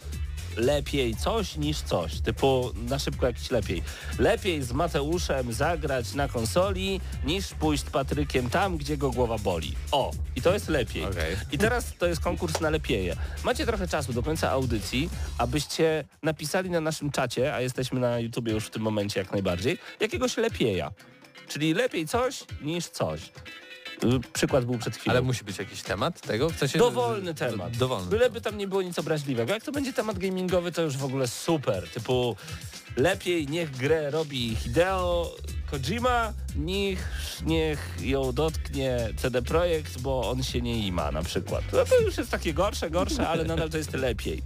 lepiej 0.57 1.15
coś 1.15 1.57
niż 1.57 1.81
coś, 1.81 2.21
typu 2.21 2.71
na 2.89 2.99
szybko 2.99 3.25
jakiś 3.25 3.51
lepiej. 3.51 3.83
Lepiej 4.19 4.63
z 4.63 4.71
Mateuszem 4.71 5.53
zagrać 5.53 6.13
na 6.13 6.27
konsoli 6.27 7.01
niż 7.25 7.47
pójść 7.47 7.83
z 7.83 7.89
Patrykiem 7.89 8.49
tam, 8.49 8.77
gdzie 8.77 8.97
go 8.97 9.12
głowa 9.12 9.38
boli. 9.38 9.75
O, 9.91 10.12
i 10.35 10.41
to 10.41 10.53
jest 10.53 10.69
lepiej. 10.69 11.05
Okej. 11.05 11.35
I 11.51 11.57
teraz 11.57 11.93
to 11.97 12.05
jest 12.05 12.21
konkurs 12.21 12.62
na 12.62 12.69
lepieje. 12.69 13.15
Macie 13.43 13.65
trochę 13.65 13.88
czasu 13.88 14.13
do 14.13 14.23
końca 14.23 14.51
audycji, 14.51 15.09
abyście 15.38 16.03
napisali 16.23 16.69
na 16.69 16.81
naszym 16.81 17.12
czacie, 17.12 17.53
a 17.55 17.62
jesteśmy 17.62 17.99
na 17.99 18.19
YouTubie 18.19 18.53
już 18.53 18.65
w 18.65 18.69
tym 18.69 18.81
momencie 18.81 19.19
jak 19.19 19.31
najbardziej, 19.31 19.77
jakiegoś 19.99 20.38
lepieja. 20.38 20.91
Czyli 21.47 21.73
lepiej 21.73 22.07
coś 22.07 22.43
niż 22.62 22.88
coś. 22.88 23.21
Y, 24.03 24.19
Przykład 24.33 24.65
był 24.65 24.77
przed 24.77 24.95
chwilą. 24.97 25.12
Ale 25.13 25.21
musi 25.21 25.43
być 25.43 25.57
jakiś 25.57 25.81
temat 25.81 26.21
tego? 26.21 26.49
W 26.49 26.57
sensie, 26.57 26.79
Dowolny 26.79 27.25
że- 27.27 27.33
temat. 27.33 27.77
Dowolny. 27.77 28.09
Byleby 28.09 28.41
tam 28.41 28.57
nie 28.57 28.67
było 28.67 28.81
nic 28.81 28.99
obraźliwego. 28.99 29.53
Jak 29.53 29.63
to 29.63 29.71
będzie 29.71 29.93
temat 29.93 30.19
gamingowy, 30.19 30.71
to 30.71 30.81
już 30.81 30.97
w 30.97 31.03
ogóle 31.05 31.27
super. 31.27 31.89
Typu 31.93 32.35
lepiej 32.97 33.47
niech 33.47 33.71
grę 33.71 34.12
robi 34.12 34.55
Hideo 34.55 35.31
Kojima, 35.71 36.33
niech, 36.55 37.09
niech 37.45 37.95
ją 38.01 38.33
dotknie 38.33 38.97
CD 39.17 39.41
Projekt, 39.41 40.01
bo 40.01 40.29
on 40.29 40.43
się 40.43 40.62
nie 40.62 40.88
ima 40.88 41.12
na 41.12 41.23
przykład. 41.23 41.63
No 41.73 41.85
to 41.85 41.99
już 42.01 42.17
jest 42.17 42.31
takie 42.31 42.53
gorsze, 42.53 42.89
gorsze, 42.89 43.27
ale 43.27 43.43
nadal 43.43 43.69
to 43.69 43.77
jest 43.77 43.93
lepiej. 43.93 44.41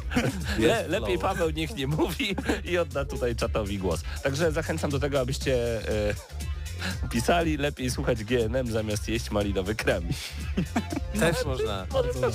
Le, 0.58 0.88
lepiej. 0.88 1.18
Paweł 1.18 1.50
niech 1.50 1.74
nie 1.76 1.86
mówi 1.86 2.36
i 2.64 2.78
odda 2.78 3.04
tutaj 3.04 3.36
czatowi 3.36 3.78
głos. 3.78 4.00
Także 4.22 4.52
zachęcam 4.52 4.90
do 4.90 5.00
tego, 5.00 5.20
abyście... 5.20 5.54
E, 5.88 6.14
Pisali 7.10 7.56
lepiej 7.56 7.90
słuchać 7.90 8.24
GNM 8.24 8.72
zamiast 8.72 9.08
jeść 9.08 9.30
malinowy 9.30 9.74
krem. 9.74 10.02
Też 11.20 11.44
można. 11.44 11.86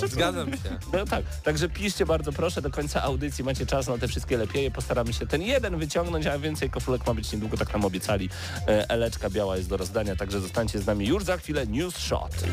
Zgadzam 0.06 0.52
się. 0.52 0.78
No 0.92 1.04
tak, 1.06 1.24
także 1.42 1.68
piszcie 1.68 2.06
bardzo 2.06 2.32
proszę, 2.32 2.62
do 2.62 2.70
końca 2.70 3.02
audycji 3.02 3.44
macie 3.44 3.66
czas 3.66 3.88
na 3.88 3.98
te 3.98 4.08
wszystkie 4.08 4.36
lepiej. 4.36 4.70
Postaramy 4.70 5.12
się 5.12 5.26
ten 5.26 5.42
jeden 5.42 5.78
wyciągnąć, 5.78 6.26
a 6.26 6.38
więcej 6.38 6.70
koszulek 6.70 7.06
ma 7.06 7.14
być 7.14 7.32
niedługo, 7.32 7.56
tak 7.56 7.72
nam 7.72 7.84
obiecali. 7.84 8.28
E, 8.68 8.90
Eleczka 8.90 9.30
biała 9.30 9.56
jest 9.56 9.68
do 9.68 9.76
rozdania, 9.76 10.16
także 10.16 10.40
zostańcie 10.40 10.78
z 10.78 10.86
nami 10.86 11.06
już 11.06 11.24
za 11.24 11.36
chwilę. 11.36 11.66
News 11.66 11.96
Shot. 11.96 12.44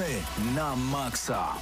Gramy 0.00 0.24
na 0.56 0.72
maksa. 0.76 1.60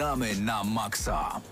Gramy 0.00 0.32
na 0.40 0.64
maksa. 0.64 1.44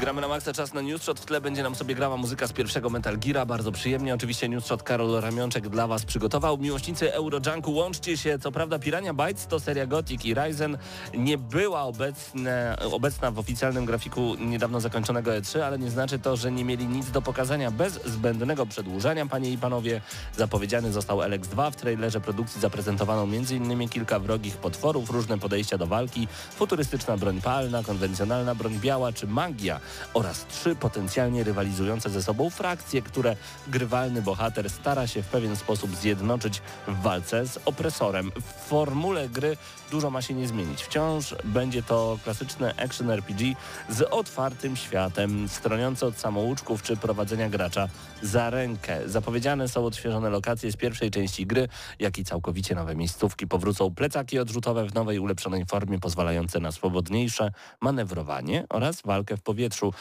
Gramy 0.00 0.20
na 0.20 0.28
maksa 0.28 0.52
czas 0.52 0.74
na 0.74 0.80
Newsshot. 0.80 1.20
W 1.20 1.24
tle 1.24 1.40
będzie 1.40 1.62
nam 1.62 1.74
sobie 1.74 1.94
grała 1.94 2.16
muzyka 2.16 2.46
z 2.46 2.52
pierwszego 2.52 2.90
Metal 2.90 3.18
Geara. 3.18 3.46
Bardzo 3.46 3.72
przyjemnie. 3.72 4.14
Oczywiście 4.14 4.48
Newsshot 4.48 4.82
Karol 4.82 5.20
Ramionczek 5.20 5.68
dla 5.68 5.86
Was 5.86 6.04
przygotował. 6.04 6.58
Miłośnicy 6.58 7.14
Eurojunku, 7.14 7.72
łączcie 7.72 8.16
się. 8.16 8.38
Co 8.38 8.52
prawda 8.52 8.78
Pirania 8.78 9.14
Bytes 9.14 9.46
to 9.46 9.60
seria 9.60 9.86
Gothic 9.86 10.24
i 10.24 10.34
Ryzen 10.34 10.78
nie 11.14 11.38
była 11.38 11.82
obecne, 11.82 12.76
obecna 12.92 13.30
w 13.30 13.38
oficjalnym 13.38 13.84
grafiku 13.84 14.34
niedawno 14.38 14.80
zakończonego 14.80 15.30
E3, 15.30 15.60
ale 15.60 15.78
nie 15.78 15.90
znaczy 15.90 16.18
to, 16.18 16.36
że 16.36 16.52
nie 16.52 16.64
mieli 16.64 16.86
nic 16.86 17.10
do 17.10 17.22
pokazania 17.22 17.70
bez 17.70 18.04
zbędnego 18.04 18.66
przedłużania. 18.66 19.26
Panie 19.26 19.50
i 19.50 19.58
Panowie, 19.58 20.00
zapowiedziany 20.36 20.92
został 20.92 21.18
LX2. 21.18 21.70
W 21.70 21.76
trailerze 21.76 22.20
produkcji 22.20 22.60
zaprezentowano 22.60 23.22
m.in. 23.22 23.88
kilka 23.88 24.18
wrogich 24.18 24.56
potworów, 24.56 25.10
różne 25.10 25.38
podejścia 25.38 25.78
do 25.78 25.86
walki, 25.86 26.28
futurystyczna 26.50 27.16
broń 27.16 27.40
palna, 27.40 27.82
konwencjonalna 27.82 28.54
broń 28.54 28.78
biała 28.80 29.12
czy 29.12 29.26
magia 29.26 29.80
oraz 30.14 30.46
trzy 30.46 30.76
potencjalnie 30.76 31.44
rywalizujące 31.44 32.10
ze 32.10 32.22
sobą 32.22 32.50
frakcje, 32.50 33.02
które 33.02 33.36
grywalny 33.68 34.22
bohater 34.22 34.70
stara 34.70 35.06
się 35.06 35.22
w 35.22 35.26
pewien 35.26 35.56
sposób 35.56 35.96
zjednoczyć 35.96 36.62
w 36.88 37.02
walce 37.02 37.46
z 37.46 37.58
opresorem. 37.64 38.32
W 38.36 38.68
formule 38.68 39.28
gry 39.28 39.56
dużo 39.90 40.10
ma 40.10 40.22
się 40.22 40.34
nie 40.34 40.48
zmienić. 40.48 40.82
Wciąż 40.82 41.34
będzie 41.44 41.82
to 41.82 42.18
klasyczne 42.24 42.74
action 42.76 43.10
RPG 43.10 43.54
z 43.88 44.02
otwartym 44.02 44.76
światem, 44.76 45.48
stroniący 45.48 46.06
od 46.06 46.18
samouczków 46.18 46.82
czy 46.82 46.96
prowadzenia 46.96 47.48
gracza 47.48 47.88
za 48.22 48.50
rękę. 48.50 49.08
Zapowiedziane 49.08 49.68
są 49.68 49.84
odświeżone 49.84 50.30
lokacje 50.30 50.72
z 50.72 50.76
pierwszej 50.76 51.10
części 51.10 51.46
gry, 51.46 51.68
jak 51.98 52.18
i 52.18 52.24
całkowicie 52.24 52.74
nowe 52.74 52.96
miejscówki. 52.96 53.46
Powrócą 53.46 53.94
plecaki 53.94 54.38
odrzutowe 54.38 54.86
w 54.86 54.94
nowej, 54.94 55.18
ulepszonej 55.18 55.66
formie, 55.66 55.98
pozwalające 55.98 56.60
na 56.60 56.72
swobodniejsze 56.72 57.50
manewrowanie 57.80 58.64
oraz 58.68 59.02
walkę 59.02 59.36
w 59.36 59.42
powietrzu. 59.42 59.92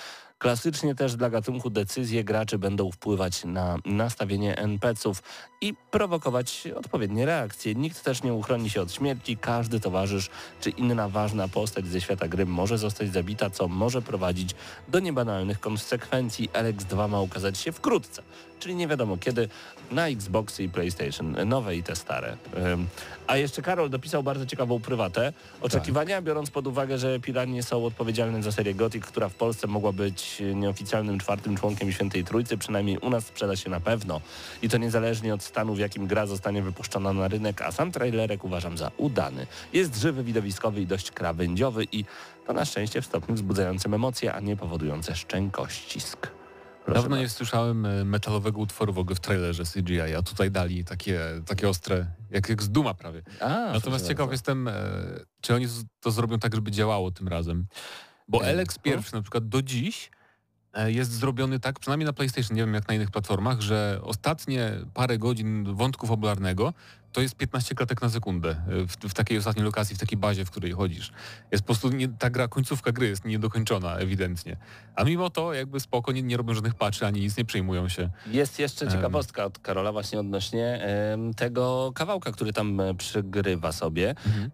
Klasycznie 0.45 0.95
też 0.95 1.15
dla 1.15 1.29
gatunku 1.29 1.69
decyzje 1.69 2.23
graczy 2.23 2.57
będą 2.57 2.91
wpływać 2.91 3.45
na 3.45 3.77
nastawienie 3.85 4.57
NPC-ów 4.57 5.23
i 5.61 5.73
prowokować 5.91 6.67
odpowiednie 6.75 7.25
reakcje. 7.25 7.75
Nikt 7.75 8.03
też 8.03 8.23
nie 8.23 8.33
uchroni 8.33 8.69
się 8.69 8.81
od 8.81 8.91
śmierci, 8.93 9.37
każdy 9.37 9.79
towarzysz 9.79 10.29
czy 10.61 10.69
inna 10.69 11.09
ważna 11.09 11.47
postać 11.47 11.87
ze 11.87 12.01
świata 12.01 12.27
gry 12.27 12.45
może 12.45 12.77
zostać 12.77 13.13
zabita, 13.13 13.49
co 13.49 13.67
może 13.67 14.01
prowadzić 14.01 14.55
do 14.87 14.99
niebanalnych 14.99 15.59
konsekwencji. 15.59 16.49
LX2 16.49 17.09
ma 17.09 17.21
ukazać 17.21 17.57
się 17.57 17.71
wkrótce, 17.71 18.23
czyli 18.59 18.75
nie 18.75 18.87
wiadomo 18.87 19.17
kiedy, 19.17 19.49
na 19.91 20.07
Xboxy 20.07 20.63
i 20.63 20.69
PlayStation, 20.69 21.35
nowe 21.45 21.75
i 21.75 21.83
te 21.83 21.95
stare. 21.95 22.37
A 23.27 23.37
jeszcze 23.37 23.61
Karol 23.61 23.89
dopisał 23.89 24.23
bardzo 24.23 24.45
ciekawą 24.45 24.79
prywatę. 24.79 25.33
Oczekiwania, 25.61 26.21
biorąc 26.21 26.49
pod 26.51 26.67
uwagę, 26.67 26.97
że 26.97 27.19
Piranie 27.19 27.63
są 27.63 27.85
odpowiedzialne 27.85 28.43
za 28.43 28.51
serię 28.51 28.75
Gothic, 28.75 29.05
która 29.05 29.29
w 29.29 29.35
Polsce 29.35 29.67
mogła 29.67 29.91
być 29.91 30.41
nieoficjalnym 30.55 31.19
czwartym 31.19 31.57
członkiem 31.57 31.91
Świętej 31.91 32.23
Trójcy, 32.23 32.57
przynajmniej 32.57 32.97
u 32.97 33.09
nas 33.09 33.25
sprzeda 33.25 33.55
się 33.55 33.69
na 33.69 33.79
pewno. 33.79 34.21
I 34.61 34.69
to 34.69 34.77
niezależnie 34.77 35.33
od 35.33 35.43
stanu, 35.43 35.75
w 35.75 35.79
jakim 35.79 36.07
gra 36.07 36.25
zostanie 36.25 36.61
wypuszczona 36.61 37.13
na 37.13 37.27
rynek, 37.27 37.61
a 37.61 37.71
sam 37.71 37.91
trailerek 37.91 38.43
uważam 38.43 38.77
za 38.77 38.91
udany. 38.97 39.47
Jest 39.73 39.95
żywy, 39.95 40.23
widowiskowy 40.23 40.81
i 40.81 40.87
dość 40.87 41.11
krawędziowy 41.11 41.85
i 41.91 42.05
to 42.47 42.53
na 42.53 42.65
szczęście 42.65 43.01
w 43.01 43.05
stopniu 43.05 43.35
wzbudzającym 43.35 43.93
emocje, 43.93 44.33
a 44.33 44.39
nie 44.39 44.57
powodujące 44.57 45.15
szczękościsk. 45.15 46.27
Dawno 46.93 47.17
nie 47.17 47.29
słyszałem 47.29 47.85
e, 47.85 48.05
metalowego 48.05 48.59
utworu 48.59 48.93
w 48.93 48.97
ogóle 48.99 49.15
w 49.15 49.19
trailerze 49.19 49.63
CGI, 49.63 50.15
a 50.17 50.21
tutaj 50.21 50.51
dali 50.51 50.85
takie, 50.85 51.19
takie 51.45 51.69
ostre, 51.69 52.05
jak, 52.31 52.49
jak 52.49 52.63
z 52.63 52.69
Duma 52.69 52.93
prawie. 52.93 53.21
A, 53.39 53.47
Natomiast 53.73 54.07
ciekaw 54.07 54.19
bardzo. 54.19 54.33
jestem, 54.33 54.67
e, 54.67 54.73
czy 55.41 55.55
oni 55.55 55.65
to 55.99 56.11
zrobią 56.11 56.39
tak, 56.39 56.55
żeby 56.55 56.71
działało 56.71 57.11
tym 57.11 57.27
razem. 57.27 57.67
Bo 58.27 58.45
E, 58.45 58.53
LX 58.53 58.79
pierwszy 58.79 59.13
na 59.13 59.21
przykład 59.21 59.47
do 59.47 59.61
dziś 59.61 60.11
e, 60.73 60.91
jest 60.91 61.11
zrobiony 61.11 61.59
tak, 61.59 61.79
przynajmniej 61.79 62.05
na 62.05 62.13
PlayStation, 62.13 62.57
nie 62.57 62.63
wiem 62.63 62.73
jak 62.73 62.87
na 62.87 62.93
innych 62.93 63.11
platformach, 63.11 63.61
że 63.61 63.99
ostatnie 64.03 64.71
parę 64.93 65.17
godzin 65.17 65.75
wątku 65.75 66.07
fabularnego 66.07 66.73
to 67.15 67.21
jest 67.21 67.35
15 67.35 67.75
klatek 67.75 68.01
na 68.01 68.09
sekundę 68.09 68.49
e, 68.49 68.55
w, 68.87 68.95
w 69.09 69.13
takiej 69.13 69.37
ostatniej 69.37 69.65
lokacji, 69.65 69.95
w 69.95 69.99
takiej 69.99 70.17
bazie, 70.17 70.45
w 70.45 70.51
której 70.51 70.71
chodzisz. 70.71 71.11
Jest 71.51 71.63
po 71.63 71.67
prostu, 71.67 71.89
nie, 71.89 72.07
ta 72.07 72.29
gra, 72.29 72.47
końcówka 72.47 72.91
gry 72.91 73.07
jest 73.07 73.25
niedokończona 73.25 73.95
ewidentnie. 73.95 74.57
A 74.95 75.03
mimo 75.03 75.29
to 75.29 75.53
jakby 75.53 75.79
spoko, 75.79 76.11
nie, 76.11 76.23
nie 76.23 76.37
robią 76.37 76.53
żadnych 76.53 76.75
patchy, 76.75 77.05
ani 77.05 77.21
nic 77.21 77.37
nie 77.37 77.45
przejmują 77.45 77.89
się. 77.89 78.09
Jest 78.27 78.59
jeszcze 78.59 78.87
ciekawostka 78.87 79.45
od 79.45 79.59
Karola 79.59 79.91
właśnie 79.91 80.19
odnośnie 80.19 80.87
tego 81.37 81.91
kawałka, 81.95 82.31
który 82.31 82.53
tam 82.53 82.79
e, 82.79 82.95
przygrywa 82.95 83.71
sobie. 83.71 84.09
Mhm. 84.09 84.51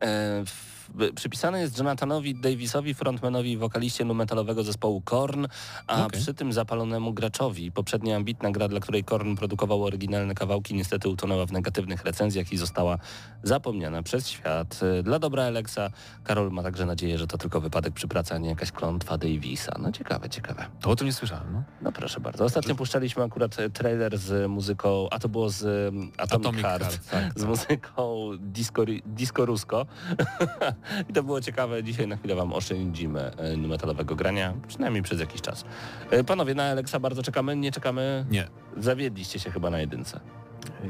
E, 1.00 1.14
przypisany 1.14 1.62
jest 1.62 1.78
Jonathanowi 1.78 2.36
Davisowi, 2.36 2.94
frontmanowi 2.94 3.52
i 3.52 3.58
wokaliście 3.58 4.06
nu 4.06 4.14
metalowego 4.14 4.64
zespołu 4.64 5.02
Korn, 5.02 5.48
a 5.88 6.06
Okej. 6.06 6.22
przy 6.22 6.34
tym 6.34 6.54
zapalonemu 6.54 7.14
graczowi. 7.14 7.72
Poprzednia 7.72 8.16
ambitna 8.16 8.52
gra, 8.52 8.68
dla 8.68 8.80
której 8.80 9.04
Korn 9.04 9.36
produkował 9.36 9.84
oryginalne 9.84 10.36
kawałki, 10.36 10.74
niestety 10.74 11.10
utonęła 11.10 11.46
w 11.46 11.52
negatywnych 11.52 12.04
recenzjach 12.04 12.52
i 12.52 12.58
została 12.58 12.98
zapomniana 13.44 14.04
przez 14.04 14.30
świat. 14.30 14.80
Dla 15.04 15.20
dobra 15.20 15.44
Alexa 15.44 15.90
Karol 16.24 16.52
ma 16.52 16.64
także 16.64 16.86
nadzieję, 16.86 17.18
że 17.18 17.28
to 17.28 17.38
tylko 17.38 17.62
wypadek 17.62 17.94
przy 17.94 18.08
pracy, 18.08 18.34
a 18.34 18.38
nie 18.38 18.50
jakaś 18.50 18.72
klątwa 18.72 19.18
Davisa. 19.18 19.76
No 19.80 19.92
ciekawe, 19.92 20.30
ciekawe. 20.30 20.66
To 20.82 20.90
o 20.90 20.96
tym 20.96 21.08
nie 21.08 21.14
słyszałem, 21.14 21.54
no. 21.54 21.64
No 21.82 21.92
proszę 21.92 22.20
bardzo. 22.20 22.46
Ostatnio 22.46 22.76
puszczaliśmy 22.76 23.24
akurat 23.24 23.60
e, 23.60 23.70
trailer 23.70 24.18
z 24.18 24.50
muzyką, 24.50 25.08
a 25.12 25.20
to 25.20 25.30
było 25.30 25.50
z 25.50 25.64
um, 25.64 26.12
Atomic, 26.18 26.48
Atomic 26.48 26.62
Heart, 26.62 26.84
Heart, 26.84 27.10
tak, 27.10 27.40
z 27.40 27.46
muzyką 27.46 28.30
disco, 28.40 28.82
disco 29.06 29.46
rusko. 29.46 29.86
I 31.10 31.14
to 31.14 31.24
było 31.24 31.42
ciekawe. 31.42 31.84
Dzisiaj 31.84 32.08
na 32.08 32.18
chwilę 32.18 32.36
wam 32.36 32.54
oszczędzimy 32.54 33.22
e, 33.38 33.58
metalowego 33.58 34.16
grania, 34.16 34.54
przynajmniej 34.68 35.04
przez 35.04 35.20
jakiś 35.20 35.42
czas. 35.42 35.66
E, 36.12 36.24
Panowie, 36.24 36.56
na 36.56 36.64
Alexa 36.64 37.00
bardzo 37.00 37.24
czekamy. 37.24 37.56
Nie 37.56 37.72
czekamy. 37.72 38.26
Nie. 38.30 38.48
Zawiedliście 38.78 39.40
się 39.40 39.52
chyba 39.52 39.70
na 39.70 39.80
jedynce. 39.80 40.20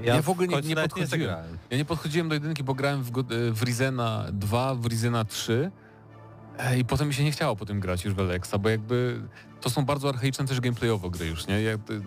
Ja 0.04 0.22
w 0.22 0.30
ogóle 0.30 0.48
nie- 0.48 0.62
nie 0.62 0.76
podchodziłem. 0.76 1.08
zagrałem. 1.10 1.58
Ja 1.70 1.78
nie 1.78 1.86
podchodziłem 1.86 2.30
do 2.30 2.34
jedynki, 2.34 2.64
bo 2.64 2.74
grałem 2.74 3.04
w, 3.04 3.18
e, 3.18 3.24
w 3.52 3.64
Rizena 3.64 4.26
2, 4.34 4.76
w 4.76 4.86
Rizena 4.86 5.26
3 5.26 5.72
e, 6.58 6.80
i 6.80 6.86
potem 6.86 7.08
mi 7.08 7.14
się 7.14 7.24
nie 7.24 7.32
chciało 7.32 7.56
po 7.56 7.66
tym 7.66 7.80
grać 7.80 8.06
już 8.06 8.14
w 8.14 8.20
Alexa, 8.20 8.58
bo 8.58 8.70
jakby 8.70 9.22
to 9.62 9.70
są 9.70 9.86
bardzo 9.86 10.10
archaiczne 10.10 10.46
też 10.46 10.60
gameplayowo 10.62 11.10
gry 11.10 11.28
już, 11.28 11.48
nie? 11.48 11.62
Jakby, 11.62 12.02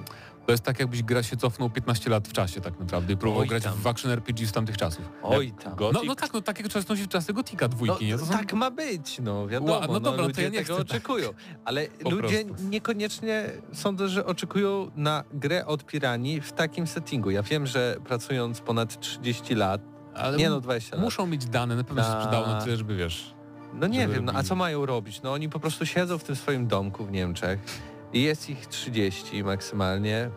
to 0.46 0.52
jest 0.52 0.64
tak 0.64 0.80
jakbyś 0.80 1.02
gra 1.02 1.22
się 1.22 1.36
cofnął 1.36 1.70
15 1.70 2.10
lat 2.10 2.28
w 2.28 2.32
czasie 2.32 2.60
tak 2.60 2.80
naprawdę 2.80 3.12
i 3.12 3.16
próbował 3.16 3.42
Oj 3.42 3.48
grać 3.48 3.62
tam. 3.62 3.74
w 3.74 3.86
action 3.86 4.10
RPG 4.10 4.46
z 4.46 4.52
tamtych 4.52 4.76
czasów. 4.76 5.04
Oj 5.22 5.52
tam. 5.64 5.76
No, 5.92 6.00
no 6.06 6.14
tak, 6.14 6.32
no 6.32 6.40
tak 6.40 6.58
jak 6.58 6.68
czas 6.68 6.88
nosić 6.88 7.08
czasy 7.10 7.32
Gotika 7.32 7.64
No, 7.68 7.68
dwójki, 7.68 8.06
nie? 8.06 8.18
To 8.18 8.26
są... 8.26 8.32
tak 8.32 8.52
ma 8.52 8.70
być, 8.70 9.18
no 9.22 9.46
wiadomo, 9.48 9.72
Ła, 9.72 9.80
no 9.86 9.92
no, 9.92 10.00
dobra, 10.00 10.22
to 10.22 10.26
ludzie 10.28 10.42
ja 10.42 10.48
nie 10.48 10.58
tego 10.58 10.74
chcę 10.74 10.84
tak. 10.84 10.90
oczekują. 10.96 11.28
Ale 11.64 11.86
Po 11.86 12.10
ludzie 12.10 12.44
prostu. 12.44 12.66
niekoniecznie 12.68 13.50
sądzę, 13.72 14.08
że 14.08 14.26
oczekują 14.26 14.90
na 14.96 15.24
grę 15.32 15.66
od 15.66 15.86
Piranii 15.86 16.40
w 16.40 16.52
takim 16.52 16.86
settingu. 16.86 17.30
Ja 17.30 17.42
wiem, 17.42 17.66
że 17.66 17.96
pracując 18.04 18.60
ponad 18.60 19.00
30 19.00 19.54
lat, 19.54 19.80
Ale 20.14 20.36
nie 20.36 20.50
no 20.50 20.60
20 20.60 20.96
lat, 20.96 21.04
muszą 21.04 21.26
mieć 21.26 21.46
dane, 21.46 21.76
na 21.76 21.84
pewno 21.84 22.02
się 22.02 22.08
Na- 22.08 22.20
sprzedało 22.20 22.46
na 22.46 22.60
tyle, 22.60 22.76
żeby 22.76 22.96
wiesz... 22.96 23.34
no 23.74 23.86
nie 23.86 24.08
wiem, 24.08 24.24
no 24.24 24.32
a 24.36 24.42
co 24.42 24.54
mają 24.54 24.86
robić? 24.86 25.22
No 25.22 25.32
oni 25.32 25.48
po 25.48 25.60
prostu 25.60 25.86
siedzą 25.86 26.18
w 26.18 26.24
tym 26.24 26.36
swoim 26.36 26.66
domku 26.66 27.04
w 27.04 27.10
Niemczech 27.12 27.60
i 28.14 28.22
jest 28.22 28.50
ich 28.50 28.66
30 28.66 29.44
maksymalnie, 29.44 30.30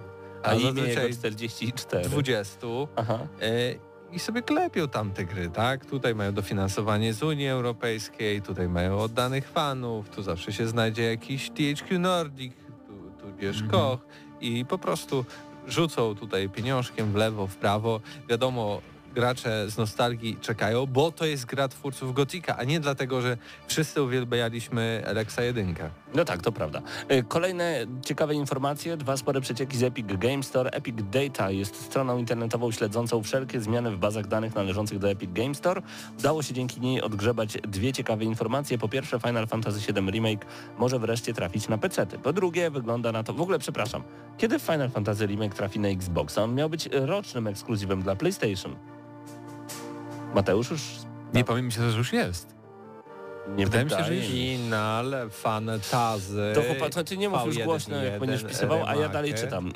A, 0.43 0.53
imię 0.53 0.61
zazwyczaj 0.63 1.03
jego 1.03 1.15
44. 1.15 2.09
20 2.09 2.67
Aha. 2.95 3.19
E, 3.41 3.75
I 4.11 4.19
sobie 4.19 4.41
klepią 4.41 4.87
tam 4.87 5.11
te 5.11 5.25
gry, 5.25 5.49
tak? 5.49 5.85
Tutaj 5.85 6.15
mają 6.15 6.33
dofinansowanie 6.33 7.13
z 7.13 7.23
Unii 7.23 7.47
Europejskiej, 7.47 8.41
tutaj 8.41 8.69
mają 8.69 8.99
oddanych 8.99 9.47
fanów, 9.47 10.09
tu 10.09 10.21
zawsze 10.23 10.53
się 10.53 10.67
znajdzie 10.67 11.03
jakiś 11.03 11.49
THQ 11.49 11.99
Nordic, 11.99 12.53
tu, 12.87 13.25
tudzież 13.27 13.61
Mhm. 13.61 13.71
Koch 13.71 13.99
i 14.41 14.65
po 14.65 14.77
prostu 14.77 15.25
rzucą 15.67 16.15
tutaj 16.15 16.49
pieniążkiem 16.49 17.11
w 17.11 17.15
lewo, 17.15 17.47
w 17.47 17.55
prawo. 17.55 18.01
Wiadomo, 18.29 18.81
gracze 19.17 19.69
z 19.69 19.77
nostalgii 19.77 20.37
czekają, 20.41 20.85
bo 20.85 21.11
to 21.11 21.25
jest 21.25 21.45
gra 21.45 21.67
twórców 21.67 22.13
Gotika, 22.13 22.57
a 22.57 22.63
nie 22.63 22.79
dlatego, 22.79 23.21
że 23.21 23.37
wszyscy 23.67 24.01
uwielbialiśmy 24.01 25.03
Alexa 25.07 25.41
1. 25.41 25.75
No 26.15 26.25
tak, 26.25 26.41
to 26.41 26.51
prawda. 26.51 26.81
E, 27.07 27.23
Kolejne 27.23 27.85
ciekawe 28.05 28.35
informacje, 28.35 28.97
dwa 28.97 29.17
spore 29.17 29.41
przecieki 29.41 29.77
z 29.77 29.83
Epic 29.83 30.07
Game 30.07 30.43
Store. 30.43 30.69
Epic 30.69 30.95
Data 31.11 31.51
jest 31.51 31.81
stroną 31.81 32.17
internetową 32.17 32.71
śledzącą 32.71 33.23
wszelkie 33.23 33.59
zmiany 33.61 33.91
w 33.91 33.97
bazach 33.97 34.27
danych 34.27 34.55
należących 34.55 34.99
do 34.99 35.09
Epic 35.09 35.31
Game 35.33 35.55
Store. 35.55 35.81
Udało 36.19 36.43
się 36.43 36.53
dzięki 36.53 36.81
niej 36.81 37.01
odgrzebać 37.01 37.57
dwie 37.67 37.93
ciekawe 37.93 38.23
informacje. 38.23 38.77
Po 38.77 38.89
pierwsze, 38.89 39.19
Final 39.19 39.47
Fantasy 39.47 39.93
VII 39.93 40.11
Remake 40.11 40.45
może 40.77 40.99
wreszcie 40.99 41.33
trafić 41.33 41.67
na 41.67 41.77
PC-ty. 41.77 42.19
Po 42.19 42.33
drugie, 42.33 42.71
wygląda 42.71 43.11
na 43.11 43.23
to... 43.23 43.33
W 43.33 43.41
ogóle, 43.41 43.59
przepraszam, 43.59 44.03
kiedy 44.37 44.59
Final 44.59 44.89
Fantasy 44.89 45.25
Remake 45.27 45.55
trafi 45.55 45.79
na 45.79 45.87
Xboxa? 45.87 46.43
On 46.43 46.55
miał 46.55 46.69
być 46.69 46.89
rocznym 46.91 47.47
ekskluzywem 47.47 48.01
dla 48.01 48.15
PlayStation. 48.15 48.75
Mateusz 50.35 50.71
już... 50.71 50.81
Nie 51.33 51.43
powiem 51.43 51.65
mi 51.65 51.71
się, 51.71 51.91
że 51.91 51.97
już 51.97 52.13
jest. 52.13 52.56
Nie 53.55 53.65
Wydaje 53.65 53.85
mi 53.85 53.91
się, 53.91 54.03
że 54.03 54.13
Final 54.13 55.29
Fantasy. 55.29 56.53
To 56.55 56.61
chłopak, 56.61 57.03
ty 57.05 57.17
nie 57.17 57.29
mów 57.29 57.45
już 57.45 57.55
V1, 57.55 57.63
głośno, 57.63 57.95
jak 57.95 58.13
1, 58.13 58.19
będziesz 58.19 58.43
pisywał, 58.43 58.85
a 58.85 58.95
ja 58.95 59.09
dalej 59.09 59.33
czytam. 59.33 59.71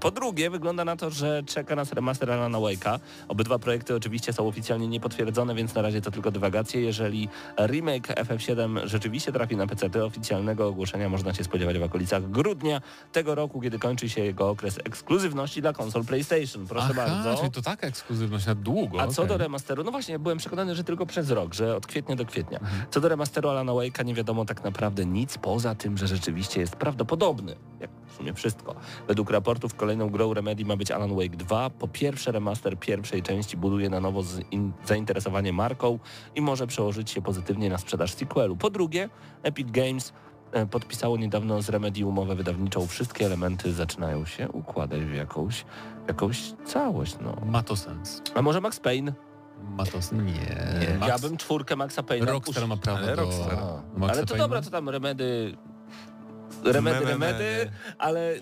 Po 0.00 0.10
drugie, 0.10 0.50
wygląda 0.50 0.84
na 0.84 0.96
to, 0.96 1.10
że 1.10 1.42
czeka 1.46 1.76
nas 1.76 1.92
remaster 1.92 2.30
Alana 2.30 2.58
Wake'a. 2.58 2.98
Obydwa 3.28 3.58
projekty 3.58 3.94
oczywiście 3.94 4.32
są 4.32 4.48
oficjalnie 4.48 4.88
niepotwierdzone, 4.88 5.54
więc 5.54 5.74
na 5.74 5.82
razie 5.82 6.00
to 6.00 6.10
tylko 6.10 6.30
dywagacje. 6.30 6.80
Jeżeli 6.80 7.28
remake 7.66 8.08
FF7 8.08 8.86
rzeczywiście 8.86 9.32
trafi 9.32 9.56
na 9.56 9.66
PC, 9.66 10.04
oficjalnego 10.04 10.66
ogłoszenia 10.66 11.08
można 11.08 11.34
się 11.34 11.44
spodziewać 11.44 11.78
w 11.78 11.82
okolicach 11.82 12.30
grudnia 12.30 12.80
tego 13.12 13.34
roku, 13.34 13.60
kiedy 13.60 13.78
kończy 13.78 14.08
się 14.08 14.20
jego 14.24 14.50
okres 14.50 14.78
ekskluzywności 14.84 15.62
dla 15.62 15.72
konsol 15.72 16.04
PlayStation. 16.04 16.66
Proszę 16.66 16.88
Aha, 16.90 17.06
bardzo. 17.06 17.36
czyli 17.40 17.50
to 17.50 17.62
taka 17.62 17.86
ekskluzywność 17.86 18.46
na 18.46 18.54
długo. 18.54 19.00
A 19.00 19.06
co 19.06 19.22
okej. 19.22 19.28
do 19.28 19.44
remasteru, 19.44 19.84
no 19.84 19.90
właśnie, 19.90 20.18
byłem 20.18 20.38
przekonany, 20.38 20.74
że 20.74 20.84
tylko 20.84 21.06
przez 21.06 21.30
rok, 21.30 21.54
że 21.54 21.76
od 21.76 21.86
kwietnia 21.86 22.16
do 22.16 22.24
kwietnia. 22.24 22.60
Co 22.92 23.00
do 23.00 23.08
remasteru 23.08 23.48
Alana 23.48 23.72
Wake'a 23.72 24.04
nie 24.04 24.14
wiadomo 24.14 24.44
tak 24.44 24.64
naprawdę 24.64 25.06
nic, 25.06 25.38
poza 25.38 25.74
tym, 25.74 25.98
że 25.98 26.06
rzeczywiście 26.06 26.60
jest 26.60 26.76
prawdopodobny, 26.76 27.56
jak 27.80 27.90
w 28.06 28.16
sumie 28.16 28.34
wszystko. 28.34 28.74
Według 29.08 29.30
raportów 29.30 29.74
kolejną 29.74 30.10
grą 30.10 30.34
Remedy 30.34 30.64
ma 30.64 30.76
być 30.76 30.90
Alan 30.90 31.16
Wake 31.16 31.36
2. 31.36 31.70
Po 31.70 31.88
pierwsze 31.88 32.32
remaster 32.32 32.78
pierwszej 32.78 33.22
części 33.22 33.56
buduje 33.56 33.90
na 33.90 34.00
nowo 34.00 34.22
zainteresowanie 34.84 35.52
marką 35.52 35.98
i 36.34 36.40
może 36.40 36.66
przełożyć 36.66 37.10
się 37.10 37.22
pozytywnie 37.22 37.70
na 37.70 37.78
sprzedaż 37.78 38.14
sequelu. 38.14 38.56
Po 38.56 38.70
drugie, 38.70 39.08
Epic 39.42 39.70
Games 39.70 40.12
e, 40.52 40.66
podpisało 40.66 41.16
niedawno 41.16 41.62
z 41.62 41.68
Remedy 41.68 42.06
umowę 42.06 42.34
wydawniczą. 42.34 42.86
Wszystkie 42.86 43.26
elementy 43.26 43.72
zaczynają 43.72 44.24
się 44.24 44.48
układać 44.48 45.00
w 45.00 45.14
jakąś, 45.14 45.64
jakąś 46.08 46.52
całość. 46.64 47.16
No. 47.20 47.36
Ma 47.46 47.62
to 47.62 47.76
sens. 47.76 48.22
A 48.34 48.42
może 48.42 48.60
Max 48.60 48.80
Payne? 48.80 49.31
Ma 49.68 49.84
to 49.84 50.02
sens. 50.02 50.12
Nie. 50.12 50.96
Max, 50.98 51.08
Ja 51.08 51.18
bym 51.18 51.36
czwórkę 51.36 51.76
Maxa 51.76 52.02
Payne'a 52.02 52.24
Rockstar 52.26 52.68
ma 52.68 52.76
prawo 52.76 52.98
Ale 52.98 53.16
do... 53.16 53.22
Rockstar. 53.22 53.54
A, 53.54 53.98
Maxa 53.98 54.12
Ale 54.16 54.26
to 54.26 54.34
Payne'a? 54.34 54.38
dobra, 54.38 54.62
to 54.62 54.70
tam 54.70 54.88
remedy... 54.88 55.56
Remedy, 56.64 57.04
remedy, 57.04 57.70
ale 57.98 58.34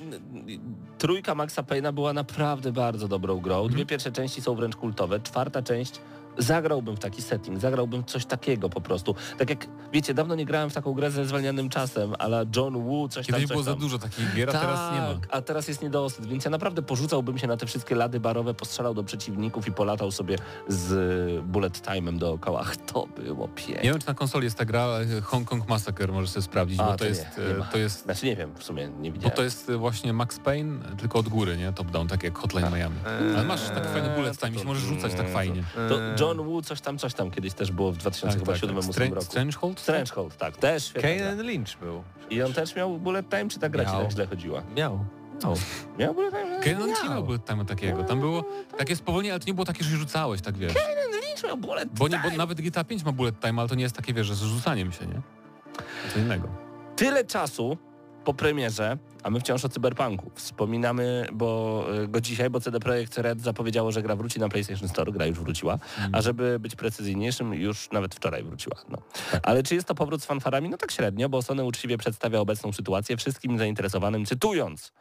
trójka 0.99 1.35
Maxa 1.35 1.63
Payne'a 1.63 1.93
była 1.93 2.13
naprawdę 2.13 2.73
bardzo 2.73 3.09
dobrą 3.09 3.41
grą. 3.41 3.69
Dwie 3.69 3.87
pierwsze 3.87 4.13
części 4.13 4.43
są 4.43 4.55
wręcz 4.55 4.77
kultowe. 4.77 5.21
Czwarta 5.21 5.63
część 5.63 6.01
zagrałbym 6.45 6.97
w 6.97 6.99
taki 6.99 7.23
setting, 7.23 7.61
zagrałbym 7.61 8.05
coś 8.05 8.27
takiego 8.27 8.69
po 8.69 8.81
prostu. 8.81 9.15
Tak 9.39 9.51
jak, 9.51 9.67
wiecie, 9.93 10.15
dawno 10.15 10.35
nie 10.35 10.45
grałem 10.45 10.71
w 10.71 10.75
taką 10.75 10.93
grę 10.93 11.11
ze 11.11 11.25
zwalnianym 11.27 11.69
czasem, 11.69 12.15
ale 12.19 12.47
John 12.57 12.85
Woo, 12.85 13.09
coś 13.09 13.27
tam, 13.27 13.35
Kiedyś 13.35 13.43
coś 13.49 13.51
było 13.55 13.63
za 13.63 13.71
tam. 13.71 13.81
dużo 13.81 13.99
takich 13.99 14.35
gier, 14.35 14.49
a 14.51 14.53
teraz 14.53 14.93
nie 14.95 15.01
ma. 15.01 15.15
Tak, 15.15 15.29
a 15.31 15.43
teraz 15.43 15.69
jest 15.69 15.83
niedosyt, 15.83 16.27
więc 16.27 16.45
ja 16.45 16.51
naprawdę 16.51 16.83
porzucałbym 16.83 17.39
się 17.39 17.47
na 17.47 17.57
te 17.57 17.67
wszystkie 17.67 17.95
lady 17.95 18.21
barowe, 18.21 18.55
postrzelał 18.55 18.95
do 18.95 19.05
przeciwników 19.05 19.69
i 19.69 19.73
polatał 19.73 20.11
sobie 20.11 20.37
z 20.69 21.45
bullet 21.45 21.79
time'em 21.87 22.19
dookoła. 22.19 22.61
Ach, 22.63 22.77
To 22.93 23.07
było 23.07 23.49
piękne. 23.49 23.83
Nie 23.83 23.91
wiem, 23.91 24.01
czy 24.01 24.07
na 24.07 24.15
konsoli 24.15 24.45
jest 24.45 24.57
ta 24.57 24.65
gra 24.65 24.87
e, 24.87 25.21
Hong 25.21 25.49
Kong 25.49 25.69
Massacre, 25.69 26.13
możesz 26.13 26.31
sobie 26.31 26.43
sprawdzić, 26.43 26.81
A, 26.81 26.85
bo 26.85 26.97
to 26.97 27.05
nie, 27.05 27.11
jest, 27.11 27.27
nie 27.39 27.45
e, 27.45 27.67
to 27.73 27.79
jest 27.79 28.03
Znaczy 28.03 28.27
nie 28.27 28.37
wiem, 28.37 28.55
w 28.55 28.65
sumie 28.65 28.89
nie 29.01 29.11
bo 29.11 29.15
widziałem. 29.15 29.37
to 29.37 29.43
jest 29.43 29.71
e, 29.71 29.77
właśnie 29.77 30.13
Max 30.13 30.39
Payne, 30.39 30.79
tylko 30.99 31.19
od 31.19 31.29
góry, 31.29 31.57
nie? 31.57 31.73
Top 31.73 31.91
down, 31.91 32.09
tak 32.09 32.23
jak 32.23 32.39
Hotline 32.39 32.71
Miami. 32.75 32.97
Ale 33.37 33.45
masz 33.45 33.61
tak 33.69 33.87
fajny 33.93 34.09
bullet 34.17 34.39
time, 34.39 34.57
i 34.57 34.59
się 34.59 34.65
możesz 34.65 34.83
rzucać 34.83 35.15
tak 35.15 35.29
fajnie. 35.29 35.63
To 35.89 36.15
John 36.37 36.47
Woo 36.47 36.63
coś 36.63 36.81
tam, 36.81 36.99
coś 36.99 37.15
tam 37.15 37.31
kiedyś 37.31 37.55
też 37.55 37.73
było 37.73 37.93
w 37.93 37.97
2007 37.97 38.47
tak. 38.47 38.85
tak, 38.85 38.93
Strange, 38.93 39.15
roku. 39.15 39.25
Strangehold? 39.33 39.81
Strangehold, 39.81 40.37
tak, 40.37 40.57
też. 40.57 40.93
Kane 40.93 41.43
Lynch 41.43 41.79
był. 41.81 42.03
I 42.31 42.43
on 42.43 42.53
też 42.53 42.77
miał 42.77 42.99
bullet 42.99 43.29
time, 43.31 43.49
czy 43.49 43.59
ta 43.59 43.69
gra 43.69 43.85
ci 43.85 43.91
Miał. 43.93 44.03
tak 44.03 44.13
źle 44.13 44.27
chodziła? 44.27 44.63
Miał. 44.77 45.05
No. 45.43 45.55
Miał 45.99 46.15
bullet 46.15 46.35
time? 46.35 46.61
Kenan 46.61 46.89
nie 47.03 47.09
miał 47.11 47.25
bullet 47.25 47.45
time 47.45 47.65
takiego. 47.65 48.05
Tam 48.05 48.21
było 48.21 48.45
takie 48.79 48.97
spowolnienie, 48.97 49.33
ale 49.33 49.41
to 49.41 49.47
nie 49.47 49.55
było 49.55 49.65
takie, 49.65 49.85
że 49.85 49.97
rzucałeś, 49.97 50.41
tak 50.41 50.57
wiesz. 50.59 50.75
Lynch 51.13 51.45
miał 51.45 51.57
bullet 51.57 51.89
Bo, 51.99 52.09
nie, 52.09 52.17
bo 52.17 52.23
time. 52.25 52.37
nawet 52.37 52.61
GTA 52.61 52.85
5 52.85 53.05
ma 53.05 53.13
bullet 53.13 53.41
time, 53.41 53.61
ale 53.61 53.69
to 53.69 53.75
nie 53.75 53.83
jest 53.83 53.97
takie, 53.97 54.15
wiesz, 54.15 54.27
że 54.27 54.35
z 54.35 54.43
rzucaniem 54.43 54.93
się, 54.93 55.07
nie? 55.07 55.21
Co 56.15 56.19
innego. 56.19 56.49
Tyle 56.97 57.25
czasu 57.25 57.79
po 58.25 58.35
premierze, 58.35 58.99
a 59.23 59.31
my 59.31 59.41
wciąż 59.41 59.65
o 59.65 59.69
cyberpunku. 59.69 60.31
Wspominamy 60.35 61.27
bo, 61.33 61.85
y, 62.03 62.09
go 62.09 62.21
dzisiaj, 62.21 62.51
bo 62.51 62.61
CD 62.61 62.81
Projekt 62.81 63.19
Red 63.19 63.41
zapowiedziało, 63.41 63.93
że 63.93 64.03
gra 64.03 64.17
wróci 64.17 64.41
na 64.41 64.49
PlayStation 64.49 64.89
Store, 64.89 65.13
gra 65.13 65.27
już 65.27 65.41
wróciła, 65.41 65.79
a 66.13 66.23
żeby 66.23 66.59
być 66.59 66.77
precyzyjniejszym, 66.77 67.55
już 67.55 67.91
nawet 67.91 68.15
wczoraj 68.15 68.43
wróciła. 68.43 68.77
No. 68.89 68.99
Ale 69.43 69.63
czy 69.63 69.75
jest 69.75 69.89
to 69.89 69.95
powrót 69.95 70.23
z 70.23 70.27
fanfarami? 70.27 70.69
No 70.69 70.77
tak 70.77 70.93
średnio, 70.93 71.29
bo 71.29 71.43
Sony 71.43 71.65
uczciwie 71.65 71.99
przedstawia 71.99 72.41
obecną 72.41 72.73
sytuację 72.73 73.17
wszystkim 73.17 73.59
zainteresowanym, 73.59 74.27
cytując. 74.27 74.93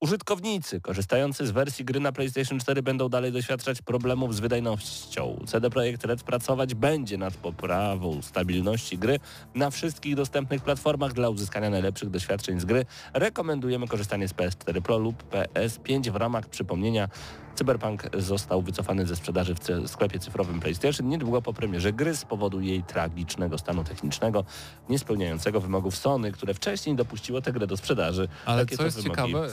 Użytkownicy 0.00 0.80
korzystający 0.80 1.46
z 1.46 1.50
wersji 1.50 1.84
gry 1.84 2.00
na 2.00 2.12
PlayStation 2.12 2.60
4 2.60 2.82
będą 2.82 3.08
dalej 3.08 3.32
doświadczać 3.32 3.82
problemów 3.82 4.34
z 4.34 4.40
wydajnością. 4.40 5.44
CD 5.46 5.70
Projekt 5.70 6.04
Red 6.04 6.22
pracować 6.22 6.74
będzie 6.74 7.18
nad 7.18 7.34
poprawą 7.34 8.22
stabilności 8.22 8.98
gry 8.98 9.18
na 9.54 9.70
wszystkich 9.70 10.14
dostępnych 10.14 10.62
platformach 10.62 11.12
dla 11.12 11.28
uzyskania 11.28 11.70
najlepszych 11.70 12.10
doświadczeń 12.10 12.60
z 12.60 12.64
gry. 12.64 12.86
Rekomendujemy 13.14 13.88
korzystanie 13.88 14.28
z 14.28 14.34
PS4 14.34 14.82
Pro 14.82 14.98
lub 14.98 15.24
PS5 15.30 16.10
w 16.10 16.16
ramach 16.16 16.48
przypomnienia 16.48 17.08
Cyberpunk 17.56 18.02
został 18.18 18.62
wycofany 18.62 19.06
ze 19.06 19.16
sprzedaży 19.16 19.54
w 19.54 19.88
sklepie 19.90 20.18
cyfrowym 20.18 20.60
PlayStation 20.60 21.08
niedługo 21.08 21.42
po 21.42 21.52
premierze 21.52 21.92
gry 21.92 22.16
z 22.16 22.24
powodu 22.24 22.60
jej 22.60 22.82
tragicznego 22.82 23.58
stanu 23.58 23.84
technicznego, 23.84 24.44
nie 24.88 24.98
spełniającego 24.98 25.60
wymogów 25.60 25.96
Sony, 25.96 26.32
które 26.32 26.54
wcześniej 26.54 26.96
dopuściło 26.96 27.40
tę 27.40 27.52
grę 27.52 27.66
do 27.66 27.76
sprzedaży. 27.76 28.28
Ale 28.46 28.64
Takie 28.64 28.76
co 28.76 28.84
jest 28.84 29.02
wymogi. 29.02 29.22
ciekawe, 29.32 29.46
y, 29.48 29.50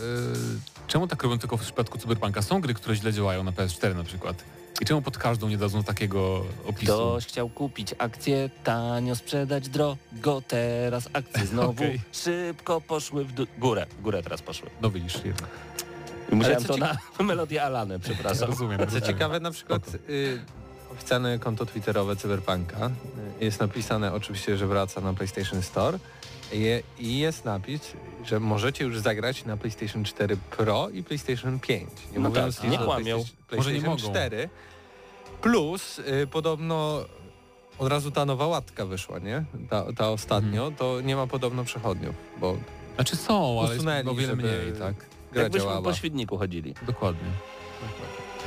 czemu 0.88 1.08
tak 1.08 1.24
robią 1.24 1.40
tylko 1.40 1.58
w 1.58 1.62
przypadku 1.62 1.98
Cyberpunka? 1.98 2.42
Są 2.42 2.62
gry, 2.62 2.74
które 2.74 2.96
źle 2.96 3.14
działają 3.14 3.44
na 3.44 3.52
PS4 3.52 3.96
na 3.96 4.04
przykład. 4.04 4.44
I 4.82 4.86
czemu 4.86 5.02
pod 5.02 5.18
każdą 5.18 5.50
nie 5.50 5.58
dadzą 5.58 5.84
takiego 5.84 6.44
opisu? 6.68 6.94
Ktoś 6.94 7.26
chciał 7.26 7.50
kupić 7.50 7.96
akcję, 7.98 8.50
tanio 8.64 9.16
sprzedać 9.16 9.70
drogo, 9.70 10.42
teraz 10.48 11.10
akcje 11.14 11.46
znowu 11.46 11.72
Okej. 11.84 12.02
szybko 12.12 12.82
poszły 12.82 13.26
w 13.26 13.60
górę. 13.60 13.86
W 14.00 14.02
górę 14.02 14.24
teraz 14.24 14.42
poszły. 14.42 14.70
No 14.82 14.90
widzisz, 14.90 15.26
jednak. 15.26 15.50
Musiałem 16.36 16.64
to 16.64 16.78
na 16.78 16.98
melodię 17.24 17.64
Alany, 17.64 18.00
przepraszam. 18.00 18.50
Rozumiem. 18.50 18.80
Co 18.80 18.86
rozumiem. 18.86 19.08
ciekawe, 19.08 19.40
na 19.40 19.52
przykład 19.52 19.82
y, 20.10 20.40
oficjalne 20.94 21.40
konto 21.40 21.66
twitterowe 21.66 22.16
Cyberpunka 22.16 22.88
y, 23.42 23.46
jest 23.46 23.60
napisane 23.60 24.14
oczywiście, 24.14 24.58
że 24.58 24.68
wraca 24.68 25.02
na 25.02 25.14
PlayStation 25.14 25.62
Store 25.62 26.00
Je, 26.52 26.84
i 27.00 27.18
jest 27.20 27.46
napis, 27.46 27.82
że 28.26 28.40
możecie 28.40 28.84
już 28.84 29.00
zagrać 29.00 29.46
na 29.46 29.58
PlayStation 29.58 30.04
4 30.04 30.38
Pro 30.38 30.90
i 30.90 31.04
PlayStation 31.04 31.60
5. 31.60 31.90
Nie 32.14 32.20
No 32.20 32.30
mówiąc 32.30 32.56
tak, 32.56 32.64
nic 32.64 32.74
nie 32.74 32.80
o 32.82 32.86
kłamią. 32.86 33.04
PlayStation, 33.48 33.58
Może 33.58 33.74
nie 33.74 33.82
mogą. 33.82 33.98
4. 33.98 34.50
Plus 35.42 36.00
y, 36.00 36.28
podobno 36.32 37.06
od 37.80 37.88
razu 37.88 38.12
ta 38.12 38.26
nowa 38.26 38.48
łatka 38.48 38.86
wyszła, 38.86 39.20
nie? 39.20 39.44
Ta, 39.70 39.94
ta 39.94 40.10
ostatnio, 40.10 40.72
to 40.78 41.02
nie 41.02 41.16
ma 41.16 41.28
podobno 41.28 41.64
przechodniów, 41.64 42.16
bo 42.40 42.58
Znaczy 42.96 43.16
są, 43.16 43.60
ale 43.60 43.70
jest 43.70 43.80
Usunęli, 43.80 44.08
o 44.10 44.14
wiele 44.16 44.28
żeby- 44.28 44.44
mniej, 44.44 44.74
tak? 44.80 44.96
Gra 45.34 45.44
Jakbyśmy 45.44 45.66
działała. 45.68 45.82
po 45.84 45.94
świdniku 45.94 46.38
chodzili. 46.38 46.74
Dokładnie. 46.88 47.30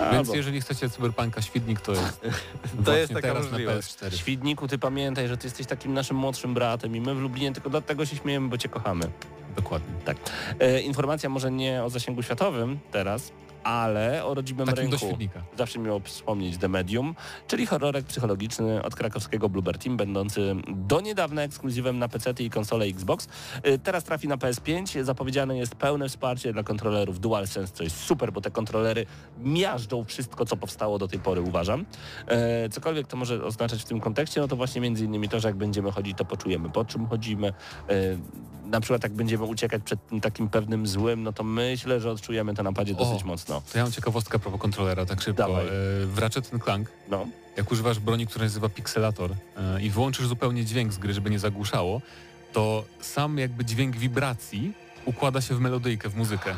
Albo 0.00 0.12
Więc 0.14 0.34
jeżeli 0.34 0.60
chcecie 0.60 0.90
Cyberpunka 0.90 1.42
Świdnik, 1.42 1.80
to 1.80 1.92
jest 1.92 2.20
To 2.84 2.96
jest 2.96 3.12
taka 3.12 3.28
teraz 3.28 3.50
możliwość. 3.50 4.00
na 4.02 4.08
PS4. 4.08 4.16
Świdniku, 4.16 4.68
ty 4.68 4.78
pamiętaj, 4.78 5.28
że 5.28 5.36
ty 5.36 5.46
jesteś 5.46 5.66
takim 5.66 5.94
naszym 5.94 6.16
młodszym 6.16 6.54
bratem 6.54 6.96
i 6.96 7.00
my 7.00 7.14
w 7.14 7.18
Lublinie 7.18 7.52
tylko 7.52 7.70
dlatego 7.70 8.06
się 8.06 8.16
śmiejemy, 8.16 8.48
bo 8.48 8.58
cię 8.58 8.68
kochamy. 8.68 9.10
Dokładnie. 9.56 9.94
E, 10.58 10.80
informacja 10.80 11.28
może 11.28 11.50
nie 11.50 11.84
o 11.84 11.90
zasięgu 11.90 12.22
światowym 12.22 12.78
teraz, 12.92 13.32
ale 13.66 14.24
o 14.24 14.34
rodzimym 14.34 14.66
Takim 14.66 14.80
rynku. 14.90 15.06
Zawsze 15.58 15.78
miło 15.78 16.00
wspomnieć 16.00 16.58
The 16.58 16.68
Medium, 16.68 17.14
czyli 17.48 17.66
horrorek 17.66 18.06
psychologiczny 18.06 18.82
od 18.82 18.94
krakowskiego 18.94 19.48
Bluebird 19.48 19.82
Team, 19.84 19.96
będący 19.96 20.54
do 20.68 21.00
niedawna 21.00 21.42
ekskluzywem 21.42 21.98
na 21.98 22.08
PC 22.08 22.30
i 22.38 22.50
konsole 22.50 22.84
Xbox. 22.86 23.28
Y, 23.66 23.78
Teraz 23.78 24.04
trafi 24.04 24.28
na 24.28 24.36
PS5. 24.36 25.04
Zapowiedziane 25.04 25.58
jest 25.58 25.74
pełne 25.74 26.08
wsparcie 26.08 26.52
dla 26.52 26.62
kontrolerów 26.62 27.20
DualSense, 27.20 27.72
co 27.74 27.82
jest 27.84 27.96
super, 27.96 28.32
bo 28.32 28.40
te 28.40 28.50
kontrolery 28.50 29.06
miażdżą 29.38 30.04
wszystko, 30.04 30.44
co 30.46 30.56
powstało 30.56 30.98
do 30.98 31.08
tej 31.08 31.18
pory, 31.18 31.40
uważam. 31.40 31.84
E, 32.28 32.68
Cokolwiek 32.68 33.06
to 33.06 33.16
może 33.16 33.44
oznaczać 33.44 33.82
w 33.82 33.84
tym 33.84 34.00
kontekście, 34.00 34.40
no 34.40 34.48
to 34.48 34.56
właśnie 34.56 34.80
między 34.80 35.04
innymi 35.04 35.28
to, 35.28 35.40
że 35.40 35.48
jak 35.48 35.56
będziemy 35.56 35.92
chodzić, 35.92 36.18
to 36.18 36.24
poczujemy 36.24 36.70
po 36.70 36.84
czym 36.84 37.06
chodzimy. 37.06 37.48
E, 37.88 37.92
Na 38.66 38.80
przykład 38.80 39.02
jak 39.02 39.12
będziemy 39.12 39.44
uciekać 39.44 39.82
przed 39.82 39.98
takim 40.22 40.48
pewnym 40.48 40.86
złym, 40.86 41.22
no 41.22 41.32
to 41.32 41.44
myślę, 41.44 42.00
że 42.00 42.10
odczujemy 42.10 42.54
to 42.54 42.62
napadzie 42.62 42.92
O. 42.94 42.96
dosyć 42.96 43.24
mocno. 43.56 43.72
To 43.72 43.78
ja 43.78 43.84
mam 43.84 43.92
ciekawostkę 43.92 44.38
propos 44.38 44.60
kontrolera, 44.60 45.06
tak 45.06 45.20
szybko. 45.22 45.42
Dawaj. 45.42 45.66
E, 45.66 45.70
W 46.06 46.18
Ratchet 46.18 46.50
Clank, 46.64 46.88
No. 47.08 47.26
jak 47.56 47.72
używasz 47.72 47.98
broni, 47.98 48.26
która 48.26 48.44
nazywa 48.44 48.68
Pixelator 48.68 49.30
e, 49.56 49.82
i 49.82 49.90
wyłączysz 49.90 50.26
zupełnie 50.26 50.64
dźwięk 50.64 50.92
z 50.92 50.98
gry, 50.98 51.14
żeby 51.14 51.30
nie 51.30 51.38
zagłuszało, 51.38 52.00
to 52.52 52.84
sam 53.00 53.38
jakby 53.38 53.64
dźwięk 53.64 53.96
wibracji 53.96 54.72
układa 55.04 55.40
się 55.40 55.54
w 55.54 55.60
melodyjkę, 55.60 56.08
w 56.08 56.16
muzykę. 56.16 56.54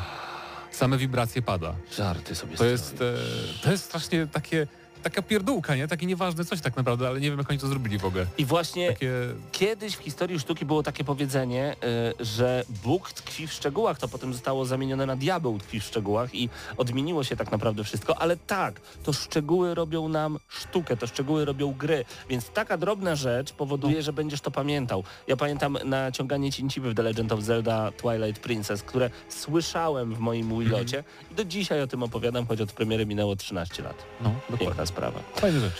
Same 0.71 0.97
wibracje 0.97 1.41
pada. 1.41 1.75
Żarty 1.97 2.35
sobie 2.35 2.57
To 2.57 2.65
jest, 2.65 3.01
e, 3.01 3.63
to 3.63 3.71
jest 3.71 3.83
strasznie 3.83 4.27
takie, 4.27 4.67
taka 5.03 5.21
pierdółka, 5.21 5.75
nie? 5.75 5.87
Takie 5.87 6.05
nieważne 6.05 6.45
coś 6.45 6.61
tak 6.61 6.77
naprawdę, 6.77 7.07
ale 7.07 7.19
nie 7.19 7.29
wiem 7.29 7.39
jak 7.39 7.49
oni 7.49 7.59
to 7.59 7.67
zrobili 7.67 7.97
w 7.97 8.05
ogóle. 8.05 8.25
I 8.37 8.45
właśnie 8.45 8.87
Takie... 8.87 9.11
kiedyś 9.51 9.95
w 9.95 9.99
historii 9.99 10.39
sztuki 10.39 10.65
było 10.65 10.83
takie 10.83 11.03
powiedzenie, 11.03 11.75
y, 12.19 12.25
że 12.25 12.63
Bóg 12.83 13.11
tkwi 13.11 13.47
w 13.47 13.53
szczegółach, 13.53 13.99
to 13.99 14.07
potem 14.07 14.33
zostało 14.33 14.65
zamienione 14.65 15.05
na 15.05 15.15
diabeł 15.15 15.59
tkwi 15.59 15.79
w 15.79 15.83
szczegółach 15.83 16.35
i 16.35 16.49
odmieniło 16.77 17.23
się 17.23 17.35
tak 17.35 17.51
naprawdę 17.51 17.83
wszystko, 17.83 18.21
ale 18.21 18.37
tak, 18.37 18.81
to 19.03 19.13
szczegóły 19.13 19.75
robią 19.75 20.09
nam 20.09 20.39
sztukę, 20.47 20.97
to 20.97 21.07
szczegóły 21.07 21.45
robią 21.45 21.73
gry, 21.73 22.05
więc 22.29 22.49
taka 22.49 22.77
drobna 22.77 23.15
rzecz 23.15 23.53
powoduje, 23.53 24.01
że 24.01 24.13
będziesz 24.13 24.41
to 24.41 24.51
pamiętał. 24.51 25.03
Ja 25.27 25.37
pamiętam 25.37 25.77
naciąganie 25.85 26.51
cięciwy 26.51 26.91
w 26.91 26.95
The 26.95 27.03
Legend 27.03 27.31
of 27.31 27.41
Zelda 27.41 27.91
Twilight 27.91 28.41
Princess, 28.41 28.83
które 28.83 29.09
słyszałem 29.29 30.15
w 30.15 30.19
moim 30.19 30.59
Wilocie 30.59 31.03
i 31.31 31.35
do 31.35 31.45
dzisiaj 31.45 31.81
o 31.81 31.87
tym 31.87 32.03
opowiadam, 32.03 32.47
choć 32.47 32.61
od 32.61 32.71
premiery 32.73 33.05
minęło 33.05 33.35
13 33.35 33.83
lat. 33.83 34.05
No, 34.21 34.33
dokładnie. 34.49 34.88
Sprawa. 34.89 35.19
Fajna 35.35 35.59
rzecz. 35.59 35.73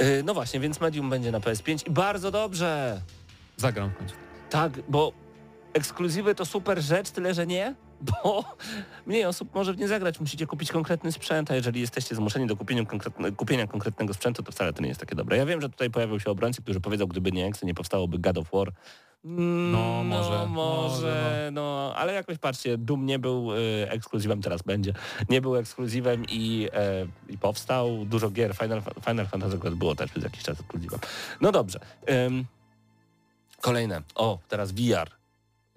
Y, 0.00 0.22
No 0.24 0.34
właśnie, 0.34 0.60
więc 0.60 0.80
Medium 0.80 1.10
będzie 1.10 1.30
na 1.32 1.40
PS5 1.40 1.88
i 1.88 1.90
bardzo 1.90 2.30
dobrze. 2.30 3.00
Zagram 3.56 3.90
w 3.90 3.96
końcu. 3.96 4.14
Tak, 4.50 4.72
bo 4.88 5.12
ekskluzywy 5.72 6.34
to 6.34 6.46
super 6.46 6.82
rzecz, 6.82 7.10
tyle 7.10 7.34
że 7.34 7.46
nie, 7.46 7.74
bo 8.24 8.44
mniej 9.06 9.24
osób 9.24 9.54
może 9.54 9.72
w 9.74 9.78
nie 9.78 9.88
zagrać. 9.88 10.20
Musicie 10.20 10.46
kupić 10.46 10.72
konkretny 10.72 11.12
sprzęt, 11.12 11.50
a 11.50 11.54
jeżeli 11.54 11.80
jesteście 11.80 12.14
zmuszeni 12.14 12.46
do 12.46 12.56
kupienia, 12.56 12.84
konkretne, 12.84 13.32
kupienia 13.32 13.66
konkretnego 13.66 14.14
sprzętu, 14.14 14.42
to 14.42 14.52
wcale 14.52 14.72
to 14.72 14.82
nie 14.82 14.88
jest 14.88 15.00
takie 15.00 15.14
dobre. 15.14 15.36
Ja 15.36 15.46
wiem, 15.46 15.60
że 15.60 15.68
tutaj 15.68 15.90
pojawią 15.90 16.18
się 16.18 16.30
obrońcy, 16.30 16.62
którzy 16.62 16.80
powiedzą, 16.80 17.06
gdyby 17.06 17.32
nie 17.32 17.46
Exe, 17.46 17.66
nie 17.66 17.74
powstałoby 17.74 18.18
God 18.18 18.38
of 18.38 18.46
War. 18.52 18.72
Mm, 19.24 19.70
No, 19.72 20.04
może, 20.04 20.30
no, 20.30 20.46
może, 20.46 21.06
może, 21.06 21.50
no, 21.52 21.92
ale 21.96 22.12
jakoś 22.12 22.38
patrzcie, 22.38 22.78
Doom 22.78 23.06
nie 23.06 23.18
był 23.18 23.52
y, 23.52 23.86
ekskluzywem, 23.90 24.42
teraz 24.42 24.62
będzie. 24.62 24.92
Nie 25.28 25.40
był 25.40 25.56
ekskluzywem 25.56 26.24
i, 26.28 26.68
e, 26.72 27.06
i 27.28 27.38
powstał. 27.38 28.04
Dużo 28.04 28.30
gier, 28.30 28.54
Final, 28.56 28.82
Final 29.06 29.26
Fantasy 29.26 29.58
było 29.58 29.94
też 29.94 30.10
przez 30.10 30.24
jakiś 30.24 30.42
czas 30.42 30.60
ekskluzywem. 30.60 31.00
No 31.40 31.52
dobrze. 31.52 31.80
Ym, 32.10 32.44
kolejne. 33.60 34.02
O, 34.14 34.38
teraz 34.48 34.72
VR. 34.72 35.21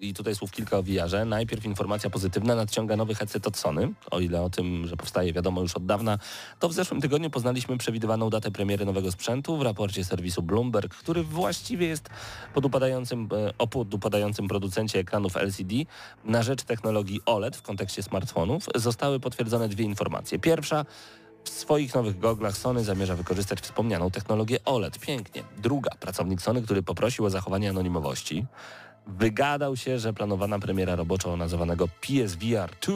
I 0.00 0.14
tutaj 0.14 0.34
słów 0.34 0.50
kilka 0.50 0.78
o 0.78 0.82
VR-ze. 0.82 1.24
Najpierw 1.24 1.64
informacja 1.64 2.10
pozytywna, 2.10 2.54
nadciąga 2.54 2.96
nowy 2.96 3.14
headset 3.14 3.46
od 3.46 3.56
Sony. 3.56 3.92
O 4.10 4.20
ile 4.20 4.42
o 4.42 4.50
tym, 4.50 4.86
że 4.86 4.96
powstaje 4.96 5.32
wiadomo 5.32 5.60
już 5.60 5.74
od 5.76 5.86
dawna, 5.86 6.18
to 6.58 6.68
w 6.68 6.72
zeszłym 6.72 7.00
tygodniu 7.00 7.30
poznaliśmy 7.30 7.78
przewidywaną 7.78 8.30
datę 8.30 8.50
premiery 8.50 8.84
nowego 8.84 9.12
sprzętu 9.12 9.56
w 9.56 9.62
raporcie 9.62 10.04
serwisu 10.04 10.42
Bloomberg, 10.42 10.94
który 10.94 11.22
właściwie 11.22 11.86
jest 11.86 12.08
podupadającym, 12.54 13.28
e, 13.32 13.52
o 13.58 13.66
podupadającym 13.66 14.48
producencie 14.48 14.98
ekranów 14.98 15.36
LCD 15.36 15.74
na 16.24 16.42
rzecz 16.42 16.62
technologii 16.62 17.20
OLED 17.26 17.56
w 17.56 17.62
kontekście 17.62 18.02
smartfonów 18.02 18.66
zostały 18.74 19.20
potwierdzone 19.20 19.68
dwie 19.68 19.84
informacje. 19.84 20.38
Pierwsza, 20.38 20.84
w 21.44 21.50
swoich 21.50 21.94
nowych 21.94 22.18
goglach 22.18 22.56
Sony 22.56 22.84
zamierza 22.84 23.16
wykorzystać 23.16 23.60
wspomnianą 23.60 24.10
technologię 24.10 24.58
OLED. 24.64 24.98
Pięknie. 24.98 25.42
Druga, 25.58 25.90
pracownik 26.00 26.42
Sony, 26.42 26.62
który 26.62 26.82
poprosił 26.82 27.24
o 27.24 27.30
zachowanie 27.30 27.70
anonimowości, 27.70 28.46
wygadał 29.06 29.76
się, 29.76 29.98
że 29.98 30.12
planowana 30.12 30.58
premiera 30.58 30.96
roboczo 30.96 31.36
nazywanego 31.36 31.88
PSVR 31.88 32.70
2 32.86 32.94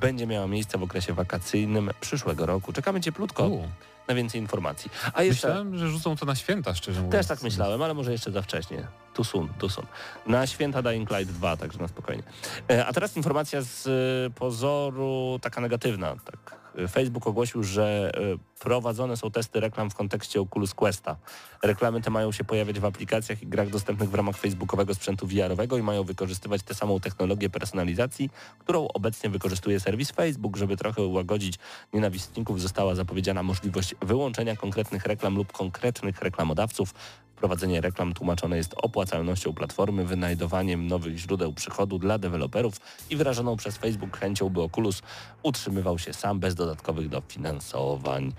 będzie 0.00 0.26
miała 0.26 0.46
miejsce 0.46 0.78
w 0.78 0.82
okresie 0.82 1.12
wakacyjnym 1.12 1.90
przyszłego 2.00 2.46
roku. 2.46 2.72
Czekamy 2.72 3.00
cieplutko 3.00 3.48
U, 3.48 3.68
na 4.08 4.14
więcej 4.14 4.40
informacji. 4.40 4.90
A 5.14 5.22
jeszcze... 5.22 5.48
myślałem, 5.48 5.78
że 5.78 5.88
rzucą 5.88 6.16
to 6.16 6.26
na 6.26 6.34
święta, 6.34 6.74
szczerze 6.74 7.00
mówiąc. 7.00 7.12
Też 7.12 7.26
tak 7.26 7.42
myślałem, 7.42 7.82
ale 7.82 7.94
może 7.94 8.12
jeszcze 8.12 8.32
za 8.32 8.42
wcześnie. 8.42 8.86
Too 9.14 9.24
soon, 9.24 9.48
too 9.58 9.68
soon. 9.68 9.86
Na 10.26 10.46
święta 10.46 10.82
Dying 10.82 11.10
Light 11.10 11.34
2, 11.34 11.56
także 11.56 11.78
na 11.78 11.88
spokojnie. 11.88 12.22
E, 12.70 12.86
A 12.86 12.92
teraz 12.92 13.16
informacja 13.16 13.60
z 13.62 13.86
e, 13.86 14.30
pozoru 14.30 15.38
taka 15.42 15.60
negatywna. 15.60 16.16
Tak. 16.24 16.59
Facebook 16.88 17.26
ogłosił, 17.26 17.62
że 17.62 18.12
e, 18.14 18.20
prowadzone 18.60 19.16
są 19.16 19.30
testy 19.30 19.60
reklam 19.60 19.90
w 19.90 19.94
kontekście 19.94 20.40
Oculus 20.40 20.74
Questa. 20.74 21.16
Reklamy 21.62 22.00
te 22.00 22.10
mają 22.10 22.32
się 22.32 22.44
pojawiać 22.44 22.80
w 22.80 22.84
aplikacjach 22.84 23.42
i 23.42 23.46
grach 23.46 23.70
dostępnych 23.70 24.10
w 24.10 24.14
ramach 24.14 24.36
facebookowego 24.36 24.94
sprzętu 24.94 25.26
VR-owego 25.26 25.76
i 25.76 25.82
mają 25.82 26.04
wykorzystywać 26.04 26.62
tę 26.62 26.74
samą 26.74 27.00
technologię 27.00 27.50
personalizacji, 27.50 28.30
którą 28.58 28.88
obecnie 28.88 29.30
wykorzystuje 29.30 29.80
serwis 29.80 30.10
Facebook. 30.10 30.56
Żeby 30.56 30.76
trochę 30.76 31.02
ułagodzić 31.02 31.58
nienawistników, 31.92 32.60
została 32.60 32.94
zapowiedziana 32.94 33.42
możliwość 33.42 33.94
wyłączenia 34.02 34.56
konkretnych 34.56 35.06
reklam 35.06 35.36
lub 35.36 35.52
konkretnych 35.52 36.22
reklamodawców. 36.22 36.94
Wprowadzenie 37.40 37.80
reklam 37.80 38.14
tłumaczone 38.14 38.56
jest 38.56 38.74
opłacalnością 38.76 39.52
platformy, 39.52 40.04
wynajdowaniem 40.04 40.86
nowych 40.86 41.18
źródeł 41.18 41.52
przychodu 41.52 41.98
dla 41.98 42.18
deweloperów 42.18 42.74
i 43.10 43.16
wyrażoną 43.16 43.56
przez 43.56 43.76
Facebook 43.76 44.16
chęcią, 44.16 44.48
by 44.48 44.62
Oculus 44.62 45.02
utrzymywał 45.42 45.98
się 45.98 46.12
sam 46.12 46.40
bez 46.40 46.54
dodatkowych 46.54 47.08
dofinansowań. 47.08 48.32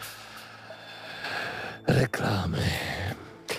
Reklamy. 1.88 2.58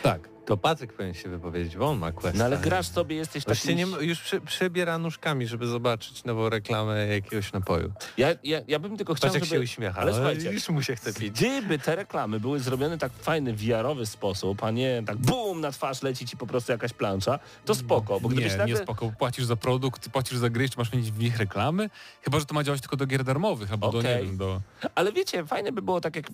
Tak. 0.03 0.32
To 0.45 0.57
Patryk 0.57 0.93
powinien 0.93 1.15
się 1.15 1.29
wypowiedzieć, 1.29 1.77
bo 1.77 1.91
on 1.91 1.99
ma 1.99 2.13
quest. 2.13 2.39
No 2.39 2.45
ale 2.45 2.59
grasz 2.59 2.89
sobie, 2.89 3.17
jesteś 3.17 3.45
taki... 3.45 3.59
Właśnie 3.59 3.75
nie, 3.75 4.07
już 4.07 4.21
przy, 4.21 4.41
przybiera 4.41 4.99
nóżkami, 4.99 5.47
żeby 5.47 5.67
zobaczyć 5.67 6.25
nową 6.25 6.49
reklamę 6.49 7.07
jakiegoś 7.07 7.53
napoju. 7.53 7.93
Ja, 8.17 8.29
ja, 8.45 8.61
ja 8.69 8.79
bym 8.79 8.97
tylko 8.97 9.15
chciał, 9.15 9.31
Patrz 9.31 9.45
żeby... 9.45 9.57
się 9.57 9.61
uśmiecha. 9.61 10.01
Ale 10.01 10.11
no, 10.11 10.17
słuchajcie, 10.17 10.53
Już 10.53 10.69
mu 10.69 10.83
się 10.83 10.97
chce 10.97 11.15
pić. 11.15 11.31
Gdyby 11.31 11.79
te 11.79 11.97
reklamy 11.97 12.41
były 12.41 12.61
zrobione 12.61 12.99
tak 12.99 13.13
w 13.13 13.23
fajny, 13.23 13.55
VR-owy 13.55 14.07
sposób, 14.07 14.65
a 14.65 14.71
nie 14.71 15.03
tak 15.07 15.17
bum, 15.17 15.61
na 15.61 15.73
twarz 15.73 16.03
leci 16.03 16.27
ci 16.27 16.37
po 16.37 16.47
prostu 16.47 16.73
jakaś 16.73 16.93
plansza, 16.93 17.39
to 17.65 17.75
spoko, 17.75 18.21
bo 18.21 18.29
gdybyś 18.29 18.53
nie, 18.53 18.59
nagle... 18.59 18.75
nie 18.75 18.83
spoko, 18.83 19.13
płacisz 19.19 19.45
za 19.45 19.57
produkt, 19.57 20.09
płacisz 20.09 20.39
za 20.39 20.51
gry, 20.51 20.69
czy 20.69 20.79
masz 20.79 20.93
mieć 20.93 21.13
w 21.13 21.19
nich 21.19 21.39
reklamy? 21.39 21.91
Chyba, 22.23 22.39
że 22.39 22.47
to 22.47 22.55
ma 22.55 22.65
działać 22.65 22.81
tylko 22.81 22.97
do 22.97 23.07
gier 23.07 23.25
darmowych, 23.25 23.73
albo 23.73 23.93
do, 23.93 24.03
nie 24.03 24.23
wiem, 24.23 24.37
do... 24.37 24.61
Ale 24.95 25.13
wiecie, 25.13 25.47
fajne 25.47 25.73
by 25.73 25.83
było 25.83 26.01
tak 26.01 26.17
jak 26.17 26.31
y, 26.31 26.33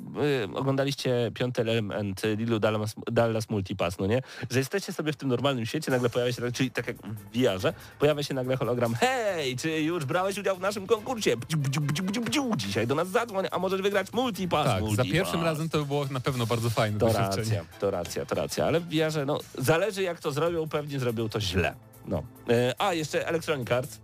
oglądaliście 0.55 1.31
piąty 1.35 1.63
element 1.63 2.23
Lilu 2.37 2.59
Dallas, 2.59 2.95
Dallas 3.13 3.51
Multipass. 3.51 3.98
No 3.99 4.07
nie? 4.07 4.23
Że 4.51 4.59
jesteście 4.59 4.93
sobie 4.93 5.13
w 5.13 5.17
tym 5.17 5.29
normalnym 5.29 5.67
świecie, 5.67 5.91
nagle 5.91 6.11
pojawia 6.11 6.33
się, 6.33 6.53
czyli 6.53 6.71
tak 6.71 6.87
jak 6.87 6.97
w 6.97 7.39
VR-ze, 7.39 7.73
pojawia 7.99 8.23
się 8.23 8.35
nagle 8.35 8.57
hologram, 8.57 8.95
hej, 8.95 9.57
czy 9.57 9.71
już 9.71 10.05
brałeś 10.05 10.39
udział 10.39 10.57
w 10.57 10.61
naszym 10.61 10.87
konkursie? 10.87 11.37
Bdziu, 11.37 11.57
bdziu, 11.59 11.81
bdziu, 11.81 12.03
bdziu, 12.03 12.21
bdziu. 12.21 12.51
Dzisiaj 12.57 12.87
do 12.87 12.95
nas 12.95 13.09
zadzwoń, 13.09 13.47
a 13.51 13.59
możesz 13.59 13.83
wygrać 13.83 14.13
multipass, 14.13 14.67
Tak, 14.67 14.75
za 14.75 14.81
multipass. 14.81 15.13
pierwszym 15.13 15.45
razem 15.45 15.69
to 15.69 15.79
by 15.79 15.85
było 15.85 16.05
na 16.11 16.21
pewno 16.21 16.47
bardzo 16.47 16.71
fajne 16.71 16.99
To 16.99 17.13
racja, 17.13 17.65
to 17.81 17.91
racja, 17.91 18.27
to 18.27 18.35
racja, 18.35 18.67
ale 18.67 18.81
w 18.81 18.89
VR-ze, 18.89 19.25
no, 19.25 19.39
zależy 19.59 20.03
jak 20.03 20.21
to 20.21 20.33
zrobią, 20.33 20.69
pewnie 20.69 20.99
zrobią 21.01 21.29
to 21.29 21.41
źle. 21.41 21.75
No. 22.07 22.23
E, 22.51 22.75
a, 22.79 22.95
jeszcze 22.95 23.29
Electronic 23.29 23.73
Arts. 23.73 23.99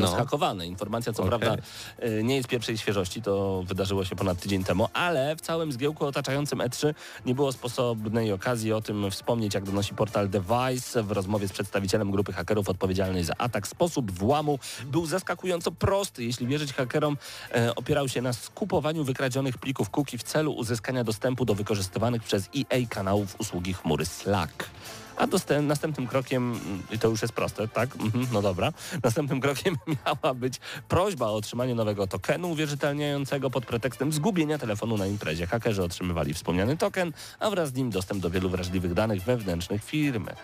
No. 0.00 0.08
Zhakowane. 0.08 0.66
Informacja 0.66 1.12
co 1.12 1.22
Okej. 1.22 1.38
prawda 1.38 1.62
e, 1.98 2.22
nie 2.22 2.36
jest 2.36 2.48
pierwszej 2.48 2.78
świeżości, 2.78 3.22
to 3.22 3.62
wydarzyło 3.66 4.04
się 4.04 4.16
ponad 4.16 4.40
tydzień 4.40 4.64
temu, 4.64 4.88
ale 4.92 5.36
w 5.36 5.40
całym 5.40 5.72
zgiełku 5.72 6.06
otaczającym 6.06 6.58
E3 6.58 6.94
nie 7.26 7.34
było 7.34 7.52
sposobnej 7.52 8.32
okazji 8.32 8.72
o 8.72 8.80
tym 8.80 9.10
wspomnieć, 9.10 9.54
jak 9.54 9.64
donosi 9.64 9.94
portal 9.94 10.28
Device 10.28 11.02
w 11.02 11.12
rozmowie 11.12 11.48
z 11.48 11.52
przedstawicielem 11.52 12.10
grupy 12.10 12.32
hakerów 12.32 12.68
odpowiedzialnej 12.68 13.24
za 13.24 13.34
atak. 13.38 13.66
Sposób 13.66 14.10
włamu 14.10 14.58
był 14.84 15.06
zaskakująco 15.06 15.72
prosty. 15.72 16.24
Jeśli 16.24 16.46
wierzyć 16.46 16.72
hakerom, 16.72 17.16
e, 17.54 17.74
opierał 17.74 18.08
się 18.08 18.22
na 18.22 18.32
skupowaniu 18.32 19.04
wykradzionych 19.04 19.58
plików 19.58 19.90
cookie 19.90 20.18
w 20.18 20.22
celu 20.22 20.52
uzyskania 20.52 21.04
dostępu 21.04 21.44
do 21.44 21.54
wykorzystywanych 21.54 22.22
przez 22.22 22.48
EA 22.56 22.86
kanałów 22.88 23.40
usługi 23.40 23.74
chmury 23.74 24.06
Slack. 24.06 24.70
A 25.16 25.26
następnym 25.62 26.06
krokiem, 26.06 26.52
mm, 26.52 26.82
i 26.90 26.98
to 26.98 27.08
już 27.08 27.22
jest 27.22 27.34
proste, 27.34 27.68
tak? 27.68 27.96
Mhm, 27.96 28.26
no 28.32 28.42
dobra. 28.42 28.72
Następnym 29.02 29.40
krokiem 29.40 29.76
miała 30.06 30.34
być 30.34 30.60
prośba 30.88 31.26
o 31.26 31.34
otrzymanie 31.34 31.74
nowego 31.74 32.06
tokenu 32.06 32.50
uwierzytelniającego 32.50 33.50
pod 33.50 33.66
pretekstem 33.66 34.12
zgubienia 34.12 34.58
telefonu 34.58 34.96
na 34.96 35.06
imprezie. 35.06 35.46
Hakerzy 35.46 35.82
otrzymywali 35.82 36.34
wspomniany 36.34 36.76
token, 36.76 37.12
a 37.38 37.50
wraz 37.50 37.68
z 37.68 37.74
nim 37.74 37.90
dostęp 37.90 38.22
do 38.22 38.30
wielu 38.30 38.50
wrażliwych 38.50 38.94
danych 38.94 39.22
wewnętrznych 39.22 39.84
firmy. 39.84 40.34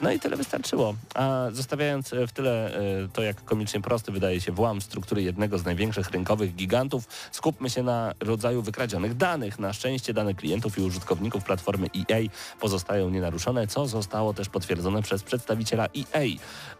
No 0.00 0.12
i 0.12 0.20
tyle 0.20 0.36
wystarczyło. 0.36 0.94
A 1.14 1.46
zostawiając 1.52 2.12
e, 2.12 2.26
w 2.26 2.32
tyle 2.32 2.76
e, 2.76 3.08
to, 3.12 3.22
jak 3.22 3.44
komicznie 3.44 3.80
prosty 3.80 4.12
wydaje 4.12 4.40
się 4.40 4.52
włam 4.52 4.80
struktury 4.80 5.22
jednego 5.22 5.58
z 5.58 5.64
największych 5.64 6.10
rynkowych 6.10 6.54
gigantów, 6.54 7.08
skupmy 7.32 7.70
się 7.70 7.82
na 7.82 8.12
rodzaju 8.20 8.62
wykradzionych 8.62 9.16
danych. 9.16 9.58
Na 9.58 9.72
szczęście 9.72 10.14
dane 10.14 10.34
klientów 10.34 10.78
i 10.78 10.82
użytkowników 10.82 11.44
platformy 11.44 11.86
EA 11.96 12.18
pozostają 12.60 13.10
nienaruszone, 13.10 13.66
co 13.66 13.86
zostało 13.86 14.34
też 14.34 14.48
potwierdzone 14.48 15.02
przez 15.02 15.22
przedstawiciela 15.22 15.84
EA. 15.84 16.22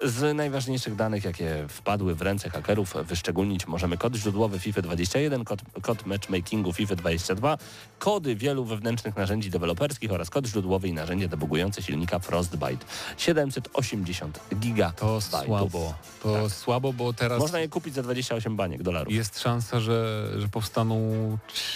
Z 0.03 0.37
najważniejszych 0.37 0.97
danych, 0.97 1.25
jakie 1.25 1.65
wpadły 1.69 2.15
w 2.15 2.23
ręce 2.23 2.51
hakerów, 2.51 2.95
wyszczególnić 3.05 3.67
możemy 3.67 3.97
kod 3.97 4.15
źródłowy 4.15 4.59
FIFA 4.59 4.83
21, 4.83 5.45
kod, 5.45 5.61
kod 5.83 6.07
matchmakingu 6.07 6.73
FIFA 6.73 6.97
22, 6.97 7.59
kody 7.99 8.37
wielu 8.37 8.65
wewnętrznych 8.65 9.17
narzędzi 9.17 9.51
deweloperskich 9.51 10.13
oraz 10.13 10.31
kod 10.31 10.47
źródłowy 10.47 10.89
i 10.89 10.93
narzędzie 10.93 11.29
debugujące 11.29 11.83
silnika 11.83 12.19
Frostbite. 12.19 12.87
780 13.17 14.41
giga. 14.61 14.93
To 14.97 15.21
słabo. 15.21 15.95
To 16.23 16.51
słabo, 16.51 16.93
bo 16.93 17.13
teraz 17.13 17.39
Można 17.39 17.61
je 17.61 17.69
kupić 17.69 17.95
za 17.95 18.03
28 18.03 18.57
baniek 18.57 18.83
dolarów. 18.83 19.13
jest 19.15 19.41
szansa, 19.41 19.81
że, 19.81 20.29
że 20.39 20.49
powstaną 20.49 21.13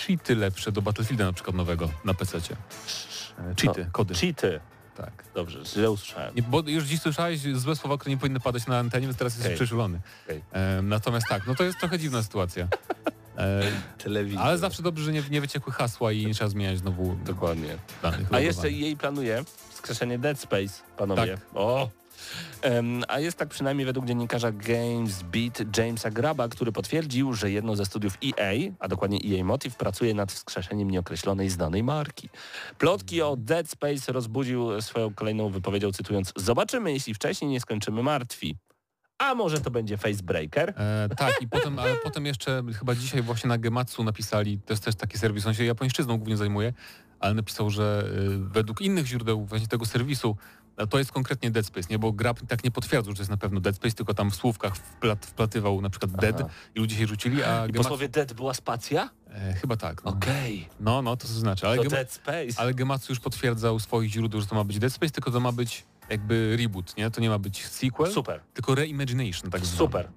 cheaty 0.06 0.34
lepsze 0.36 0.72
do 0.72 0.82
Battlefielda 0.82 1.24
na 1.24 1.32
przykład 1.32 1.56
nowego 1.56 1.90
na 2.04 2.14
PC-cie. 2.14 2.56
Cheaty, 3.62 3.84
No, 3.84 3.90
kody. 3.92 4.14
Cheaty. 4.14 4.60
Tak. 4.96 5.24
Dobrze, 5.34 5.64
źle 5.64 5.90
usłyszałem. 5.90 6.34
Nie, 6.34 6.42
bo 6.42 6.60
już 6.66 6.84
dziś 6.84 7.00
słyszałeś 7.00 7.40
złe 7.40 7.76
słowa, 7.76 7.98
które 7.98 8.10
nie 8.14 8.18
powinny 8.20 8.40
padać 8.40 8.66
na 8.66 8.78
antenie, 8.78 9.06
więc 9.06 9.18
teraz 9.18 9.32
jesteś 9.32 9.46
Okej. 9.46 9.56
przeszulony. 9.56 10.00
Okej. 10.24 10.42
E, 10.52 10.82
natomiast 10.82 11.26
tak, 11.28 11.46
no 11.46 11.54
to 11.54 11.64
jest 11.64 11.78
trochę 11.78 11.98
dziwna 11.98 12.22
sytuacja. 12.22 12.68
E, 13.38 13.62
Telewizja. 13.98 14.40
ale 14.40 14.58
zawsze 14.58 14.82
dobrze, 14.82 15.04
że 15.04 15.12
nie, 15.12 15.22
nie 15.30 15.40
wyciekły 15.40 15.72
hasła 15.72 16.12
i 16.12 16.26
nie 16.26 16.34
trzeba 16.34 16.50
zmieniać 16.50 16.78
znowu 16.78 17.16
Dokładnie. 17.24 17.76
danych. 18.02 18.34
A 18.34 18.40
jeszcze 18.40 18.70
jej 18.70 18.96
planuje 18.96 19.44
wskrzeszenie 19.70 20.18
Dead 20.18 20.40
Space, 20.40 20.82
panowie. 20.96 21.34
Tak. 21.34 21.40
O! 21.54 21.90
A 23.08 23.20
jest 23.20 23.38
tak 23.38 23.48
przynajmniej 23.48 23.86
według 23.86 24.06
dziennikarza 24.06 24.52
Games 24.52 25.22
Beat 25.22 25.78
Jamesa 25.78 26.10
Graba, 26.10 26.48
który 26.48 26.72
potwierdził, 26.72 27.32
że 27.32 27.50
jedno 27.50 27.76
ze 27.76 27.84
studiów 27.84 28.18
EA, 28.24 28.72
a 28.78 28.88
dokładnie 28.88 29.18
EA 29.24 29.44
Motive, 29.44 29.76
pracuje 29.76 30.14
nad 30.14 30.32
wskrzeszeniem 30.32 30.90
nieokreślonej 30.90 31.50
znanej 31.50 31.82
marki. 31.82 32.28
Plotki 32.78 33.22
o 33.22 33.36
Dead 33.36 33.70
Space 33.70 34.12
rozbudził 34.12 34.80
swoją 34.82 35.14
kolejną 35.14 35.48
wypowiedzią, 35.50 35.92
cytując 35.92 36.32
Zobaczymy, 36.36 36.92
jeśli 36.92 37.14
wcześniej 37.14 37.50
nie 37.50 37.60
skończymy 37.60 38.02
martwi. 38.02 38.56
A 39.18 39.34
może 39.34 39.60
to 39.60 39.70
będzie 39.70 39.96
Facebreaker? 39.96 40.74
E, 40.76 41.08
tak, 41.16 41.42
i 41.42 41.48
potem, 41.48 41.78
ale 41.78 41.96
potem 41.96 42.26
jeszcze 42.26 42.62
chyba 42.78 42.94
dzisiaj 42.94 43.22
właśnie 43.22 43.48
na 43.48 43.58
Gematsu 43.58 44.04
napisali, 44.04 44.58
to 44.66 44.72
jest 44.72 44.84
też 44.84 44.94
taki 44.94 45.18
serwis, 45.18 45.46
on 45.46 45.54
się 45.54 45.64
japońszczyzną 45.64 46.16
głównie 46.16 46.36
zajmuje, 46.36 46.72
ale 47.20 47.34
napisał, 47.34 47.70
że 47.70 48.08
y, 48.28 48.38
według 48.38 48.80
innych 48.80 49.06
źródeł 49.06 49.44
właśnie 49.44 49.68
tego 49.68 49.86
serwisu 49.86 50.36
to 50.90 50.98
jest 50.98 51.12
konkretnie 51.12 51.50
Dead 51.50 51.66
Space, 51.66 51.88
nie? 51.90 51.98
Bo 51.98 52.12
gra 52.12 52.34
tak 52.48 52.64
nie 52.64 52.70
potwierdził, 52.70 53.12
że 53.12 53.16
to 53.16 53.22
jest 53.22 53.30
na 53.30 53.36
pewno 53.36 53.60
Dead 53.60 53.76
Space, 53.76 53.94
tylko 53.94 54.14
tam 54.14 54.30
w 54.30 54.34
słówkach 54.34 54.76
wplat, 54.76 55.26
wplatywał 55.26 55.80
na 55.80 55.90
przykład 55.90 56.12
Dead 56.12 56.40
Aha. 56.40 56.48
i 56.74 56.80
ludzie 56.80 56.96
się 56.96 57.06
rzucili, 57.06 57.42
a 57.42 57.66
I 57.66 57.72
po 57.72 57.84
słowie 57.84 58.08
Dead 58.08 58.32
była 58.32 58.54
spacja? 58.54 59.10
E, 59.30 59.54
chyba 59.54 59.76
tak. 59.76 60.04
No. 60.04 60.10
Okej. 60.10 60.68
no, 60.80 61.02
no, 61.02 61.16
to 61.16 61.28
znaczy, 61.28 61.66
ale, 61.66 61.76
To. 61.76 61.90
Dead 61.90 62.12
Space. 62.12 62.48
ale 62.56 62.74
Gematsu 62.74 63.12
już 63.12 63.20
potwierdzał 63.20 63.78
swoich 63.80 64.10
źródeł, 64.10 64.40
że 64.40 64.46
to 64.46 64.54
ma 64.54 64.64
być 64.64 64.78
Dead 64.78 64.92
Space, 64.92 65.12
tylko 65.12 65.30
to 65.30 65.40
ma 65.40 65.52
być 65.52 65.84
jakby 66.10 66.56
reboot, 66.60 66.96
nie? 66.96 67.10
To 67.10 67.20
nie 67.20 67.28
ma 67.28 67.38
być 67.38 67.66
sequel, 67.66 68.12
Super, 68.12 68.40
tylko 68.54 68.74
reimagination 68.74 69.50
tak 69.50 69.66
zwane. 69.66 69.78
super. 69.78 70.08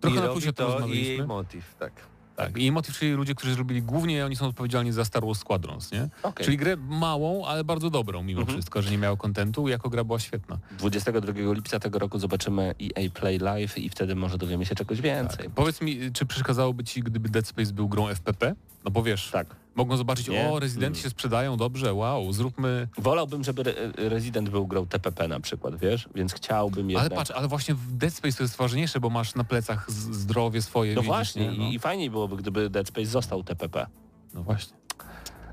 Trochę 0.00 0.16
I 0.16 0.20
na 0.20 0.26
robi 0.26 0.52
to 0.52 0.86
jej 0.86 1.26
motyw, 1.26 1.74
tak. 1.78 1.92
Tak, 2.36 2.58
i 2.58 2.72
Motive, 2.72 2.98
czyli 2.98 3.12
ludzie, 3.12 3.34
którzy 3.34 3.54
zrobili 3.54 3.82
głównie, 3.82 4.26
oni 4.26 4.36
są 4.36 4.46
odpowiedzialni 4.46 4.92
za 4.92 5.04
Star 5.04 5.24
Wars 5.24 5.38
Squadrons, 5.38 5.92
nie? 5.92 6.08
Okej. 6.22 6.44
Czyli 6.44 6.56
grę 6.56 6.76
małą, 6.76 7.46
ale 7.46 7.64
bardzo 7.64 7.90
dobrą 7.90 8.22
mimo 8.22 8.40
Mhm. 8.40 8.58
wszystko, 8.58 8.82
że 8.82 8.90
nie 8.90 8.98
miało 8.98 9.16
kontentu, 9.16 9.68
jako 9.68 9.90
gra 9.90 10.04
była 10.04 10.18
świetna. 10.18 10.58
22 10.78 11.52
lipca 11.52 11.78
tego 11.80 11.98
roku 11.98 12.18
zobaczymy 12.18 12.74
EA 12.82 13.10
Play 13.14 13.38
Live 13.38 13.78
i 13.78 13.88
wtedy 13.88 14.14
może 14.14 14.38
dowiemy 14.38 14.66
się 14.66 14.74
czegoś 14.74 15.00
więcej. 15.00 15.44
Tak. 15.46 15.54
Powiedz 15.54 15.80
mi, 15.80 16.12
czy 16.12 16.26
przeszkadzałoby 16.26 16.84
ci, 16.84 17.02
gdyby 17.02 17.28
Dead 17.28 17.46
Space 17.46 17.72
był 17.72 17.88
grą 17.88 18.08
FPP? 18.08 18.54
No 18.84 18.90
bo 18.90 19.02
wiesz, 19.02 19.30
Tak. 19.30 19.56
Mogą 19.74 19.96
zobaczyć, 19.96 20.28
Nie? 20.28 20.48
o, 20.50 20.58
rezydenci 20.60 20.98
Mm. 20.98 21.02
się 21.02 21.10
sprzedają, 21.10 21.56
dobrze, 21.56 21.94
wow, 21.94 22.32
zróbmy... 22.32 22.88
Wolałbym, 22.98 23.44
żeby 23.44 23.62
Re- 23.62 24.08
Resident 24.08 24.48
był 24.48 24.66
grą 24.66 24.86
TPP 24.86 25.28
na 25.28 25.40
przykład, 25.40 25.76
wiesz? 25.76 26.08
Więc 26.14 26.32
chciałbym 26.34 26.90
jednak... 26.90 27.06
Ale 27.12 27.16
patrz, 27.16 27.30
ale 27.30 27.48
właśnie 27.48 27.74
w 27.74 27.92
Dead 27.96 28.14
Space 28.14 28.36
to 28.36 28.42
jest 28.44 28.56
ważniejsze, 28.56 29.00
bo 29.00 29.10
masz 29.10 29.34
na 29.34 29.44
plecach 29.44 29.90
zdrowie 29.90 30.62
swoje, 30.62 30.94
No 30.94 31.00
widzisz, 31.00 31.08
właśnie 31.08 31.48
nie? 31.52 31.58
No. 31.58 31.64
i, 31.70 31.78
fajniej 31.78 32.10
byłoby, 32.10 32.36
gdyby 32.36 32.70
Dead 32.70 32.88
Space 32.88 33.06
został 33.06 33.42
TPP. 33.44 33.86
no 34.34 34.42
właśnie. 34.42 34.76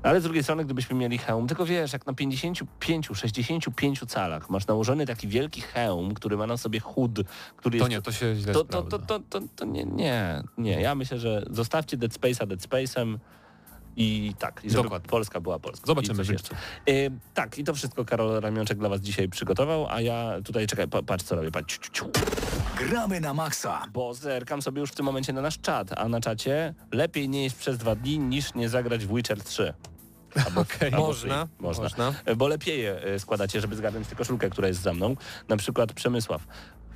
Ale 0.02 0.20
z 0.20 0.24
drugiej 0.24 0.42
strony, 0.42 0.64
gdybyśmy 0.64 0.96
mieli 0.96 1.18
hełm, 1.18 1.46
tylko 1.46 1.66
wiesz, 1.66 1.92
jak 1.92 2.06
na 2.06 2.12
55-65 2.12 4.06
calach 4.06 4.50
masz 4.50 4.66
nałożony 4.66 5.06
taki 5.06 5.28
wielki 5.28 5.60
hełm, 5.60 6.14
który 6.14 6.36
ma 6.36 6.46
na 6.46 6.56
sobie 6.56 6.80
chód, 6.80 7.10
który 7.56 7.78
To 7.78 7.84
jest... 7.84 7.90
nie, 7.96 8.02
to 8.02 8.12
się 8.12 8.34
źle 8.36 8.52
to, 8.52 8.64
to, 8.64 8.82
to, 8.82 8.98
to, 8.98 9.20
to, 9.30 9.40
to 9.56 9.64
nie, 9.64 9.84
nie, 9.84 10.42
nie. 10.58 10.80
Ja 10.80 10.94
myślę, 10.94 11.18
że 11.18 11.42
zostawcie 11.50 11.96
Dead 11.96 12.12
Space'a 12.12 12.46
Dead 12.46 12.60
Space'em 12.60 13.18
i 13.96 14.34
tak, 14.38 14.60
i 14.64 14.70
żeby 14.70 14.82
Dokładnie. 14.82 15.08
Polska 15.08 15.40
była 15.40 15.58
Polska. 15.58 15.86
Zobaczymy 15.86 16.22
jeszcze. 16.32 16.54
Y, 16.88 17.10
tak, 17.34 17.58
i 17.58 17.64
to 17.64 17.74
wszystko 17.74 18.04
Karol 18.04 18.40
Ramionczek 18.40 18.78
dla 18.78 18.88
Was 18.88 19.00
dzisiaj 19.00 19.28
przygotował, 19.28 19.86
a 19.90 20.00
ja 20.00 20.32
tutaj, 20.44 20.66
czekaj, 20.66 20.88
pa, 20.88 21.02
patrz 21.02 21.24
co 21.24 21.36
robię, 21.36 21.50
patrz. 21.50 21.78
Ciu, 21.78 21.80
ciu, 21.80 21.92
ciu. 21.92 22.10
Gramy 22.78 23.20
na 23.20 23.34
maksa. 23.34 23.82
Bo 23.92 24.14
zerkam 24.14 24.62
sobie 24.62 24.80
już 24.80 24.90
w 24.90 24.94
tym 24.94 25.06
momencie 25.06 25.32
na 25.32 25.40
nasz 25.40 25.58
czat, 25.58 25.98
a 25.98 26.08
na 26.08 26.20
czacie 26.20 26.74
lepiej 26.92 27.28
nie 27.28 27.42
jeść 27.42 27.56
przez 27.56 27.78
dwa 27.78 27.94
dni 27.94 28.18
niż 28.18 28.54
nie 28.54 28.68
zagrać 28.68 29.06
w 29.06 29.14
Witcher 29.16 29.42
3. 29.42 29.74
Albo, 30.46 30.60
Okej. 30.60 30.92
albo 30.92 31.06
Można, 31.06 31.46
free. 31.46 31.62
Można. 31.62 31.82
można. 31.82 32.14
Bo 32.36 32.48
lepieje 32.48 33.02
e, 33.02 33.18
składacie, 33.18 33.60
żeby 33.60 33.76
zgarnąć 33.76 34.08
tę 34.08 34.16
koszulkę, 34.16 34.50
która 34.50 34.68
jest 34.68 34.82
za 34.82 34.94
mną. 34.94 35.16
Na 35.48 35.56
przykład 35.56 35.92
Przemysław. 35.92 36.46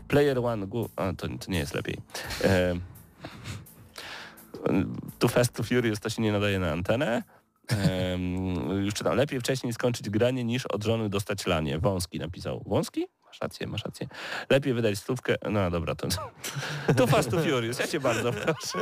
Player 0.08 0.38
One... 0.38 0.66
Gu... 0.66 0.88
A, 0.96 1.12
to, 1.12 1.28
to 1.28 1.50
nie 1.50 1.58
jest 1.58 1.74
lepiej. 1.74 1.98
E, 2.44 2.74
Too 5.18 5.28
Fast, 5.28 5.52
Too 5.52 5.64
Furious 5.64 6.00
to 6.00 6.10
się 6.10 6.22
nie 6.22 6.32
nadaje 6.32 6.58
na 6.58 6.72
antenę. 6.72 7.22
Em, 7.68 8.84
już 8.84 8.94
czytam. 8.94 9.16
Lepiej 9.16 9.40
wcześniej 9.40 9.72
skończyć 9.72 10.10
granie 10.10 10.44
niż 10.44 10.66
od 10.66 10.84
żony 10.84 11.08
dostać 11.08 11.46
lanie. 11.46 11.78
Wąski 11.78 12.18
napisał. 12.18 12.62
Wąski? 12.66 13.06
Masz 13.26 13.40
rację, 13.40 13.66
masz 13.66 13.84
rację. 13.84 14.06
Lepiej 14.50 14.74
wydać 14.74 14.98
stówkę. 14.98 15.34
No 15.50 15.70
dobra, 15.70 15.94
to... 15.94 16.08
Too 16.96 17.06
Fast, 17.06 17.30
Too 17.30 17.40
Furious. 17.42 17.78
Ja 17.78 17.86
cię 17.86 18.00
bardzo 18.00 18.32
proszę. 18.32 18.78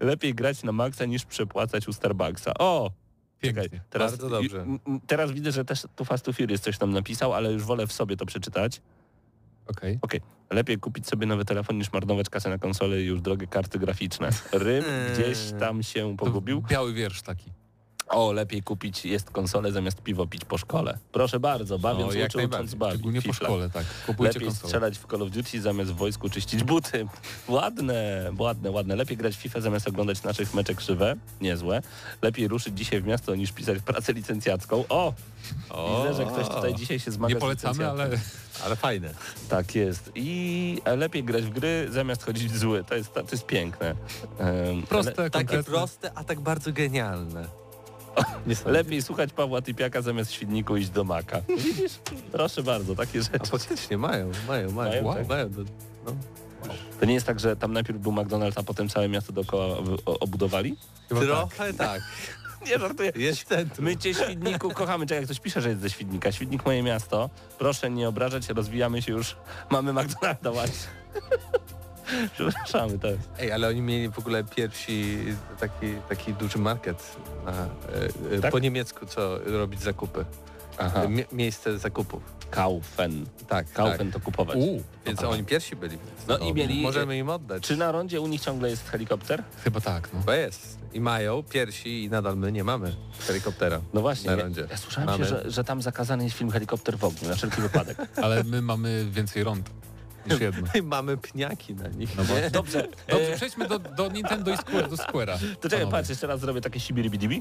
Lepiej 0.00 0.34
grać 0.34 0.62
na 0.62 0.72
maksa 0.72 1.04
niż 1.04 1.24
przepłacać 1.24 1.88
u 1.88 1.92
Starbucksa. 1.92 2.54
O! 2.58 2.90
Pięknie. 3.40 3.62
Czekaj, 3.62 3.80
teraz, 3.90 4.10
Bardzo 4.12 4.28
dobrze. 4.28 4.66
teraz 5.06 5.32
widzę, 5.32 5.52
że 5.52 5.64
też 5.64 5.82
tu 5.96 6.04
Fast 6.04 6.24
to 6.24 6.32
Furious 6.32 6.60
coś 6.60 6.78
tam 6.78 6.90
napisał, 6.90 7.34
ale 7.34 7.52
już 7.52 7.62
wolę 7.62 7.86
w 7.86 7.92
sobie 7.92 8.16
to 8.16 8.26
przeczytać. 8.26 8.80
Okej. 9.70 9.98
Okej, 10.02 10.20
lepiej 10.50 10.78
kupić 10.78 11.06
sobie 11.08 11.26
nowy 11.26 11.44
telefon 11.44 11.78
niż 11.78 11.92
marnować 11.92 12.28
kasę 12.30 12.48
na 12.50 12.58
konsolę 12.58 13.02
i 13.02 13.06
już 13.06 13.20
drogie 13.20 13.46
karty 13.46 13.78
graficzne. 13.78 14.30
Rym 14.52 14.84
Eee. 14.88 15.12
gdzieś 15.14 15.38
tam 15.60 15.82
się 15.82 16.16
To 16.16 16.24
pogubił. 16.24 16.62
Biały 16.62 16.92
wiersz 16.94 17.22
taki. 17.22 17.52
O, 18.10 18.32
lepiej 18.32 18.62
kupić 18.62 19.04
jest 19.04 19.30
konsolę 19.30 19.72
zamiast 19.72 20.02
piwo 20.02 20.26
pić 20.26 20.44
po 20.44 20.58
szkole. 20.58 20.98
Proszę 21.12 21.40
bardzo, 21.40 21.78
bawiąc 21.78 22.02
O, 22.04 22.08
uczy, 22.08 22.18
najbardziej. 22.18 22.44
ucząc 22.46 22.74
bawi. 22.74 22.92
Szczególnie 22.92 23.22
po 23.22 23.32
szkole, 23.32 23.70
tak. 23.70 23.84
Kupujcie 24.06 24.32
Lepiej 24.32 24.48
konsolę. 24.48 24.68
strzelać 24.68 24.98
w 24.98 25.06
Call 25.06 25.22
of 25.22 25.30
Duty 25.30 25.60
zamiast 25.60 25.90
w 25.90 25.94
wojsku 25.96 26.30
czyścić 26.30 26.64
buty. 26.64 27.06
Ładne, 27.48 28.30
ładne, 28.38 28.70
ładne. 28.70 28.96
Lepiej 28.96 29.16
grać 29.16 29.34
w 29.36 29.38
FIFA 29.38 29.60
zamiast 29.60 29.88
oglądać 29.88 30.22
naszych 30.22 30.54
meczek 30.54 30.76
krzywe. 30.76 31.16
Niezłe. 31.40 31.82
Lepiej 32.22 32.48
ruszyć 32.48 32.78
dzisiaj 32.78 33.00
w 33.00 33.06
miasto 33.06 33.34
niż 33.34 33.52
pisać 33.52 33.78
pracę 33.78 34.12
licencjacką. 34.12 34.84
O! 34.88 35.12
Widzę, 35.98 36.14
że 36.14 36.24
ktoś 36.30 36.48
tutaj 36.48 36.74
dzisiaj 36.74 36.98
się 37.00 37.10
zmaga 37.10 37.34
Nie 37.34 37.40
polecamy, 37.40 37.90
ale 37.90 38.10
Ale 38.64 38.76
fajne. 38.76 39.14
Tak 39.48 39.74
jest. 39.74 40.12
I 40.14 40.82
lepiej 40.96 41.24
grać 41.24 41.42
w 41.44 41.50
gry 41.50 41.88
zamiast 41.90 42.22
chodzić 42.24 42.52
w 42.52 42.58
zły. 42.58 42.84
To 42.84 42.94
jest, 42.94 43.14
to 43.14 43.20
jest 43.32 43.46
piękne. 43.46 43.94
Proste, 44.88 45.12
Takie 45.12 45.30
konkretne. 45.30 45.62
proste, 45.72 46.12
a 46.14 46.24
tak 46.24 46.40
bardzo 46.40 46.72
genialne. 46.72 47.44
Lepiej 48.66 49.02
słuchać 49.02 49.32
Pawła 49.32 49.62
Typiaka 49.62 50.02
zamiast 50.02 50.32
świdniku 50.32 50.76
iść 50.76 50.90
do 50.90 51.04
Maka. 51.04 51.40
Widzisz? 51.48 51.92
Proszę 52.32 52.62
bardzo, 52.62 52.94
takie 52.94 53.18
A 53.18 53.22
rzeczy. 53.22 53.50
faktycznie 53.50 53.98
mają, 53.98 54.30
mają, 54.48 54.70
mają. 54.70 55.02
Mają, 55.02 55.14
tak? 55.14 55.28
mają 55.28 55.50
do, 55.50 55.62
no. 56.06 56.16
To 57.00 57.06
nie 57.06 57.14
jest 57.14 57.26
tak, 57.26 57.40
że 57.40 57.56
tam 57.56 57.72
najpierw 57.72 57.98
był 57.98 58.12
McDonald's, 58.12 58.52
a 58.56 58.62
potem 58.62 58.88
całe 58.88 59.08
miasto 59.08 59.32
dookoła 59.32 59.76
obudowali? 60.04 60.76
Trochę 61.08 61.72
tak. 61.72 62.02
Nie, 62.66 62.78
żartuję. 62.78 63.12
Jest 63.16 63.44
centrum. 63.44 63.84
My 63.84 63.96
cię 63.96 64.14
Świdniku 64.14 64.70
kochamy. 64.70 65.06
Czekaj, 65.06 65.16
jak 65.16 65.24
ktoś 65.24 65.40
pisze, 65.40 65.60
że 65.60 65.68
jest 65.68 65.80
ze 65.80 65.90
Świdnika. 65.90 66.32
Świdnik 66.32 66.66
moje 66.66 66.82
miasto. 66.82 67.30
Proszę 67.58 67.90
nie 67.90 68.08
obrażać, 68.08 68.48
rozwijamy 68.48 69.02
się 69.02 69.12
już. 69.12 69.36
Mamy 69.70 69.92
McDonalda 69.92 70.50
właśnie. 70.52 70.88
Przepraszamy, 72.34 72.98
tak. 72.98 73.12
Ej, 73.38 73.52
ale 73.52 73.68
oni 73.68 73.80
mieli 73.82 74.08
w 74.08 74.18
ogóle 74.18 74.44
pierwsi 74.44 75.18
taki, 75.60 75.86
taki 76.08 76.34
duży 76.34 76.58
market 76.58 77.16
na, 77.44 77.52
e, 77.52 78.36
e, 78.36 78.40
Tak? 78.40 78.52
po 78.52 78.58
niemiecku, 78.58 79.06
co 79.06 79.38
robić 79.44 79.80
zakupy. 79.82 80.24
Aha. 80.78 81.08
Mie 81.08 81.24
miejsce 81.32 81.78
zakupów. 81.78 82.22
Kaufen. 82.50 83.26
Tak, 83.48 83.72
Kaufen 83.72 84.12
tak. 84.12 84.20
to 84.20 84.24
kupować. 84.24 84.56
U, 84.56 84.82
Więc 85.06 85.22
oni 85.22 85.44
pierwsi 85.44 85.76
byli. 85.76 85.98
No 86.28 86.38
i 86.38 86.54
mieli- 86.54 86.82
Możemy 86.82 87.18
im 87.18 87.28
oddać. 87.28 87.62
Czy 87.62 87.76
na 87.76 87.92
rondzie 87.92 88.20
u 88.20 88.26
nich 88.26 88.40
ciągle 88.40 88.70
jest 88.70 88.88
helikopter? 88.88 89.42
chyba 89.64 89.80
tak, 89.80 90.08
no. 90.12 90.20
Bo 90.26 90.32
jest. 90.32 90.78
I 90.92 91.00
mają 91.00 91.42
pierwsi 91.42 92.04
i 92.04 92.10
nadal 92.10 92.36
my 92.36 92.52
nie 92.52 92.64
mamy 92.64 92.96
helikoptera. 93.26 93.80
No 93.94 94.00
właśnie. 94.00 94.30
Na 94.30 94.36
Ja, 94.36 94.42
rondzie. 94.42 94.66
ja 94.70 94.76
słyszałem 94.76 95.06
Mamy. 95.10 95.24
się, 95.24 95.28
że, 95.30 95.50
że 95.50 95.64
tam 95.64 95.82
zakazany 95.82 96.24
jest 96.24 96.36
film 96.36 96.50
Helikopter 96.50 96.98
w 96.98 97.04
ogniu, 97.04 97.28
na 97.28 97.34
wszelki 97.34 97.60
wypadek. 97.60 97.96
Ale 98.24 98.44
my 98.44 98.62
mamy 98.62 99.06
więcej 99.10 99.44
rąd 99.44 99.70
niż 100.26 100.40
jedno. 100.40 100.68
Mamy 100.82 101.16
pniaki 101.16 101.74
na 101.74 101.88
nich. 101.88 102.16
No 102.16 102.24
bo... 102.24 102.34
Dobrze. 102.50 102.88
Dobrze, 103.08 103.32
przejdźmy 103.36 103.68
do, 103.68 103.78
do 103.78 104.08
Nintendo 104.08 104.50
i 104.52 104.56
Square, 104.56 104.88
do 104.90 104.96
Square'a. 104.96 105.38
to 105.60 105.68
czekaj, 105.68 105.90
patrz, 105.90 106.08
jeszcze 106.08 106.26
raz 106.26 106.40
zrobię 106.40 106.60
takie 106.60 106.80
sibiribidibi. 106.80 107.38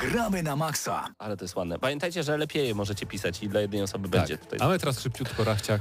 Gramy 0.00 0.42
na 0.42 0.56
maksa. 0.56 1.04
Ale 1.18 1.36
to 1.36 1.44
jest 1.44 1.56
ładne. 1.56 1.78
Pamiętajcie, 1.78 2.22
że 2.22 2.36
lepiej 2.36 2.74
możecie 2.74 3.06
pisać 3.06 3.42
i 3.42 3.48
dla 3.48 3.60
jednej 3.60 3.82
osoby 3.82 4.08
Tak. 4.08 4.20
będzie 4.20 4.38
tutaj. 4.38 4.58
A 4.62 4.68
my 4.68 4.78
teraz 4.78 5.00
szybciutko 5.00 5.44
rachciach. 5.44 5.80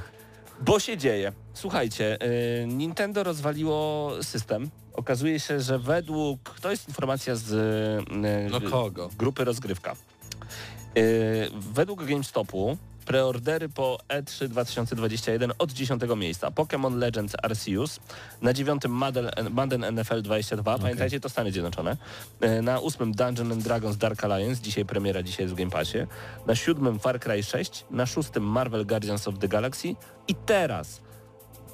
Bo 0.62 0.80
się 0.80 0.98
dzieje. 0.98 1.32
Słuchajcie, 1.54 2.18
y, 2.64 2.68
Nintendo 2.68 3.24
rozwaliło 3.24 4.12
system. 4.24 4.70
Okazuje 4.94 5.40
się, 5.40 5.60
że 5.62 5.80
według, 5.80 6.60
to 6.62 6.72
jest 6.72 6.88
informacja 6.88 7.36
z 7.36 7.52
y, 7.52 8.50
No 8.52 8.62
kogo? 8.62 9.10
grupy 9.18 9.44
rozgrywka. 9.44 9.96
Y, 10.98 11.50
według 11.74 12.04
GameStopu 12.06 12.78
preordery 13.06 13.70
po 13.70 14.00
E 14.10 14.22
E3 14.22 14.48
2021 14.48 15.54
od 15.58 15.72
10 15.72 16.02
miejsca. 16.16 16.52
Pokémon 16.52 17.00
Legends 17.00 17.36
Arceus, 17.44 18.00
na 18.42 18.54
9 18.54 18.84
Madden, 18.90 19.32
Madden 19.52 19.96
NFL 19.96 20.22
22, 20.22 20.78
pamiętajcie 20.80 21.20
to 21.20 21.30
Stany 21.30 21.52
Zjednoczone, 21.52 21.98
Y, 22.42 22.62
na 22.62 22.82
8 22.82 23.12
Dungeon 23.12 23.52
and 23.52 23.64
Dragons 23.64 23.98
Dark 23.98 24.24
Alliance, 24.24 24.62
dzisiaj 24.62 24.86
premiera, 24.86 25.24
dzisiaj 25.24 25.46
jest 25.46 25.56
w 25.56 25.58
Game 25.58 25.72
Passie, 25.72 26.08
na 26.48 26.56
7 26.56 27.00
Far 27.00 27.20
Cry 27.20 27.44
6, 27.44 27.86
na 27.92 28.06
6 28.06 28.30
Marvel 28.42 28.86
Guardians 28.86 29.28
of 29.28 29.40
the 29.40 29.48
Galaxy 29.48 29.96
i 30.28 30.36
teraz 30.36 31.02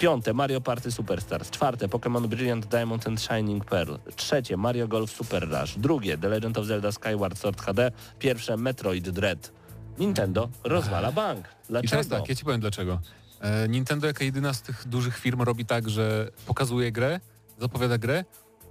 Piąte 0.01 0.33
Mario 0.33 0.61
Party 0.61 0.91
Superstars. 0.91 1.49
Czwarte 1.49 1.87
Pokémon 1.87 2.27
Brilliant 2.27 2.65
Diamond 2.65 3.07
and 3.07 3.21
Shining 3.21 3.65
Pearl. 3.65 3.95
Trzecie 4.15 4.57
Mario 4.57 4.87
Golf 4.87 5.11
Super 5.11 5.49
Rush. 5.49 5.77
Drugie 5.77 6.17
The 6.17 6.29
Legend 6.29 6.57
of 6.57 6.65
Zelda 6.65 6.91
Skyward 6.91 7.37
Sword 7.37 7.61
HD. 7.61 7.91
Pierwsze 8.19 8.57
Metroid 8.57 9.09
Dread. 9.09 9.60
Nintendo 10.01 10.49
rozwala 10.63 11.11
bank. 11.11 11.45
I 11.47 11.73
teraz 11.73 11.81
Dlaczego? 11.89 12.15
tak, 12.15 12.29
ja 12.29 12.35
ci 12.35 12.45
powiem 12.45 12.61
dlaczego. 12.61 12.99
E, 13.41 13.69
Nintendo 13.69 14.07
jako 14.07 14.23
jedyna 14.23 14.53
z 14.53 14.61
tych 14.61 14.87
dużych 14.87 15.17
firm 15.17 15.41
robi 15.41 15.65
tak, 15.65 15.89
że 15.89 16.31
pokazuje 16.45 16.91
grę, 16.91 17.19
zapowiada 17.59 17.97
grę, 17.97 18.25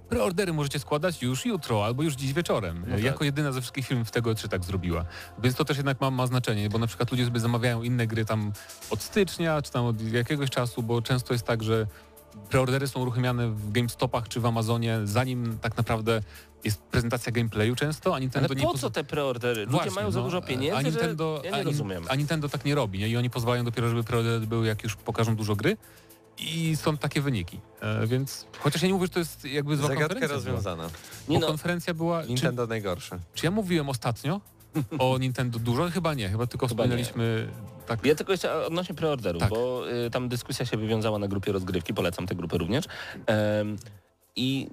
preordery 0.09 0.53
możecie 0.53 0.79
składać 0.79 1.21
już 1.23 1.45
jutro 1.45 1.85
albo 1.85 2.03
już 2.03 2.13
dziś 2.13 2.33
wieczorem. 2.33 2.83
No 2.87 2.95
tak. 2.95 3.03
Jako 3.03 3.23
jedyna 3.23 3.51
ze 3.51 3.61
wszystkich 3.61 3.87
firm 3.87 4.05
w 4.05 4.11
tego 4.11 4.35
czy 4.35 4.49
tak 4.49 4.63
zrobiła. 4.63 5.05
Więc 5.43 5.55
to 5.55 5.65
też 5.65 5.77
jednak 5.77 6.01
ma, 6.01 6.11
ma 6.11 6.27
znaczenie, 6.27 6.69
bo 6.69 6.77
na 6.77 6.87
przykład 6.87 7.11
ludzie 7.11 7.25
sobie 7.25 7.39
zamawiają 7.39 7.83
inne 7.83 8.07
gry 8.07 8.25
tam 8.25 8.51
od 8.89 9.01
stycznia, 9.01 9.61
czy 9.61 9.71
tam 9.71 9.85
od 9.85 10.01
jakiegoś 10.01 10.49
czasu, 10.49 10.83
bo 10.83 11.01
często 11.01 11.33
jest 11.33 11.45
tak, 11.45 11.63
że 11.63 11.87
preordery 12.49 12.87
są 12.87 12.99
uruchamiane 13.01 13.47
w 13.47 13.71
GameStopach 13.71 14.27
czy 14.27 14.39
w 14.39 14.45
Amazonie, 14.45 14.99
zanim 15.03 15.57
tak 15.61 15.77
naprawdę 15.77 16.21
jest 16.63 16.81
prezentacja 16.81 17.31
gameplayu 17.31 17.75
często, 17.75 18.15
a 18.15 18.19
Nintendo 18.19 18.47
Ale 18.49 18.61
nie 18.61 18.67
po 18.67 18.77
co 18.77 18.89
te 18.89 19.03
preordery? 19.03 19.61
Ludzie 19.61 19.71
Właśnie, 19.71 19.91
mają 19.91 20.11
za 20.11 20.19
no, 20.19 20.25
dużo 20.25 20.41
pieniędzy, 20.41 20.77
a 20.77 20.81
Nintendo, 20.81 21.41
że 21.43 21.49
ja 21.49 21.55
nie 21.55 21.61
a, 21.61 21.63
rozumiem. 21.63 22.03
a 22.09 22.15
Nintendo 22.15 22.49
tak 22.49 22.65
nie 22.65 22.75
robi 22.75 22.99
nie? 22.99 23.09
i 23.09 23.17
oni 23.17 23.29
pozwalają 23.29 23.63
dopiero, 23.65 23.89
żeby 23.89 24.03
preordery 24.03 24.47
były 24.47 24.67
jak 24.67 24.83
już 24.83 24.95
pokażą 24.95 25.35
dużo 25.35 25.55
gry 25.55 25.77
i 26.39 26.75
są 26.75 26.97
takie 26.97 27.21
wyniki. 27.21 27.59
E, 27.81 28.07
więc 28.07 28.45
chociaż 28.59 28.81
ja 28.81 28.87
nie 28.87 28.93
mówię, 28.93 29.05
że 29.05 29.13
to 29.13 29.19
jest 29.19 29.45
jakby 29.45 29.77
zła 29.77 29.87
Zagadka 29.87 30.07
konferencja 30.07 30.27
była, 30.27 30.53
rozwiązana. 30.53 30.89
Nie 31.29 31.35
bo 31.35 31.41
no, 31.41 31.47
konferencja 31.47 31.93
była... 31.93 32.23
Czy, 32.23 32.29
Nintendo 32.29 32.67
najgorsze. 32.67 33.19
czy 33.33 33.45
ja 33.45 33.51
mówiłem 33.51 33.89
ostatnio 33.89 34.41
o 34.99 35.17
Nintendo 35.17 35.59
dużo? 35.59 35.89
Chyba 35.89 36.13
nie, 36.13 36.29
chyba 36.29 36.47
tylko 36.47 36.67
Chyba 36.67 36.83
wspominaliśmy 36.83 37.47
tak... 37.87 38.05
Ja 38.05 38.15
tylko 38.15 38.31
jeszcze 38.31 38.65
odnośnie 38.65 38.95
preorderów, 38.95 39.41
Tak. 39.41 39.49
bo 39.49 39.91
y, 40.05 40.09
tam 40.09 40.29
dyskusja 40.29 40.65
się 40.65 40.77
wywiązała 40.77 41.19
na 41.19 41.27
grupie 41.27 41.51
rozgrywki, 41.51 41.93
polecam 41.93 42.27
tę 42.27 42.35
grupę 42.35 42.57
również. 42.57 42.85
I 44.35 44.67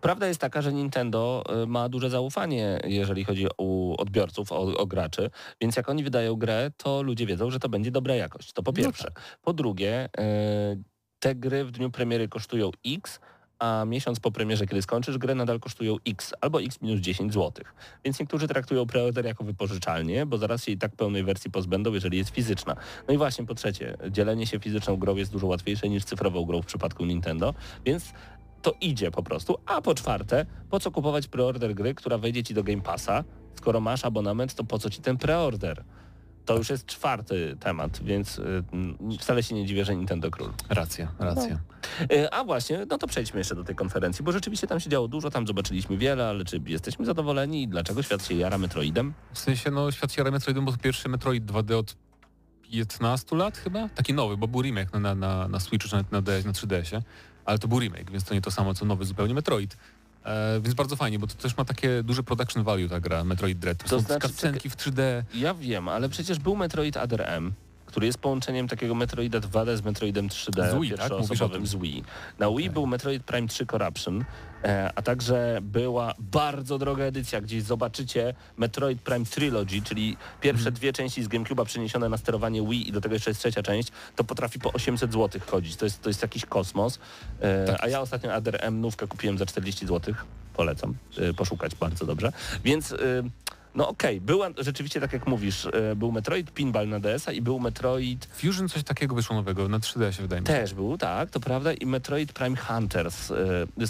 prawda 0.00 0.26
jest 0.26 0.40
taka, 0.40 0.62
że 0.62 0.72
Nintendo 0.72 1.44
y, 1.62 1.66
ma 1.66 1.88
duże 1.88 2.10
zaufanie, 2.10 2.80
jeżeli 2.84 3.24
chodzi 3.24 3.46
o 3.58 3.96
odbiorców, 3.96 4.52
o, 4.52 4.58
o 4.58 4.86
graczy, 4.86 5.30
więc 5.60 5.76
jak 5.76 5.88
oni 5.88 6.04
wydają 6.04 6.36
grę, 6.36 6.70
to 6.76 7.02
ludzie 7.02 7.26
wiedzą, 7.26 7.50
że 7.50 7.58
to 7.58 7.68
będzie 7.68 7.90
dobra 7.90 8.14
jakość. 8.14 8.52
To 8.52 8.62
po 8.62 8.70
No 8.70 8.76
pierwsze. 8.76 9.08
Po 9.42 9.52
drugie, 9.52 10.08
y, 10.20 10.82
te 11.18 11.34
gry 11.34 11.64
w 11.64 11.70
dniu 11.70 11.90
premiery 11.90 12.28
kosztują 12.28 12.70
X, 12.86 13.20
a 13.58 13.84
miesiąc 13.84 14.20
po 14.20 14.30
premierze, 14.30 14.66
kiedy 14.66 14.82
skończysz 14.82 15.18
grę, 15.18 15.34
nadal 15.34 15.60
kosztują 15.60 15.96
X 16.06 16.34
albo 16.40 16.62
X 16.62 16.82
minus 16.82 17.00
10 17.00 17.32
zł. 17.34 17.64
Więc 18.04 18.20
niektórzy 18.20 18.48
traktują 18.48 18.86
preorder 18.86 19.24
jako 19.24 19.44
wypożyczalnię, 19.44 20.26
bo 20.26 20.38
zaraz 20.38 20.64
się 20.64 20.72
i 20.72 20.78
tak 20.78 20.96
pełnej 20.96 21.24
wersji 21.24 21.50
pozbędą, 21.50 21.92
jeżeli 21.92 22.18
jest 22.18 22.30
fizyczna. 22.30 22.76
No 23.08 23.14
i 23.14 23.16
właśnie 23.16 23.46
po 23.46 23.54
trzecie, 23.54 23.96
dzielenie 24.10 24.46
się 24.46 24.58
fizyczną 24.58 24.96
grą 24.96 25.16
jest 25.16 25.32
dużo 25.32 25.46
łatwiejsze 25.46 25.88
niż 25.88 26.04
cyfrową 26.04 26.44
grą 26.44 26.62
w 26.62 26.66
przypadku 26.66 27.04
Nintendo, 27.04 27.54
więc 27.84 28.12
to 28.64 28.74
idzie 28.80 29.10
po 29.10 29.22
prostu. 29.22 29.58
A 29.66 29.82
po 29.82 29.94
czwarte, 29.94 30.46
po 30.70 30.80
co 30.80 30.90
kupować 30.90 31.28
preorder 31.28 31.74
gry, 31.74 31.94
która 31.94 32.18
wejdzie 32.18 32.42
ci 32.42 32.54
do 32.54 32.64
Game 32.64 32.82
Passa? 32.82 33.24
Skoro 33.54 33.80
masz 33.80 34.04
abonament, 34.04 34.54
to 34.54 34.64
po 34.64 34.78
co 34.78 34.90
ci 34.90 35.00
ten 35.00 35.16
preorder? 35.16 35.84
To 36.44 36.56
już 36.56 36.70
jest 36.70 36.86
czwarty 36.86 37.56
temat, 37.60 38.02
więc 38.02 38.38
y, 38.38 38.64
wcale 39.20 39.42
się 39.42 39.54
nie 39.54 39.66
dziwię, 39.66 39.84
że 39.84 39.96
Nintendo 39.96 40.30
król. 40.30 40.50
Racja, 40.68 41.12
racja. 41.18 41.58
Y, 42.12 42.30
A 42.30 42.44
właśnie, 42.44 42.86
no 42.90 42.98
to 42.98 43.06
przejdźmy 43.06 43.40
jeszcze 43.40 43.54
do 43.54 43.64
tej 43.64 43.74
konferencji, 43.74 44.24
bo 44.24 44.32
rzeczywiście 44.32 44.66
tam 44.66 44.80
się 44.80 44.90
działo 44.90 45.08
dużo, 45.08 45.30
tam 45.30 45.46
zobaczyliśmy 45.46 45.96
wiele, 45.96 46.28
ale 46.28 46.44
czy 46.44 46.60
jesteśmy 46.66 47.04
zadowoleni 47.04 47.62
i 47.62 47.68
dlaczego 47.68 48.02
świat 48.02 48.26
się 48.26 48.34
jara 48.34 48.58
Metroidem? 48.58 49.14
W 49.32 49.38
sensie, 49.38 49.70
no, 49.70 49.90
świat 49.90 50.12
się 50.12 50.20
jara 50.20 50.30
Metroidem, 50.30 50.64
bo 50.64 50.72
to 50.72 50.78
pierwszy 50.78 51.08
Metroid 51.08 51.44
2D 51.44 51.74
od 51.74 51.96
15 52.70 53.36
lat 53.36 53.58
chyba? 53.58 53.88
Taki 53.88 54.14
nowy, 54.14 54.36
bo 54.36 54.48
był 54.48 54.62
remake 54.62 54.92
na, 54.92 55.00
na, 55.00 55.14
na, 55.14 55.48
na 55.48 55.60
Switchu 55.60 55.88
czy 55.88 55.96
na, 55.96 56.04
na, 56.10 56.22
DS, 56.22 56.44
na 56.44 56.52
3DS-ie, 56.52 57.02
ale 57.44 57.58
to 57.58 57.68
był 57.68 57.80
remake, 57.80 58.10
więc 58.10 58.24
to 58.24 58.34
nie 58.34 58.40
to 58.40 58.50
samo, 58.50 58.74
co 58.74 58.84
nowy 58.84 59.04
zupełnie 59.04 59.34
Metroid. 59.34 59.76
E, 60.24 60.60
więc 60.60 60.74
bardzo 60.74 60.96
fajnie, 60.96 61.18
bo 61.18 61.26
to 61.26 61.34
też 61.34 61.56
ma 61.56 61.64
takie 61.64 62.02
duże 62.02 62.22
production 62.22 62.64
value 62.64 62.88
ta 62.88 63.00
gra, 63.00 63.24
Metroid 63.24 63.58
Dread. 63.58 63.78
To, 63.78 63.84
To 63.88 64.00
są 64.00 64.06
znaczy, 64.06 64.28
w 64.70 64.76
3D. 64.76 65.22
Ja 65.34 65.54
wiem, 65.54 65.88
ale 65.88 66.08
przecież 66.08 66.38
był 66.38 66.56
Metroid 66.56 66.96
Other 66.96 67.22
M, 67.22 67.52
który 67.86 68.06
jest 68.06 68.18
połączeniem 68.18 68.68
takiego 68.68 68.94
Metroida 68.94 69.40
2D 69.40 69.76
z 69.76 69.82
Metroidem 69.82 70.28
3D 70.28 70.70
Z 70.70 70.80
Wii, 70.80 70.90
tak? 70.90 70.98
Pierwszoosobowym 71.00 71.50
tym. 71.56 71.66
z 71.66 71.74
Wii. 71.74 72.04
Na 72.38 72.50
Wii 72.50 72.70
był 72.70 72.86
Metroid 72.86 73.24
Prime 73.24 73.48
3 73.48 73.66
Corruption, 73.66 74.24
e, 74.64 74.90
a 74.94 75.02
także 75.02 75.58
była 75.62 76.14
bardzo 76.18 76.78
droga 76.78 77.04
edycja, 77.04 77.40
gdzie 77.40 77.62
zobaczycie 77.62 78.34
Metroid 78.56 79.00
Prime 79.02 79.24
Trilogy, 79.24 79.82
czyli 79.82 80.16
pierwsze 80.40 80.58
Mhm. 80.60 80.74
dwie 80.74 80.92
części 80.92 81.22
z 81.22 81.28
GameCube'a 81.28 81.64
przeniesione 81.64 82.08
na 82.08 82.16
sterowanie 82.16 82.62
Wii 82.68 82.88
i 82.88 82.92
do 82.92 83.00
tego 83.00 83.14
jeszcze 83.14 83.30
jest 83.30 83.40
trzecia 83.40 83.62
część, 83.62 83.88
to 84.16 84.24
potrafi 84.24 84.58
po 84.58 84.72
800 84.72 85.12
zł 85.12 85.40
chodzić. 85.46 85.76
To 85.76 85.84
jest, 85.86 86.02
to 86.02 86.10
jest 86.10 86.22
jakiś 86.22 86.44
kosmos. 86.46 86.98
E, 87.40 87.64
Tak 87.64 87.84
a 87.84 87.88
ja 87.88 88.00
ostatnio 88.00 88.34
Other 88.34 88.58
M 88.60 88.80
nówkę 88.80 89.06
kupiłem 89.06 89.38
za 89.38 89.46
40 89.46 89.86
zł. 89.86 90.14
Polecam 90.54 90.94
e, 91.18 91.34
poszukać 91.34 91.74
bardzo 91.74 92.06
dobrze. 92.06 92.32
Więc... 92.64 92.94
No 93.74 93.88
okej, 93.88 94.20
była 94.20 94.48
rzeczywiście 94.58 95.00
tak 95.00 95.12
jak 95.12 95.26
mówisz, 95.26 95.66
e, 95.66 95.96
był 95.96 96.12
Metroid 96.12 96.50
Pinball 96.50 96.88
na 96.88 97.00
DS-a 97.00 97.32
i 97.32 97.42
był 97.42 97.60
Metroid 97.60 98.26
Fusion 98.26 98.68
coś 98.68 98.82
takiego 98.84 99.14
wyszło 99.14 99.36
nowego, 99.36 99.68
na 99.68 99.78
3D 99.78 100.10
się 100.12 100.22
wydaje 100.22 100.40
mi 100.42 100.46
się. 100.46 100.52
też 100.52 100.74
był, 100.74 100.98
tak, 100.98 101.30
to 101.30 101.40
prawda, 101.40 101.72
i 101.72 101.86
Metroid 101.86 102.32
Prime 102.32 102.56
Hunters. 102.56 103.30
e, 103.30 103.36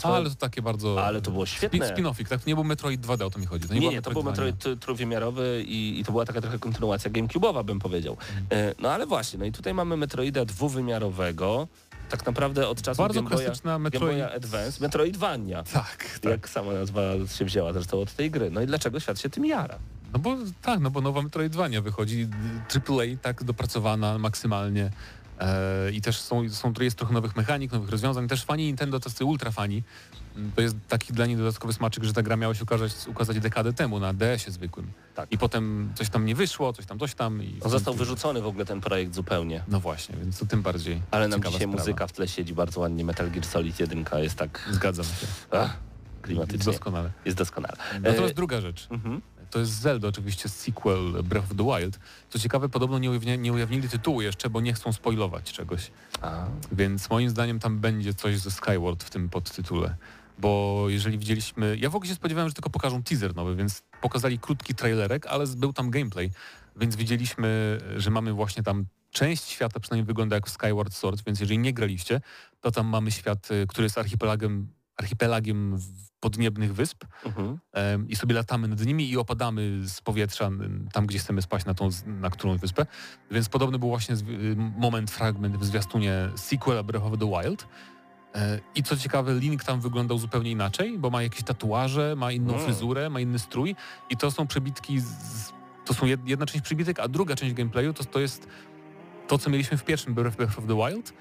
ale 0.02 0.30
to 0.30 0.36
takie 0.36 0.62
bardzo... 0.62 1.04
ale 1.04 1.20
to 1.20 1.30
było 1.30 1.46
świetne. 1.46 1.78
Spin- 1.78 1.94
Spin-offik, 1.96 2.28
tak? 2.28 2.40
To 2.42 2.48
nie 2.48 2.54
był 2.54 2.64
Metroid 2.64 3.00
2D, 3.06 3.22
o 3.24 3.30
to 3.30 3.38
mi 3.38 3.46
chodzi. 3.46 3.68
To 3.68 3.74
nie, 3.74 3.80
Nie, 3.80 3.88
nie, 3.88 4.02
to 4.02 4.10
był. 4.10 4.22
Metroid 4.22 4.56
tr- 4.56 4.78
trójwymiarowy 4.78 5.64
i, 5.66 6.00
i 6.00 6.04
to 6.04 6.12
była 6.12 6.24
taka 6.24 6.40
trochę 6.40 6.58
kontynuacja 6.58 7.10
GameCube'owa, 7.10 7.64
bym 7.64 7.78
powiedział. 7.78 8.16
Mhm. 8.40 8.68
E, 8.68 8.74
No 8.78 8.90
ale 8.90 9.06
właśnie, 9.06 9.38
no 9.38 9.44
i 9.44 9.52
tutaj 9.52 9.74
mamy 9.74 9.96
Metroida 9.96 10.44
dwuwymiarowego, 10.44 11.68
tak 12.08 12.26
naprawdę 12.26 12.68
od 12.68 12.82
czasu 12.82 13.02
Bardzo 13.02 13.22
Game 13.22 13.36
klasyczna 13.36 13.72
Game 13.72 13.78
Metroid... 13.78 14.12
Boya 14.12 14.32
Advance, 14.32 14.80
Metroidvania. 14.80 15.64
Tak, 15.72 16.18
tak. 16.22 16.30
Jak 16.30 16.48
sama 16.48 16.72
nazwa 16.72 17.02
się 17.34 17.44
wzięła 17.44 17.72
zresztą 17.72 18.00
od 18.00 18.12
tej 18.12 18.30
gry. 18.30 18.50
No 18.50 18.60
i 18.60 18.66
dlaczego 18.66 19.00
świat 19.00 19.20
się 19.20 19.30
tym 19.30 19.46
jara? 19.46 19.78
No 20.12 20.18
bo 20.18 20.36
tak, 20.62 20.80
no 20.80 20.90
bo 20.90 21.00
nowa 21.00 21.22
Metroidvania 21.22 21.80
wychodzi, 21.80 22.28
AAA 22.74 23.04
tak 23.22 23.44
dopracowana 23.44 24.18
maksymalnie 24.18 24.90
e, 25.38 25.90
i 25.92 26.00
też 26.00 26.20
są, 26.20 26.50
są, 26.50 26.72
jest 26.80 26.96
trochę 26.96 27.14
nowych 27.14 27.36
mechanik, 27.36 27.72
nowych 27.72 27.90
rozwiązań. 27.90 28.28
Też 28.28 28.44
fani 28.44 28.64
Nintendo, 28.64 29.00
tacy 29.00 29.24
ultra 29.24 29.50
fani, 29.50 29.82
to 30.56 30.62
jest 30.62 30.76
taki 30.88 31.12
dla 31.12 31.26
nich 31.26 31.38
dodatkowy 31.38 31.72
smaczek, 31.72 32.04
że 32.04 32.12
ta 32.12 32.22
gra 32.22 32.36
miała 32.36 32.54
się 32.54 32.62
ukazać, 32.62 32.92
ukazać 33.08 33.40
dekadę 33.40 33.72
temu 33.72 34.00
na 34.00 34.12
DS-ie 34.14 34.52
zwykłym. 34.52 34.86
Tak. 35.14 35.32
I 35.32 35.38
potem 35.38 35.92
coś 35.94 36.08
tam 36.10 36.26
nie 36.26 36.34
wyszło, 36.34 36.72
coś 36.72 36.86
tam, 36.86 36.98
coś 36.98 37.14
tam. 37.14 37.42
I 37.42 37.58
On 37.60 37.70
został 37.70 37.94
wyrzucony 37.94 38.42
w 38.42 38.46
ogóle 38.46 38.64
ten 38.64 38.80
projekt 38.80 39.14
zupełnie. 39.14 39.62
No 39.68 39.80
właśnie, 39.80 40.16
więc 40.16 40.38
to 40.38 40.46
tym 40.46 40.62
bardziej 40.62 41.00
Ale 41.10 41.28
nam 41.28 41.40
dzisiaj 41.42 41.56
sprawa. 41.60 41.76
muzyka 41.78 42.06
w 42.06 42.12
tle 42.12 42.28
siedzi 42.28 42.54
bardzo 42.54 42.80
ładnie. 42.80 43.04
Metal 43.04 43.30
Gear 43.30 43.46
Solid 43.46 43.80
1 43.80 44.04
jest 44.16 44.36
tak 44.36 44.68
Zgadzam 44.70 45.04
się. 45.06 45.26
ach, 45.50 45.76
klimatycznie. 46.22 46.72
Doskonale. 46.72 47.10
Jest 47.24 47.38
doskonale. 47.38 47.76
Natomiast 48.02 48.32
E, 48.32 48.34
druga 48.34 48.60
rzecz. 48.60 48.86
mhm. 48.90 49.20
To 49.50 49.58
jest 49.58 49.72
Zelda, 49.72 50.08
oczywiście 50.08 50.48
sequel 50.48 51.22
Breath 51.24 51.50
of 51.50 51.56
the 51.56 51.64
Wild. 51.64 51.98
Co 52.30 52.38
ciekawe, 52.38 52.68
podobno 52.68 52.98
nie, 52.98 53.10
ujawnia, 53.10 53.36
nie 53.36 53.52
ujawnili 53.52 53.88
tytułu 53.88 54.22
jeszcze, 54.22 54.50
bo 54.50 54.60
nie 54.60 54.72
chcą 54.72 54.92
spoilować 54.92 55.52
czegoś. 55.52 55.90
A, 56.22 56.46
Więc 56.72 57.10
moim 57.10 57.30
zdaniem 57.30 57.58
tam 57.58 57.78
będzie 57.78 58.14
coś 58.14 58.38
ze 58.38 58.50
Skyward 58.50 59.04
w 59.04 59.10
tym 59.10 59.28
podtytule. 59.28 59.96
Bo 60.38 60.84
jeżeli 60.88 61.18
widzieliśmy... 61.18 61.76
Ja 61.80 61.90
w 61.90 61.96
ogóle 61.96 62.08
się 62.08 62.14
spodziewałem, 62.14 62.48
że 62.48 62.54
tylko 62.54 62.70
pokażą 62.70 63.02
teaser 63.02 63.36
nowy, 63.36 63.56
więc 63.56 63.82
pokazali 64.00 64.38
krótki 64.38 64.74
trailerek, 64.74 65.26
ale 65.26 65.46
był 65.46 65.72
tam 65.72 65.90
gameplay. 65.90 66.30
Więc 66.76 66.96
widzieliśmy, 66.96 67.78
że 67.96 68.10
mamy 68.10 68.32
właśnie 68.32 68.62
tam 68.62 68.86
część 69.10 69.44
świata, 69.44 69.80
przynajmniej 69.80 70.06
wygląda 70.06 70.36
jak 70.36 70.46
w 70.46 70.50
Skyward 70.50 70.94
Sword, 70.94 71.22
więc 71.26 71.40
jeżeli 71.40 71.58
nie 71.58 71.72
graliście, 71.72 72.20
to 72.60 72.70
tam 72.70 72.86
mamy 72.86 73.10
świat, 73.10 73.50
y, 73.50 73.66
który 73.66 73.84
jest 73.84 73.98
archipelagiem, 73.98 74.68
archipelagiem 74.96 75.78
podniebnych 76.20 76.74
wysp 76.74 77.04
mhm. 77.24 77.58
i 78.08 78.16
sobie 78.16 78.34
latamy 78.34 78.68
nad 78.68 78.80
nimi 78.80 79.10
i 79.10 79.16
opadamy 79.16 79.88
z 79.88 80.00
powietrza 80.00 80.50
tam, 80.92 81.06
gdzie 81.06 81.18
chcemy 81.18 81.42
spaść 81.42 81.66
na 81.66 81.74
tą, 81.74 81.88
na 82.06 82.30
którąś 82.30 82.60
wyspę. 82.60 82.86
Więc 83.30 83.48
podobny 83.48 83.78
był 83.78 83.88
właśnie 83.88 84.14
y, 84.14 84.56
moment, 84.56 85.10
fragment 85.10 85.56
w 85.56 85.64
zwiastunie 85.64 86.28
sequela 86.36 86.82
Breath 86.82 87.06
of 87.06 87.18
the 87.18 87.30
Wild. 87.30 87.66
E, 88.34 88.60
I 88.74 88.82
co 88.82 88.96
ciekawe, 88.96 89.34
Link 89.34 89.64
tam 89.64 89.80
wyglądał 89.80 90.18
zupełnie 90.18 90.50
inaczej, 90.50 90.98
bo 90.98 91.10
ma 91.10 91.22
jakieś 91.22 91.42
tatuaże, 91.42 92.14
ma 92.16 92.32
inną 92.32 92.52
Mm. 92.54 92.64
fryzurę, 92.64 93.10
ma 93.10 93.20
inny 93.20 93.38
strój 93.38 93.76
i 94.10 94.16
to 94.16 94.30
są 94.30 94.46
przebitki, 94.46 95.00
z, 95.00 95.52
to 95.84 95.94
są 95.94 96.06
jed- 96.06 96.26
jedna 96.28 96.46
część 96.46 96.64
przebitek, 96.64 97.00
a 97.00 97.08
druga 97.08 97.36
część 97.36 97.54
gameplayu 97.54 97.92
to, 97.92 98.04
to 98.04 98.20
jest 98.20 98.48
to, 99.28 99.38
co 99.38 99.50
mieliśmy 99.50 99.76
w 99.78 99.84
pierwszym 99.84 100.14
Breath 100.14 100.40
of 100.58 100.66
the 100.66 100.74
Wild, 100.76 101.12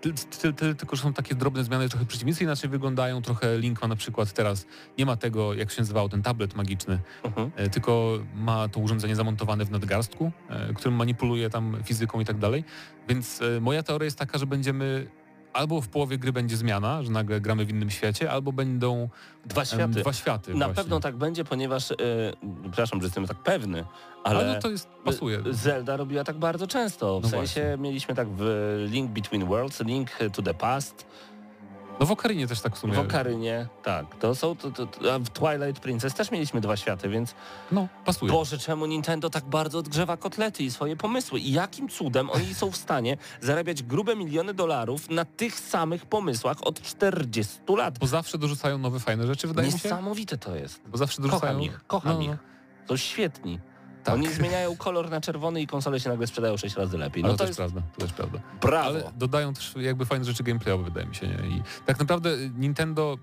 ty, 0.00 0.12
ty, 0.12 0.52
ty, 0.52 0.74
tylko 0.74 0.96
że 0.96 1.02
są 1.02 1.12
takie 1.12 1.34
drobne 1.34 1.64
zmiany, 1.64 1.88
trochę 1.88 2.06
przeciwnicy 2.06 2.44
inaczej 2.44 2.70
wyglądają, 2.70 3.22
trochę 3.22 3.58
Link 3.58 3.82
ma 3.82 3.88
na 3.88 3.96
przykład 3.96 4.32
teraz, 4.32 4.66
nie 4.98 5.06
ma 5.06 5.16
tego, 5.16 5.54
jak 5.54 5.70
się 5.70 5.80
nazywał, 5.80 6.08
ten 6.08 6.22
tablet 6.22 6.54
magiczny, 6.56 6.98
Mhm. 7.24 7.50
e, 7.56 7.70
tylko 7.70 8.18
ma 8.34 8.68
to 8.68 8.80
urządzenie 8.80 9.16
zamontowane 9.16 9.64
w 9.64 9.70
nadgarstku, 9.70 10.32
e, 10.48 10.74
którym 10.74 10.94
manipuluje 10.94 11.50
tam 11.50 11.76
fizyką 11.84 12.20
i 12.20 12.24
tak 12.24 12.38
dalej. 12.38 12.64
Więc 13.08 13.40
moja 13.60 13.82
teoria 13.82 14.04
jest 14.04 14.18
taka, 14.18 14.38
że 14.38 14.46
będziemy 14.46 15.06
albo 15.52 15.80
w 15.80 15.88
połowie 15.88 16.18
gry 16.18 16.32
będzie 16.32 16.56
zmiana, 16.56 17.02
że 17.02 17.10
nagle 17.10 17.40
gramy 17.40 17.64
w 17.64 17.70
innym 17.70 17.90
świecie, 17.90 18.30
albo 18.30 18.52
będą 18.52 19.08
Dwa 19.46 19.60
em, 19.60 19.66
światy. 19.66 20.00
dwa 20.00 20.12
światy. 20.12 20.54
Na 20.54 20.58
właśnie. 20.66 20.74
pewno 20.82 21.00
tak 21.00 21.16
będzie, 21.16 21.44
ponieważ, 21.44 21.90
e, 21.90 21.96
przepraszam, 22.62 23.00
że 23.00 23.06
jestem 23.06 23.26
tak 23.26 23.36
pewny, 23.42 23.84
ale, 24.24 24.38
Ale 24.40 24.54
no 24.54 24.60
to 24.60 24.70
jest, 24.70 24.88
pasuje. 25.04 25.42
Zelda 25.50 25.96
robiła 25.96 26.24
tak 26.24 26.36
bardzo 26.38 26.66
często. 26.66 27.20
W 27.20 27.22
No 27.22 27.28
sensie 27.28 27.60
właśnie. 27.60 27.82
mieliśmy 27.82 28.14
tak 28.14 28.28
w 28.30 28.44
Link 28.90 29.10
Between 29.10 29.44
Worlds, 29.46 29.80
Link 29.80 30.10
to 30.32 30.42
the 30.42 30.54
Past, 30.54 31.06
No 32.00 32.06
w 32.06 32.10
Okarinie 32.10 32.46
też 32.46 32.60
tak 32.60 32.76
w 32.76 32.78
sumie. 32.78 32.92
w 32.94 32.98
Okarynie, 32.98 33.66
tak. 33.82 34.16
To 34.16 34.34
są, 34.34 34.56
to, 34.56 34.70
to, 34.70 34.86
to, 34.86 35.20
w 35.20 35.28
Twilight 35.30 35.82
Princess 35.82 36.14
też 36.14 36.30
mieliśmy 36.30 36.60
dwa 36.60 36.76
światy, 36.76 37.08
więc 37.08 37.34
No, 37.72 37.88
pasuje. 38.04 38.32
Boże, 38.32 38.58
czemu 38.58 38.86
Nintendo 38.86 39.30
tak 39.30 39.44
bardzo 39.44 39.78
odgrzewa 39.78 40.16
kotlety 40.16 40.62
i 40.64 40.70
swoje 40.70 40.96
pomysły? 40.96 41.40
I 41.40 41.52
jakim 41.52 41.88
cudem 41.88 42.30
oni 42.30 42.54
są 42.54 42.70
w 42.70 42.76
stanie 42.76 43.16
zarabiać 43.40 43.82
grube 43.82 44.16
miliony 44.16 44.54
dolarów 44.54 45.10
na 45.10 45.24
tych 45.24 45.60
samych 45.60 46.06
pomysłach 46.06 46.56
od 46.66 46.82
40 46.82 47.58
lat? 47.76 47.98
Bo 47.98 48.06
zawsze 48.06 48.38
dorzucają 48.38 48.78
nowe, 48.78 49.00
fajne 49.00 49.26
rzeczy, 49.26 49.46
wydaje 49.48 49.66
mi 49.68 49.72
się. 49.78 49.88
Niesamowite 49.88 50.38
to 50.38 50.56
jest. 50.56 50.80
Bo 50.88 50.98
zawsze 50.98 51.22
dorzucają... 51.22 51.40
Kocham 51.52 51.62
ich, 51.62 51.86
kocham 51.86 52.12
No, 52.12 52.18
no. 52.26 52.32
ich. 52.32 52.38
To 52.86 52.96
świetni. 52.96 53.58
Tak. 54.04 54.14
Oni 54.14 54.28
zmieniają 54.28 54.76
kolor 54.76 55.10
na 55.10 55.20
czerwony 55.20 55.60
i 55.62 55.66
konsole 55.66 56.00
się 56.00 56.08
nagle 56.08 56.26
sprzedają 56.26 56.56
6 56.56 56.76
razy 56.76 56.98
lepiej. 56.98 57.22
Ale 57.24 57.32
No 57.32 57.38
to, 57.38 57.44
to 57.44 57.48
jest 57.48 57.58
jest 57.60 57.72
prawda, 57.72 57.88
to 57.94 58.00
też 58.00 58.12
prawda. 58.12 58.38
brawo. 58.62 58.86
Ale 58.86 59.12
dodają 59.16 59.54
też 59.54 59.74
jakby 59.76 60.06
fajne 60.06 60.24
rzeczy 60.24 60.42
gameplayowe, 60.42 60.84
wydaje 60.84 61.06
mi 61.06 61.14
się. 61.14 61.26
Nie? 61.26 61.34
I 61.56 61.62
tak 61.86 61.98
naprawdę 61.98 62.30
Nintendo 62.58 63.18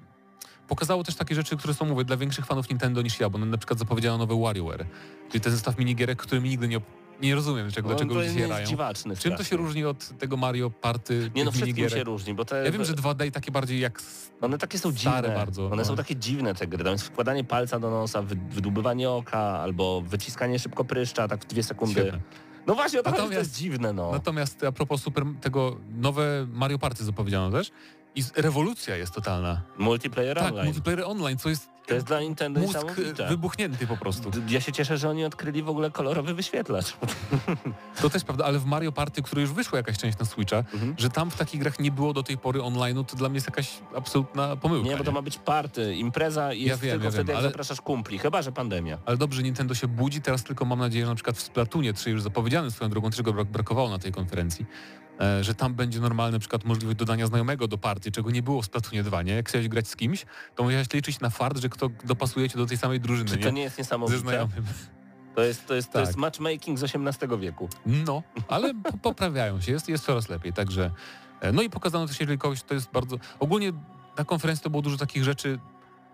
pokazało 0.67 1.03
też 1.03 1.15
takie 1.15 1.35
rzeczy, 1.35 1.57
które 1.57 1.73
są, 1.73 1.85
mówię, 1.85 2.03
dla 2.05 2.17
większych 2.17 2.45
fanów 2.45 2.69
Nintendo 2.69 3.01
niż 3.01 3.19
ja, 3.19 3.29
bo 3.29 3.37
na 3.37 3.57
przykład 3.57 3.79
zapowiedziano 3.79 4.17
nowy 4.17 4.35
WarioWare, 4.41 4.85
czyli 5.29 5.41
ten 5.41 5.51
zestaw 5.51 5.77
minigierek, 5.77 6.19
który 6.21 6.41
mi 6.41 6.49
nigdy 6.49 6.67
nie... 6.67 6.81
Nie 7.21 7.35
rozumiem, 7.35 7.65
dlaczego, 7.65 7.89
No, 7.89 7.95
dlaczego 7.95 8.13
to 8.13 8.19
ludzie 8.21 8.33
się 8.33 8.39
jarają. 8.39 8.67
dziwaczny 8.67 9.15
Czym 9.17 9.35
to 9.37 9.43
się 9.43 9.55
różni 9.57 9.85
od 9.85 10.17
tego 10.17 10.37
Mario 10.37 10.69
Party, 10.69 11.31
Nie 11.35 11.43
no, 11.45 11.51
wszystkim 11.51 11.75
minigierek? 11.75 11.97
się 11.97 12.03
różni, 12.03 12.33
bo 12.33 12.45
te... 12.45 12.65
Ja 12.65 12.71
wiem, 12.71 12.85
że 12.85 12.93
2D 12.93 13.27
i 13.27 13.31
takie 13.31 13.51
bardziej 13.51 13.79
jak... 13.79 13.99
s- 13.99 14.31
One 14.41 14.57
takie 14.57 14.79
są 14.79 14.91
stare 14.91 15.21
dziwne. 15.27 15.35
bardzo, 15.39 15.65
One 15.65 15.75
no. 15.75 15.85
są 15.85 15.95
takie 15.95 16.15
dziwne 16.15 16.55
te 16.55 16.67
gry. 16.67 16.83
Tam 16.83 16.93
jest 16.93 17.05
wkładanie 17.05 17.43
palca 17.43 17.79
do 17.79 17.89
nosa, 17.89 18.21
wy- 18.21 18.35
wydłubywanie 18.49 19.09
oka 19.09 19.39
albo 19.39 20.01
wyciskanie 20.01 20.59
szybko 20.59 20.85
pryszcza, 20.85 21.27
tak 21.27 21.43
w 21.43 21.47
dwie 21.47 21.63
sekundy. 21.63 22.01
Świetne. 22.01 22.19
No 22.67 22.75
właśnie, 22.75 22.99
o 22.99 23.03
to 23.03 23.09
chodzi, 23.09 23.17
to 23.21 23.23
Natomiast- 23.29 23.49
jest 23.49 23.57
dziwne, 23.59 23.93
no. 23.93 24.11
Natomiast 24.11 24.63
a 24.63 24.71
propos 24.71 25.01
super, 25.01 25.23
tego 25.41 25.77
nowe 25.95 26.47
Mario 26.53 26.79
Party 26.79 27.03
zapowiedziano 27.05 27.51
też 27.51 27.71
i 28.15 28.23
rewolucja 28.35 28.95
jest 28.95 29.13
totalna. 29.13 29.61
Multiplayer 29.77 30.37
Tak, 30.37 30.47
online. 30.47 30.65
multiplayer 30.65 31.03
online, 31.05 31.37
co 31.37 31.49
jest 31.49 31.69
To 31.87 31.93
jest 31.93 32.05
dla 32.07 32.21
Nintendo 32.21 32.59
mózg 32.59 32.73
niesamowite. 32.73 33.27
wybuchnięty 33.27 33.87
po 33.87 33.97
prostu. 33.97 34.31
Ja 34.49 34.61
się 34.61 34.71
cieszę, 34.71 34.97
że 34.97 35.09
oni 35.09 35.25
odkryli 35.25 35.63
w 35.63 35.69
ogóle 35.69 35.91
kolorowy 35.91 36.33
wyświetlacz. 36.33 36.93
To 38.01 38.09
też 38.09 38.23
prawda, 38.23 38.45
ale 38.45 38.59
w 38.59 38.65
Mario 38.65 38.91
Party, 38.91 39.21
które 39.21 39.41
już 39.41 39.51
wyszło 39.51 39.77
jakaś 39.77 39.97
część 39.97 40.17
na 40.19 40.25
Switcha, 40.25 40.57
Mhm. 40.57 40.95
że 40.97 41.09
tam 41.09 41.31
w 41.31 41.35
takich 41.37 41.59
grach 41.61 41.79
nie 41.79 41.91
było 41.91 42.13
do 42.13 42.23
tej 42.23 42.37
pory 42.37 42.59
online'u, 42.59 43.05
to 43.05 43.15
dla 43.17 43.29
mnie 43.29 43.37
jest 43.37 43.47
jakaś 43.47 43.71
absolutna 43.95 44.55
pomyłka. 44.55 44.89
Nie, 44.89 44.97
bo 44.97 45.03
to 45.03 45.11
ma 45.11 45.21
być 45.21 45.37
party, 45.37 45.95
impreza 45.95 46.53
i 46.53 46.63
jest 46.63 46.81
wiem, 46.81 46.91
tylko 46.91 47.05
ja 47.05 47.11
wtedy, 47.11 47.23
wiem, 47.23 47.33
jak 47.35 47.37
ale- 47.39 47.49
zapraszasz 47.49 47.81
kumpli. 47.81 48.19
Chyba, 48.19 48.41
że 48.41 48.51
pandemia. 48.51 48.97
Ale 49.05 49.17
dobrze, 49.17 49.43
Nintendo 49.43 49.75
się 49.75 49.87
budzi, 49.87 50.21
teraz 50.21 50.43
tylko 50.43 50.65
mam 50.65 50.79
nadzieję, 50.79 51.05
że 51.05 51.09
na 51.09 51.15
przykład 51.15 51.37
w 51.37 51.41
Splatunie 51.41 51.93
3 51.93 52.09
już 52.11 52.21
zapowiedzianym 52.21 52.71
swoją 52.71 52.89
drogą, 52.89 53.09
czego 53.11 53.33
brak- 53.33 53.45
brakowało 53.51 53.89
na 53.89 53.99
tej 53.99 54.11
konferencji, 54.11 54.65
że 55.41 55.55
tam 55.55 55.73
będzie 55.73 55.99
normalna 55.99 56.31
na 56.31 56.39
przykład 56.39 56.65
możliwość 56.65 56.97
dodania 56.99 57.27
znajomego 57.27 57.67
do 57.67 57.77
partii, 57.77 58.11
czego 58.11 58.31
nie 58.31 58.43
było 58.43 58.61
w 58.61 58.65
Splatunie 58.65 59.03
2, 59.03 59.21
nie? 59.21 59.33
Jak 59.33 59.49
chciałeś 59.49 59.67
grać 59.67 59.87
z 59.87 59.95
kimś, 59.95 60.25
to 60.55 60.63
musiałeś 60.63 60.93
liczyć 60.93 61.19
na 61.19 61.29
fart, 61.29 61.57
że 61.57 61.69
kto 61.69 61.89
dopasuje 62.03 62.49
cię 62.49 62.57
do 62.57 62.65
tej 62.65 62.77
samej 62.77 62.99
drużyny, 62.99 63.29
Czy 63.29 63.37
to 63.37 63.45
nie? 63.45 63.51
nie 63.51 63.61
jest 63.61 63.75
Ze 63.75 63.81
niesamowite? 63.81 64.19
znajomym. 64.19 64.65
To 65.35 65.43
jest, 65.43 65.65
to 65.67 65.75
jest, 65.75 65.87
to 65.87 65.93
Tak. 65.93 66.05
jest 66.07 66.17
matchmaking 66.17 66.79
z 66.79 66.83
XVIII 66.83 67.39
wieku. 67.39 67.69
No, 67.85 68.23
ale 68.47 68.73
po- 68.73 68.97
poprawiają 68.97 69.61
się, 69.61 69.71
jest, 69.71 69.89
jest 69.89 70.05
coraz 70.05 70.29
lepiej, 70.29 70.53
także... 70.53 70.91
e, 71.41 71.51
No 71.51 71.61
i 71.61 71.69
pokazano 71.69 72.07
też, 72.07 72.19
jeżeli 72.19 72.37
kogoś 72.37 72.63
to 72.63 72.73
jest 72.73 72.91
bardzo... 72.91 73.17
Ogólnie 73.39 73.73
na 74.17 74.25
konferencji 74.25 74.63
to 74.63 74.69
było 74.69 74.81
dużo 74.81 74.97
takich 74.97 75.23
rzeczy 75.23 75.59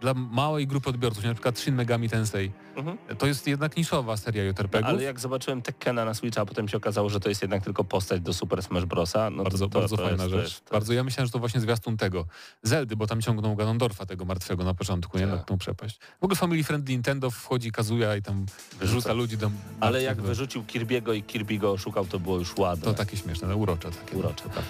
dla 0.02 0.14
małej 0.14 0.68
grupy 0.68 0.90
odbiorców, 0.90 1.24
na 1.24 1.34
przykład 1.34 1.60
Shin 1.60 1.76
Megami 1.76 2.10
Tensei. 2.10 2.52
Mhm. 2.76 2.98
To 3.18 3.28
jest 3.28 3.48
jednak 3.48 3.78
niszowa 3.78 4.18
seria 4.18 4.44
JRPG-ów. 4.44 4.86
Ale 4.90 5.04
jak 5.04 5.20
zobaczyłem 5.20 5.62
Tekkena 5.62 6.06
na 6.06 6.14
Switcha, 6.14 6.42
a 6.42 6.46
potem 6.46 6.68
się 6.68 6.78
okazało, 6.78 7.10
że 7.10 7.20
to 7.20 7.30
jest 7.30 7.42
jednak 7.42 7.64
tylko 7.64 7.84
postać 7.84 8.22
do 8.22 8.34
Super 8.34 8.64
Smash 8.64 8.86
Brosa, 8.86 9.30
no 9.30 9.44
bardzo, 9.44 9.66
to, 9.66 9.74
to, 9.74 9.80
bardzo 9.80 9.98
to 9.98 10.04
fajna 10.04 10.24
jest, 10.24 10.36
rzecz. 10.36 10.44
jest- 10.44 10.70
bardzo, 10.72 10.94
ja 10.94 11.04
myślałem, 11.04 11.26
że 11.26 11.32
to 11.32 11.40
właśnie 11.40 11.60
zwiastun 11.62 11.98
tego. 11.98 12.26
Zeldy, 12.64 12.96
bo 12.96 13.08
tam 13.08 13.22
ciągną 13.22 13.56
Ganondorfa, 13.56 14.06
tego 14.06 14.26
martwego 14.26 14.64
na 14.64 14.74
początku, 14.74 15.18
nie? 15.18 15.28
Na 15.28 15.38
Tak. 15.38 15.46
tą 15.46 15.58
przepaść. 15.58 16.00
W 16.22 16.24
ogóle 16.24 16.36
Family 16.36 16.64
Friendly 16.64 16.94
Nintendo 16.94 17.32
wchodzi 17.32 17.72
Kazuya 17.72 18.16
i 18.20 18.22
tam 18.22 18.46
wyrzuca 18.80 19.14
ludzi 19.14 19.38
do... 19.38 19.52
Ale 19.80 20.04
jak 20.04 20.22
wyrzucił 20.22 20.64
Kirby'ego 20.64 21.16
i 21.16 21.24
Kirby 21.24 21.58
go 21.58 21.72
oszukał, 21.72 22.06
to 22.06 22.20
było 22.20 22.38
już 22.40 22.58
ładne. 22.58 22.86
To 22.86 22.94
takie 22.94 23.18
śmieszne, 23.18 23.48
no, 23.48 23.56
urocze 23.56 23.92
takie. 23.92 24.18
Urocze, 24.18 24.44
tak. 24.50 24.64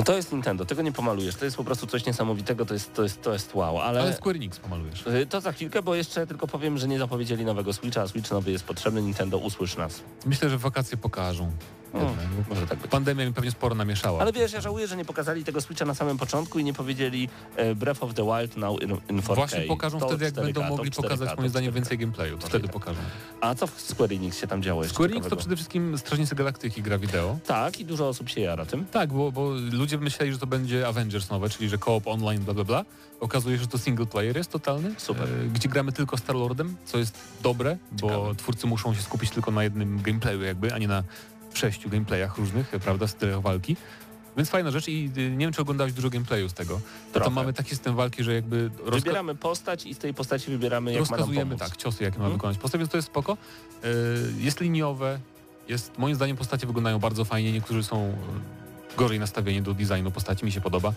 No 0.00 0.04
to 0.04 0.16
jest 0.16 0.32
Nintendo, 0.32 0.64
tego 0.64 0.82
nie 0.82 0.92
pomalujesz. 0.92 1.34
To 1.34 1.44
jest 1.44 1.56
po 1.56 1.64
prostu 1.64 1.86
coś 1.86 2.06
niesamowitego, 2.06 2.66
to 2.66 2.74
jest, 2.74 2.94
to 2.94 3.02
jest, 3.02 3.22
to 3.22 3.32
jest 3.32 3.54
wow. 3.54 3.78
Ale, 3.78 4.00
Ale 4.00 4.12
Square 4.12 4.36
Enix 4.36 4.58
pomalujesz. 4.58 5.06
Y, 5.06 5.26
to 5.26 5.40
za 5.40 5.52
chwilkę, 5.52 5.82
bo 5.82 5.94
jeszcze 5.94 6.26
tylko 6.26 6.46
powiem, 6.46 6.78
że 6.78 6.88
nie 6.88 6.98
zapowiedzieli 6.98 7.44
nowego 7.44 7.72
Switcha, 7.72 8.02
a 8.02 8.08
Switch 8.08 8.30
nowy 8.30 8.50
jest 8.50 8.64
potrzebny. 8.64 9.02
Nintendo, 9.02 9.38
usłysz 9.38 9.76
nas. 9.76 10.02
Myślę, 10.26 10.50
że 10.50 10.58
wakacje 10.58 10.96
pokażą. 10.96 11.52
No, 11.94 12.14
może 12.48 12.66
tak 12.66 12.78
być. 12.78 12.90
Pandemia 12.90 13.26
mi 13.26 13.32
pewnie 13.32 13.50
sporo 13.50 13.74
namieszała. 13.74 14.20
Ale 14.20 14.32
wiesz, 14.32 14.52
ja 14.52 14.60
żałuję, 14.60 14.86
że 14.86 14.96
nie 14.96 15.04
pokazali 15.04 15.44
tego 15.44 15.60
Switcha 15.60 15.84
na 15.84 15.94
samym 15.94 16.18
początku 16.18 16.58
i 16.58 16.64
nie 16.64 16.72
powiedzieli 16.72 17.28
e, 17.56 17.74
Breath 17.74 18.02
of 18.02 18.14
the 18.14 18.22
Wild 18.24 18.56
now 18.56 18.82
in, 18.82 18.90
in 18.90 19.20
4K. 19.20 19.34
Właśnie 19.34 19.60
pokażą 19.60 20.00
To 20.00 20.08
wtedy, 20.08 20.24
jak 20.24 20.34
4K, 20.34 20.42
będą 20.42 20.62
mogli 20.62 20.90
4K, 20.90 21.02
pokazać 21.02 21.36
moim 21.36 21.48
zdaniem 21.48 21.70
4K. 21.70 21.74
więcej 21.74 21.98
gameplayów. 21.98 22.36
Może 22.40 22.48
Wtedy 22.48 22.64
tak. 22.64 22.72
pokażą. 22.72 23.00
A 23.40 23.54
co 23.54 23.66
w 23.66 23.80
Square 23.80 24.12
Enix 24.12 24.38
się 24.40 24.46
tam 24.46 24.62
działo 24.62 24.82
jeszcze 24.82 24.94
Square 24.94 25.10
Enix 25.10 25.28
to 25.28 25.36
przede 25.36 25.56
wszystkim 25.56 25.98
Strażnicy 25.98 26.34
Galaktyki 26.34 26.82
gra 26.82 26.98
wideo. 26.98 27.38
Tak, 27.46 27.80
i 27.80 27.84
dużo 27.84 28.08
osób 28.08 28.28
się 28.28 28.40
jara 28.40 28.66
tym. 28.66 28.84
Tak, 28.86 29.12
bo, 29.12 29.32
bo 29.32 29.50
ludzie 29.72 29.98
myśleli, 29.98 30.32
że 30.32 30.38
to 30.38 30.46
będzie 30.46 30.88
Avengers 30.88 31.30
nowe, 31.30 31.48
czyli 31.48 31.68
że 31.68 31.78
co-op 31.78 32.06
online, 32.06 32.40
bla 32.42 32.54
bla 32.54 32.64
bla. 32.64 32.84
Okazuje 33.20 33.56
się, 33.56 33.62
że 33.62 33.68
to 33.68 33.78
single 33.78 34.06
player 34.06 34.36
jest 34.36 34.50
totalny, 34.52 34.94
Super. 34.98 35.28
e, 35.28 35.48
gdzie 35.48 35.68
gramy 35.68 35.92
tylko 35.92 36.16
Star-Lordem, 36.16 36.76
co 36.84 36.98
jest 36.98 37.18
dobre, 37.42 37.76
bo 37.92 38.08
Ciekawe. 38.08 38.34
twórcy 38.34 38.66
muszą 38.66 38.94
się 38.94 39.02
skupić 39.02 39.30
tylko 39.30 39.50
na 39.50 39.64
jednym 39.64 40.02
gameplayu 40.02 40.42
jakby, 40.42 40.74
a 40.74 40.78
nie 40.78 40.88
na 40.88 41.02
sześciu 41.54 41.88
gameplayach 41.90 42.38
różnych, 42.38 42.74
e, 42.74 42.80
prawda, 42.80 43.06
stylach 43.06 43.40
walki. 43.40 43.76
Więc 44.36 44.50
fajna 44.50 44.70
rzecz 44.70 44.88
i 44.88 45.10
y, 45.16 45.30
nie 45.30 45.38
wiem, 45.38 45.52
czy 45.52 45.62
oglądałeś 45.62 45.92
dużo 45.92 46.10
gameplayu 46.10 46.48
z 46.48 46.52
tego. 46.54 46.74
To 46.74 46.80
Trochę. 47.12 47.24
tam 47.24 47.34
mamy 47.34 47.52
taki 47.52 47.70
system 47.70 47.96
walki, 47.96 48.24
że 48.24 48.34
jakby 48.34 48.70
rozka- 48.84 48.90
Wybieramy 48.94 49.34
postać 49.34 49.86
i 49.86 49.94
z 49.94 49.98
tej 49.98 50.14
postaci 50.14 50.50
wybieramy, 50.50 50.90
jak 50.92 51.00
rozkazujemy 51.00 51.56
tak, 51.56 51.76
ciosy, 51.76 52.04
jakie 52.04 52.18
ma 52.18 52.24
Mhm. 52.24 52.38
wykonać 52.38 52.58
postać, 52.58 52.78
więc 52.78 52.90
to 52.90 52.96
jest 52.98 53.08
spoko. 53.08 53.36
E, 53.84 53.86
Jest 54.38 54.60
liniowe, 54.60 55.20
jest, 55.68 55.98
moim 55.98 56.14
zdaniem 56.14 56.36
postacie 56.36 56.66
wyglądają 56.66 56.98
bardzo 56.98 57.24
fajnie, 57.24 57.52
niektórzy 57.52 57.82
są 57.82 58.04
e, 58.04 58.14
gorzej 58.96 59.18
nastawieni 59.20 59.62
do 59.62 59.74
designu 59.74 60.10
postaci, 60.10 60.44
mi 60.44 60.52
się 60.52 60.60
podoba. 60.60 60.92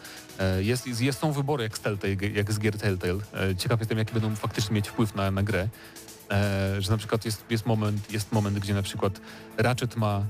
Jest, 0.60 0.88
jest, 1.02 1.20
są 1.20 1.32
wybory 1.32 1.64
jak 1.64 1.78
z, 1.78 1.82
Telltale, 1.82 2.14
jak 2.34 2.52
z 2.54 2.60
gier 2.60 2.78
Telltale. 2.78 3.20
Ciekaw 3.58 3.80
jestem, 3.80 3.98
jaki 3.98 4.14
będą 4.14 4.36
faktycznie 4.36 4.76
mieć 4.76 4.90
wpływ 4.90 5.16
na, 5.16 5.32
na 5.32 5.44
grę. 5.44 5.68
Że 6.80 6.92
na 6.92 6.98
przykład 6.98 7.26
jest, 7.26 7.44
jest, 7.50 7.66
moment, 7.66 8.12
jest 8.12 8.32
moment, 8.32 8.60
gdzie 8.60 8.74
na 8.74 8.82
przykład 8.82 9.22
Ratchet 9.58 9.96
ma... 9.96 10.24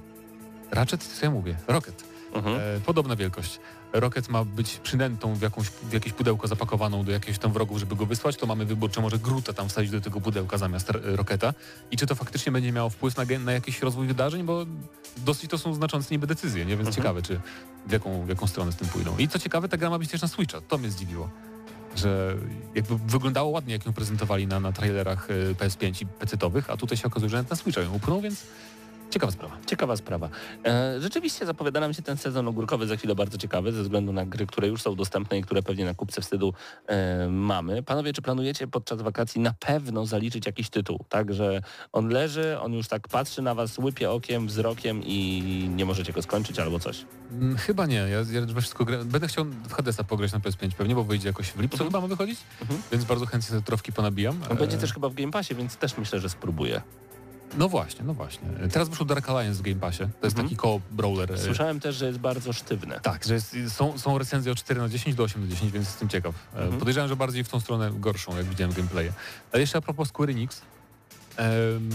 Ratchet? 0.74 1.04
Co 1.04 1.26
ja 1.26 1.32
mówię? 1.32 1.56
Rocket. 1.68 2.04
Mhm. 2.34 2.56
E, 2.56 2.80
podobna 2.86 3.16
wielkość. 3.16 3.60
Rocket 3.94 4.30
ma 4.30 4.46
być 4.46 4.78
przynętą 4.78 5.36
w, 5.36 5.42
jakąś, 5.42 5.68
w 5.68 5.94
jakieś 5.94 6.14
pudełko 6.14 6.48
zapakowaną 6.48 7.04
do 7.04 7.12
jakiegoś 7.12 7.40
tam 7.40 7.54
wrogów, 7.54 7.80
żeby 7.80 7.96
go 7.96 8.06
wysłać, 8.06 8.38
to 8.38 8.46
mamy 8.46 8.66
wybór, 8.66 8.92
czy 8.92 9.02
może 9.02 9.20
Gruta 9.20 9.54
tam 9.54 9.70
wsadzić 9.70 9.92
do 9.92 10.02
tego 10.02 10.22
pudełka 10.22 10.58
zamiast 10.58 10.90
Roketa 11.04 11.54
i 11.92 11.98
czy 11.98 12.06
to 12.08 12.16
faktycznie 12.16 12.52
będzie 12.52 12.72
miało 12.72 12.90
wpływ 12.90 13.18
na, 13.18 13.24
na 13.40 13.52
jakiś 13.52 13.82
rozwój 13.82 14.08
wydarzeń, 14.08 14.44
bo 14.44 14.66
dosyć 15.18 15.52
to 15.52 15.58
są 15.58 15.74
znaczące 15.74 16.08
niby 16.12 16.28
decyzje, 16.28 16.66
nie? 16.66 16.78
Więc 16.78 16.88
Mhm. 16.88 16.96
ciekawe, 16.96 17.22
czy 17.22 17.40
w 17.88 17.92
jaką, 17.92 18.26
w 18.26 18.30
jaką 18.30 18.48
stronę 18.48 18.72
z 18.72 18.76
tym 18.76 18.88
pójdą. 18.88 19.18
I 19.18 19.28
co 19.28 19.40
ciekawe, 19.40 19.70
ta 19.70 19.78
gra 19.78 19.90
ma 19.90 20.00
być 20.00 20.12
też 20.12 20.22
na 20.22 20.28
Switcha, 20.28 20.62
to 20.62 20.78
mnie 20.78 20.90
zdziwiło. 20.90 21.30
Że 21.96 22.36
jakby 22.76 22.98
wyglądało 22.98 23.50
ładnie, 23.50 23.74
jak 23.74 23.86
ją 23.86 23.94
prezentowali 23.94 24.48
na, 24.48 24.60
na 24.60 24.72
trailerach 24.72 25.28
e, 25.32 25.54
PS5 25.54 26.02
i 26.04 26.06
PC-towych, 26.06 26.64
a 26.68 26.78
tutaj 26.78 26.98
się 26.98 27.08
okazuje, 27.08 27.30
że 27.30 27.44
na 27.50 27.56
Switcha 27.56 27.82
ją 27.82 27.94
upchnął, 27.94 28.22
więc 28.22 28.44
ciekawa 29.14 29.32
sprawa. 29.32 29.58
Ciekawa 29.66 29.96
sprawa. 29.98 30.30
E, 30.66 31.02
rzeczywiście 31.02 31.46
zapowiada 31.46 31.80
nam 31.80 31.94
się 31.94 32.02
ten 32.02 32.18
sezon 32.18 32.48
ogórkowy 32.48 32.88
za 32.88 32.98
chwilę 32.98 33.16
bardzo 33.16 33.38
ciekawy, 33.38 33.72
ze 33.72 33.84
względu 33.84 34.14
na 34.14 34.26
gry, 34.26 34.48
które 34.48 34.68
już 34.68 34.82
są 34.82 34.96
dostępne 34.96 35.38
i 35.38 35.42
które 35.42 35.64
pewnie 35.64 35.86
na 35.86 35.94
kupce 35.94 36.22
wstydu 36.22 36.54
e, 36.88 37.28
mamy. 37.30 37.84
Panowie, 37.84 38.14
czy 38.14 38.22
planujecie 38.22 38.68
podczas 38.68 39.02
wakacji 39.02 39.42
na 39.42 39.54
pewno 39.60 40.06
zaliczyć 40.06 40.46
jakiś 40.46 40.70
tytuł? 40.70 41.00
Tak, 41.10 41.34
że 41.34 41.62
on 41.92 42.10
leży, 42.10 42.60
on 42.60 42.74
już 42.74 42.88
tak 42.88 43.08
patrzy 43.08 43.42
na 43.42 43.56
was, 43.56 43.78
łypie 43.78 44.12
okiem, 44.12 44.48
wzrokiem 44.48 45.02
i 45.06 45.44
nie 45.76 45.86
możecie 45.86 46.14
go 46.14 46.22
skończyć 46.22 46.60
albo 46.60 46.80
coś. 46.80 47.06
Mm, 47.32 47.58
Chyba 47.58 47.86
nie, 47.86 47.96
ja, 47.96 48.08
ja 48.08 48.46
wszystko 48.62 48.86
gra... 48.86 48.98
Będę 49.06 49.28
chciał 49.28 49.46
w 49.46 49.74
Hadesa 49.74 50.04
pograć 50.04 50.34
na 50.34 50.40
PS5 50.40 50.72
pewnie, 50.72 50.96
bo 50.96 51.04
wyjdzie 51.04 51.28
jakoś 51.28 51.48
w 51.48 51.60
lipcu 51.60 51.76
Mhm. 51.76 51.90
chyba 51.90 52.02
ma 52.02 52.08
wychodzić, 52.08 52.40
Mhm. 52.62 52.82
więc 52.92 53.04
bardzo 53.06 53.26
chętnie 53.26 53.58
te 53.58 53.62
trofki 53.64 53.92
ponabijam. 53.94 54.40
On 54.50 54.58
będzie 54.58 54.78
E, 54.78 54.80
też 54.80 54.94
chyba 54.94 55.10
w 55.10 55.14
Game 55.14 55.32
Passie, 55.32 55.56
więc 55.56 55.78
też 55.78 55.98
myślę, 55.98 56.20
że 56.20 56.30
spróbuję. 56.30 56.82
No 57.58 57.70
właśnie, 57.70 58.04
no 58.06 58.14
właśnie. 58.14 58.48
Teraz 58.72 58.90
wyszł 58.90 59.06
Dark 59.06 59.30
Alliance 59.30 59.60
w 59.60 59.62
Game 59.62 59.76
Passie, 59.80 59.98
to 60.22 60.28
jest 60.28 60.38
Mhm. 60.40 60.48
taki 60.50 60.56
co 60.62 60.80
brawler. 60.92 61.32
e, 61.34 61.38
Słyszałem 61.38 61.80
też, 61.80 61.96
że 61.96 62.06
jest 62.06 62.20
bardzo 62.20 62.54
sztywne. 62.54 63.00
Tak, 63.00 63.24
że 63.26 63.34
jest, 63.34 63.56
są, 63.68 63.98
są 63.98 64.18
recenzje 64.18 64.52
od 64.52 64.58
4 64.58 64.80
na 64.82 64.90
10 64.90 65.16
do 65.16 65.24
8 65.24 65.42
na 65.42 65.48
10, 65.56 65.72
więc 65.72 65.86
jestem 65.88 66.10
ciekaw. 66.10 66.36
E, 66.54 66.58
Mhm. 66.60 66.80
Podejrzewam, 66.80 67.10
że 67.10 67.16
bardziej 67.16 67.44
w 67.44 67.50
tą 67.50 67.60
stronę 67.60 67.92
gorszą, 67.92 68.38
jak 68.38 68.46
widziałem 68.46 68.74
gameplaye. 68.74 69.14
Ale 69.52 69.62
jeszcze 69.62 69.78
a 69.78 69.82
propos 69.82 70.08
Square 70.10 70.30
Enix, 70.30 70.62
em, 71.38 71.90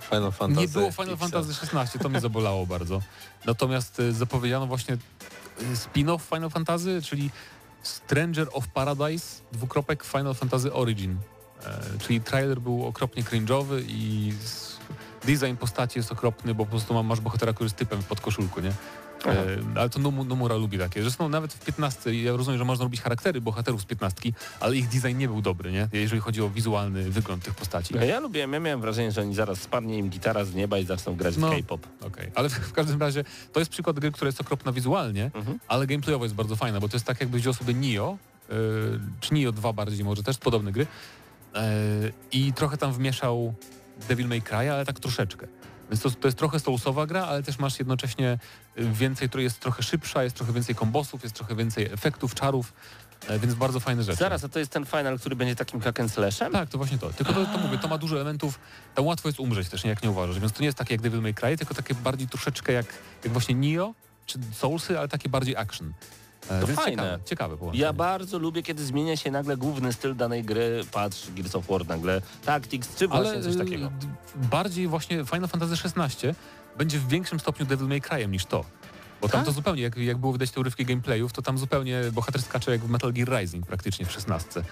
Final 0.00 0.32
Fantasy. 0.32 0.60
nie 0.60 0.68
było 0.68 0.92
Final. 0.92 1.16
Fantasy 1.16 1.52
XVI, 1.76 1.98
to 1.98 2.08
mnie 2.08 2.20
zabolało 2.20 2.66
bardzo. 2.76 3.02
Natomiast 3.46 4.00
e, 4.00 4.12
zapowiedziano 4.12 4.66
właśnie 4.66 4.96
spin-off 5.74 6.18
Final 6.34 6.50
Fantasy, 6.50 7.02
czyli 7.02 7.30
Stranger 7.82 8.48
of 8.52 8.68
Paradise, 8.68 9.42
dwukropek 9.52 10.04
Final 10.04 10.34
Fantasy 10.34 10.72
Origin. 10.72 11.16
E, 11.66 11.98
czyli 11.98 12.20
trailer 12.20 12.60
był 12.60 12.86
okropnie 12.86 13.22
cringe'owy 13.22 13.82
i 13.88 14.32
design 15.24 15.56
postaci 15.56 15.98
jest 15.98 16.12
okropny, 16.12 16.54
bo 16.54 16.64
po 16.64 16.70
prostu 16.70 16.94
ma- 16.94 17.02
masz 17.02 17.20
bohatera, 17.20 17.52
który 17.52 17.64
jest 17.66 17.76
typem 17.76 18.02
w 18.02 18.06
podkoszulku, 18.06 18.60
nie? 18.60 18.72
Aha. 19.24 19.32
E, 19.74 19.80
ale 19.80 19.90
to 19.90 19.98
Nomu, 19.98 20.24
Nomura 20.24 20.54
lubi 20.56 20.78
takie. 20.78 21.02
Zresztą 21.02 21.28
nawet 21.28 21.52
w 21.52 21.64
15, 21.64 22.14
ja 22.22 22.32
rozumiem, 22.36 22.58
że 22.58 22.64
można 22.64 22.82
robić 22.84 23.00
charaktery 23.00 23.40
bohaterów 23.40 23.80
z 23.82 23.84
15, 23.84 24.32
ale 24.60 24.76
ich 24.76 24.88
design 24.88 25.18
nie 25.18 25.28
był 25.28 25.42
dobry, 25.42 25.72
nie? 25.72 25.88
Jeżeli 25.92 26.20
chodzi 26.20 26.42
o 26.42 26.50
wizualny 26.50 27.10
wygląd 27.10 27.44
tych 27.44 27.54
postaci. 27.54 27.94
Ja 28.08 28.20
lubiłem, 28.20 28.52
ja 28.52 28.60
miałem 28.60 28.80
wrażenie, 28.80 29.12
że 29.12 29.20
oni 29.20 29.34
zaraz 29.34 29.60
spadnie 29.60 29.98
im 29.98 30.08
gitara 30.10 30.44
z 30.44 30.54
nieba 30.54 30.78
i 30.78 30.84
zaczną 30.84 31.16
grać 31.16 31.36
No. 31.36 31.48
w 31.48 31.50
K-pop. 31.50 31.86
Okej, 32.00 32.30
ale 32.34 32.48
w, 32.48 32.52
w 32.52 32.72
każdym 32.72 33.00
razie 33.00 33.24
to 33.52 33.60
jest 33.60 33.70
przykład 33.72 34.00
gry, 34.00 34.12
która 34.12 34.28
jest 34.28 34.40
okropna 34.40 34.72
wizualnie, 34.72 35.30
Mhm. 35.34 35.58
ale 35.68 35.86
gameplayowo 35.86 36.24
jest 36.24 36.34
bardzo 36.34 36.56
fajna, 36.56 36.80
bo 36.80 36.88
to 36.88 36.96
jest 36.96 37.06
tak 37.06 37.20
jakby 37.20 37.38
wziął 37.38 37.54
sobie 37.54 37.74
Nio, 37.74 38.16
yy, 38.48 38.56
czy 39.20 39.34
Nio 39.34 39.52
2 39.52 39.72
bardziej 39.72 40.04
może, 40.04 40.22
też 40.22 40.38
podobne 40.38 40.72
gry 40.72 40.86
i 42.32 42.52
trochę 42.52 42.76
tam 42.76 42.92
wmieszał 42.92 43.54
Devil 44.08 44.28
May 44.28 44.42
Cry, 44.42 44.70
ale 44.70 44.84
tak 44.86 45.00
troszeczkę. 45.00 45.46
Więc 45.90 46.02
to, 46.02 46.10
to 46.10 46.28
jest 46.28 46.38
trochę 46.38 46.60
soulsowa 46.60 47.06
gra, 47.06 47.24
ale 47.24 47.42
też 47.42 47.58
masz 47.58 47.78
jednocześnie 47.78 48.38
y, 48.78 48.84
więcej, 48.92 49.28
jest 49.36 49.60
trochę 49.60 49.82
szybsza, 49.82 50.24
jest 50.24 50.36
trochę 50.36 50.52
więcej 50.52 50.74
kombosów, 50.74 51.22
jest 51.22 51.34
trochę 51.34 51.54
więcej 51.54 51.84
efektów, 51.84 52.34
czarów, 52.34 52.72
yy, 53.28 53.38
więc 53.38 53.54
bardzo 53.54 53.80
fajne 53.80 54.02
rzeczy. 54.02 54.18
Zaraz, 54.18 54.44
a 54.44 54.48
to 54.48 54.58
jest 54.58 54.70
ten 54.70 54.86
final, 54.86 55.18
który 55.18 55.36
będzie 55.36 55.56
takim 55.56 55.80
hack 55.80 56.00
and 56.00 56.12
slashem? 56.12 56.52
Tak, 56.52 56.68
to 56.68 56.78
właśnie 56.78 56.98
to. 56.98 57.12
Tylko 57.12 57.32
to, 57.32 57.46
to 57.46 57.58
mówię, 57.58 57.78
to 57.78 57.88
ma 57.88 57.98
dużo 57.98 58.16
elementów, 58.16 58.58
tam 58.94 59.06
łatwo 59.06 59.28
jest 59.28 59.40
umrzeć 59.40 59.68
też, 59.68 59.84
nie 59.84 59.90
jak 59.90 60.02
nie 60.02 60.10
uważasz, 60.10 60.40
więc 60.40 60.52
to 60.52 60.60
nie 60.60 60.66
jest 60.66 60.78
takie 60.78 60.94
jak 60.94 61.00
Devil 61.00 61.20
May 61.20 61.34
Cry, 61.34 61.56
tylko 61.56 61.74
takie 61.74 61.94
bardziej 61.94 62.28
troszeczkę 62.28 62.72
jak, 62.72 62.86
jak 63.24 63.32
właśnie 63.32 63.54
Neo 63.54 63.94
czy 64.26 64.38
Soulsy, 64.52 64.98
ale 64.98 65.08
takie 65.08 65.28
bardziej 65.28 65.56
action. 65.56 65.92
E, 66.50 66.60
To 66.60 66.66
więc 66.66 66.80
fajne. 66.80 67.02
Ciekawe, 67.02 67.18
ciekawe 67.24 67.56
połączenie. 67.56 67.82
Ja 67.84 67.92
bardzo 67.92 68.38
lubię, 68.38 68.62
kiedy 68.62 68.84
zmienia 68.84 69.16
się 69.16 69.30
nagle 69.30 69.56
główny 69.56 69.92
styl 69.92 70.16
danej 70.16 70.44
gry. 70.44 70.80
Patrz, 70.92 71.30
Gears 71.36 71.54
of 71.54 71.66
War 71.66 71.86
nagle, 71.86 72.22
Tactics, 72.44 72.96
czy 72.96 73.08
właśnie 73.08 73.30
ale 73.32 73.42
coś 73.42 73.54
y, 73.54 73.58
takiego. 73.58 73.92
bardziej 74.36 74.88
właśnie 74.88 75.24
Final 75.24 75.48
Fantasy 75.48 75.74
XVI 75.88 76.34
będzie 76.78 76.98
w 76.98 77.08
większym 77.08 77.40
stopniu 77.40 77.66
Devil 77.66 77.88
May 77.88 78.00
Cry'em 78.00 78.28
niż 78.28 78.44
to. 78.46 78.64
Bo 79.20 79.28
tam 79.28 79.40
Tak? 79.40 79.46
to 79.46 79.52
zupełnie, 79.52 79.82
jak, 79.82 79.96
jak 79.96 80.16
było 80.18 80.32
widać 80.32 80.50
te 80.50 80.60
urywki 80.60 80.84
gameplayów, 80.84 81.32
to 81.32 81.42
tam 81.42 81.58
zupełnie 81.58 82.00
bohater 82.12 82.42
skacze 82.42 82.70
jak 82.70 82.80
w 82.80 82.88
Metal 82.90 83.12
Gear 83.12 83.40
Rising 83.40 83.66
praktycznie 83.66 84.06
w 84.06 84.12
16. 84.12 84.62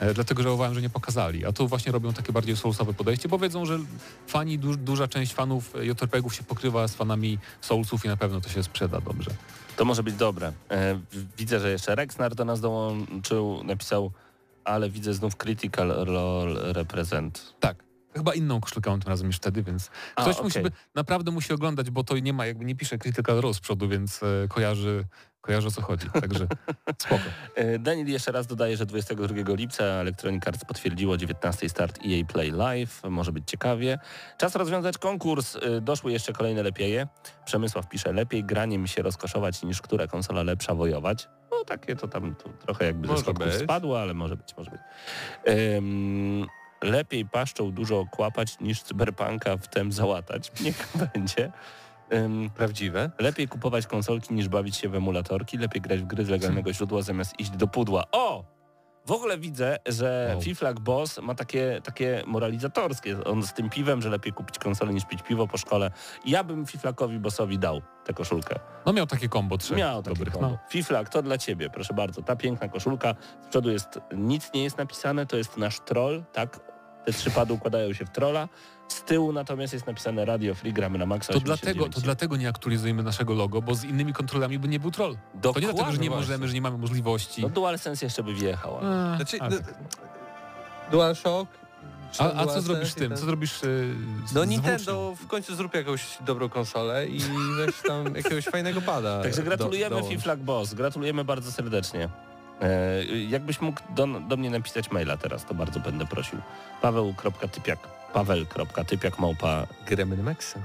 E, 0.00 0.14
dlatego 0.14 0.42
żałowałem, 0.42 0.74
że 0.74 0.82
nie 0.82 0.90
pokazali. 0.90 1.46
A 1.46 1.52
tu 1.52 1.68
właśnie 1.68 1.92
robią 1.92 2.12
takie 2.12 2.32
bardziej 2.32 2.56
soulsowe 2.56 2.94
podejście, 2.94 3.28
bo 3.28 3.38
wiedzą, 3.38 3.66
że 3.66 3.78
fani, 4.26 4.58
du, 4.58 4.76
duża 4.76 5.08
część 5.08 5.34
fanów 5.34 5.74
JRPG-ów 5.80 6.34
się 6.34 6.42
pokrywa 6.42 6.88
z 6.88 6.94
fanami 6.94 7.38
Soulsów 7.60 8.04
i 8.04 8.08
na 8.08 8.16
pewno 8.16 8.40
to 8.40 8.48
się 8.48 8.62
sprzeda 8.62 9.00
dobrze. 9.00 9.30
To 9.76 9.84
może 9.84 10.02
być 10.02 10.14
dobre. 10.14 10.52
E, 10.70 11.00
widzę, 11.38 11.60
że 11.60 11.70
jeszcze 11.70 11.94
Rexnar 11.94 12.34
do 12.34 12.44
nas 12.44 12.60
dołączył, 12.60 13.64
napisał, 13.64 14.12
ale 14.64 14.90
widzę 14.90 15.14
znów 15.14 15.36
Critical 15.36 15.88
Role 15.88 16.72
Represent. 16.72 17.54
Tak. 17.60 17.87
Chyba 18.16 18.34
inną 18.34 18.60
koszulkę 18.60 18.90
mam 18.90 19.00
tym 19.00 19.08
razem 19.08 19.26
niż 19.26 19.36
wtedy, 19.36 19.62
więc 19.62 19.90
A, 20.16 20.22
ktoś 20.22 20.34
okej. 20.34 20.44
musi 20.44 20.60
by, 20.60 20.70
naprawdę 20.94 21.30
musi 21.30 21.52
oglądać, 21.52 21.90
bo 21.90 22.04
to 22.04 22.18
nie 22.18 22.32
ma, 22.32 22.46
jakby 22.46 22.64
nie 22.64 22.76
pisze 22.76 22.98
Critical 22.98 23.40
Role 23.40 23.54
z 23.54 23.60
przodu, 23.60 23.88
więc 23.88 24.22
e, 24.22 24.48
kojarzy, 24.48 25.04
kojarzy 25.40 25.68
o 25.68 25.70
co 25.70 25.82
chodzi. 25.82 26.06
Także 26.20 26.46
spoko. 27.02 27.22
E, 27.54 27.78
Daniel 27.78 28.06
jeszcze 28.08 28.32
raz 28.32 28.46
dodaje, 28.46 28.76
że 28.76 28.86
22 28.86 29.34
lipca 29.54 29.84
Electronic 29.84 30.46
Arts 30.48 30.64
potwierdziło 30.64 31.16
19 31.16 31.68
start 31.68 31.98
EA 32.06 32.24
Play 32.24 32.50
Live. 32.50 33.02
Może 33.10 33.32
być 33.32 33.50
ciekawie. 33.50 33.98
Czas 34.38 34.56
rozwiązać 34.56 34.98
konkurs. 34.98 35.56
E, 35.56 35.80
Doszły 35.80 36.12
jeszcze 36.12 36.32
kolejne 36.32 36.62
lepieje. 36.62 37.06
Przemysław 37.44 37.88
pisze, 37.88 38.12
lepiej 38.12 38.44
graniem 38.44 38.86
się 38.86 39.02
rozkoszować 39.02 39.62
niż 39.62 39.82
która 39.82 40.06
konsola 40.06 40.42
lepsza 40.42 40.74
wojować. 40.74 41.28
No 41.50 41.64
takie 41.64 41.96
to 41.96 42.08
tam 42.08 42.34
to 42.34 42.48
trochę 42.48 42.84
jakby 42.84 43.08
ze 43.08 43.12
Może 43.14 43.32
być. 43.34 43.54
spadło, 43.54 44.00
ale 44.00 44.14
może 44.14 44.36
być, 44.36 44.56
może 44.56 44.70
być. 44.70 44.80
Em, 45.44 46.46
lepiej 46.82 47.26
paszczą 47.26 47.70
dużo 47.72 48.04
kłapać 48.10 48.60
niż 48.60 48.82
cyberpunka 48.82 49.56
w 49.56 49.68
tem 49.68 49.92
załatać. 49.92 50.52
Niech 50.64 50.88
będzie. 51.14 51.52
Em, 52.10 52.50
Prawdziwe. 52.50 53.10
Lepiej 53.18 53.48
kupować 53.48 53.86
konsolki 53.86 54.34
niż 54.34 54.48
bawić 54.48 54.76
się 54.76 54.88
w 54.88 54.94
emulatorki. 54.94 55.58
Lepiej 55.58 55.82
grać 55.82 56.00
w 56.00 56.06
gry 56.06 56.24
z 56.24 56.28
legalnego 56.28 56.72
źródła 56.74 57.02
zamiast 57.02 57.40
iść 57.40 57.50
do 57.50 57.66
pudła. 57.66 58.04
O! 58.12 58.44
W 59.06 59.12
ogóle 59.12 59.38
widzę, 59.38 59.76
że 59.86 60.28
Wow. 60.32 60.42
Fiflak 60.42 60.80
Boss 60.80 61.18
ma 61.22 61.34
takie, 61.34 61.80
takie 61.84 62.22
moralizatorskie. 62.26 63.24
On 63.24 63.42
z 63.42 63.52
tym 63.52 63.70
piwem, 63.70 64.02
że 64.02 64.08
lepiej 64.10 64.32
kupić 64.32 64.58
konsolę 64.58 64.92
niż 64.94 65.04
pić 65.04 65.22
piwo 65.22 65.46
po 65.46 65.58
szkole. 65.58 65.90
Ja 66.24 66.44
bym 66.44 66.66
Fiflakowi 66.66 67.18
Bossowi 67.18 67.58
dał 67.58 67.82
tę 68.04 68.12
koszulkę. 68.14 68.58
No 68.86 68.92
miał 68.92 69.06
takie 69.06 69.28
kombo 69.28 69.58
trzech 69.58 69.78
Miał 69.78 70.02
takie 70.02 70.16
dobrych. 70.16 70.32
kombo. 70.34 70.48
No. 70.48 70.58
Fiflak, 70.70 71.08
to 71.08 71.22
dla 71.22 71.38
ciebie, 71.38 71.70
proszę 71.70 71.94
bardzo. 71.94 72.22
Ta 72.22 72.36
piękna 72.36 72.68
koszulka. 72.68 73.14
Z 73.40 73.46
przodu 73.48 73.70
jest, 73.70 73.98
nic 74.16 74.50
nie 74.54 74.62
jest 74.62 74.78
napisane, 74.78 75.26
to 75.26 75.36
jest 75.36 75.56
nasz 75.56 75.80
troll, 75.80 76.22
tak? 76.32 76.60
Te 77.08 77.12
trzy 77.12 77.30
pady 77.30 77.52
układają 77.52 77.92
się 77.92 78.04
w 78.06 78.10
trolla. 78.10 78.48
Z 78.88 79.02
tyłu 79.02 79.32
natomiast 79.32 79.72
jest 79.72 79.86
napisane 79.86 80.24
Radio 80.24 80.54
Free, 80.54 80.72
gramy 80.72 80.98
na 80.98 81.06
maksa 81.06 81.32
To 81.32 81.38
89. 81.38 81.76
dlatego, 81.76 81.94
to 81.94 82.00
dlatego 82.04 82.36
nie 82.36 82.48
aktualizujemy 82.48 83.02
naszego 83.02 83.34
logo, 83.34 83.62
bo 83.62 83.74
z 83.74 83.84
innymi 83.84 84.12
kontrolami 84.12 84.58
by 84.58 84.68
nie 84.68 84.80
był 84.80 84.90
troll. 84.90 85.12
To 85.14 85.18
nie 85.36 85.40
Dokładnie 85.40 85.62
dlatego, 85.72 85.92
że 85.92 85.98
nie 85.98 86.08
właśnie. 86.08 86.26
możemy, 86.26 86.48
że 86.48 86.54
nie 86.54 86.60
mamy 86.60 86.78
możliwości. 86.78 87.42
No 87.42 87.48
DualSense 87.48 88.06
jeszcze 88.06 88.22
by 88.22 88.34
wjechał. 88.34 88.78
ale- 88.78 89.16
Znaczy, 89.16 89.36
a, 89.40 89.48
no, 89.50 89.56
tak. 89.56 89.74
DualShock. 90.90 91.50
a, 92.18 92.32
a 92.32 92.46
co 92.46 92.60
zrobisz 92.62 92.88
z 92.92 92.94
tym? 92.94 93.08
ten- 93.08 93.18
Co 93.18 93.24
zrobisz 93.24 93.62
y, 93.62 93.94
z, 94.26 94.32
No 94.32 94.44
Nintendo 94.44 95.14
w 95.20 95.26
końcu 95.26 95.54
zrób 95.54 95.74
jakąś 95.74 96.18
dobrą 96.20 96.48
konsolę 96.48 97.06
i 97.06 97.20
weź 97.56 97.74
tam 97.86 98.14
jakiegoś 98.22 98.44
fajnego 98.44 98.80
pada. 98.82 99.22
Także 99.22 99.42
gratulujemy 99.42 99.96
do. 99.96 100.08
Fiflak 100.08 100.38
Boss, 100.38 100.74
gratulujemy 100.74 101.24
bardzo 101.24 101.52
serdecznie. 101.52 102.08
E, 102.62 103.04
jakbyś 103.06 103.60
mógł 103.60 103.80
do, 103.94 104.06
do 104.06 104.36
mnie 104.36 104.50
napisać 104.50 104.90
maila 104.90 105.16
teraz, 105.16 105.44
to 105.44 105.54
bardzo 105.54 105.80
będę 105.80 106.06
prosił. 106.06 106.38
paweł.typiak 106.82 107.78
paweł.typiak 108.12 109.18
małpa 109.18 109.66
Gramy 109.86 110.16
na 110.16 110.22
Maxa. 110.22 110.58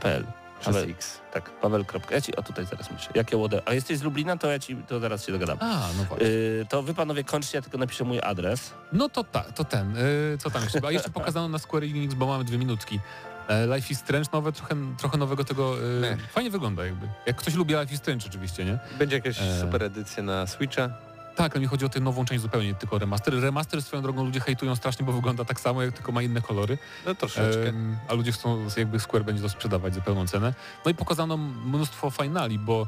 .pl 0.00 0.24
Przez 0.60 0.74
Paweł, 0.74 0.90
X. 0.90 1.20
tak, 1.32 1.50
paweł. 1.50 1.84
Ja 2.10 2.20
ci, 2.20 2.36
o 2.36 2.42
tutaj 2.42 2.66
teraz 2.66 2.90
myślę. 2.90 3.12
Jakie 3.14 3.36
łodę? 3.36 3.62
A 3.66 3.72
jesteś 3.74 3.98
z 3.98 4.02
Lublina, 4.02 4.36
to 4.36 4.50
ja 4.50 4.58
ci, 4.58 4.76
to 4.76 5.00
zaraz 5.00 5.26
się 5.26 5.32
dogadam. 5.32 5.58
A, 5.60 5.88
no 5.98 6.04
właśnie. 6.04 6.26
Y, 6.26 6.66
to 6.68 6.82
wy 6.82 6.94
panowie 6.94 7.24
kończcie, 7.24 7.58
ja 7.58 7.62
tylko 7.62 7.78
napiszę 7.78 8.04
mój 8.04 8.20
adres. 8.22 8.70
No 8.92 9.08
to 9.08 9.24
tak, 9.24 9.52
to 9.52 9.64
ten. 9.64 9.96
Y, 9.96 10.38
co 10.38 10.50
tam 10.50 10.62
jeszcze? 10.62 10.80
A 10.86 10.90
jeszcze 10.90 11.10
pokazano 11.20 11.48
na 11.48 11.58
Square 11.58 11.84
Enix, 11.84 12.14
bo 12.14 12.26
mamy 12.26 12.44
dwie 12.44 12.58
minutki. 12.58 13.00
Life 13.74 13.92
is 13.92 13.98
Strange 13.98 14.28
nowe, 14.32 14.52
trochę, 14.52 14.74
trochę 14.98 15.18
nowego 15.18 15.44
tego. 15.44 15.76
y, 15.82 16.00
Nie. 16.00 16.16
fajnie 16.16 16.50
wygląda 16.50 16.84
jakby. 16.86 17.08
Jak 17.26 17.36
ktoś 17.36 17.54
lubi 17.54 17.74
Life 17.74 17.94
is 17.94 17.98
Strange 18.00 18.26
oczywiście, 18.28 18.64
nie? 18.64 18.78
Będzie 18.98 19.16
jakaś 19.16 19.40
E. 19.40 19.60
super 19.60 19.82
edycja 19.82 20.22
na 20.22 20.46
Switcha. 20.46 20.90
Tak, 21.36 21.52
ale 21.52 21.60
mi 21.60 21.66
chodzi 21.66 21.84
o 21.84 21.88
tę 21.88 22.00
nową 22.00 22.24
część 22.24 22.42
zupełnie, 22.42 22.68
nie 22.68 22.74
tylko 22.74 22.98
remaster. 22.98 23.40
Remaster 23.40 23.82
swoją 23.82 24.02
drogą 24.02 24.24
ludzie 24.24 24.40
hejtują 24.40 24.76
strasznie, 24.76 25.06
bo 25.06 25.12
wygląda 25.12 25.44
tak 25.44 25.60
samo, 25.60 25.82
jak 25.82 25.94
tylko 25.94 26.12
ma 26.12 26.22
inne 26.22 26.40
kolory. 26.40 26.78
No 27.06 27.14
troszeczkę. 27.14 27.68
Em, 27.68 27.96
a 28.08 28.14
ludzie 28.14 28.32
chcą, 28.32 28.66
jakby 28.76 29.00
Square 29.00 29.24
będzie 29.24 29.42
to 29.42 29.48
sprzedawać 29.48 29.94
za 29.94 30.00
pełną 30.00 30.26
cenę. 30.26 30.54
No 30.84 30.90
i 30.90 30.94
pokazano 30.94 31.36
mnóstwo 31.36 32.10
finali, 32.10 32.58
bo 32.58 32.86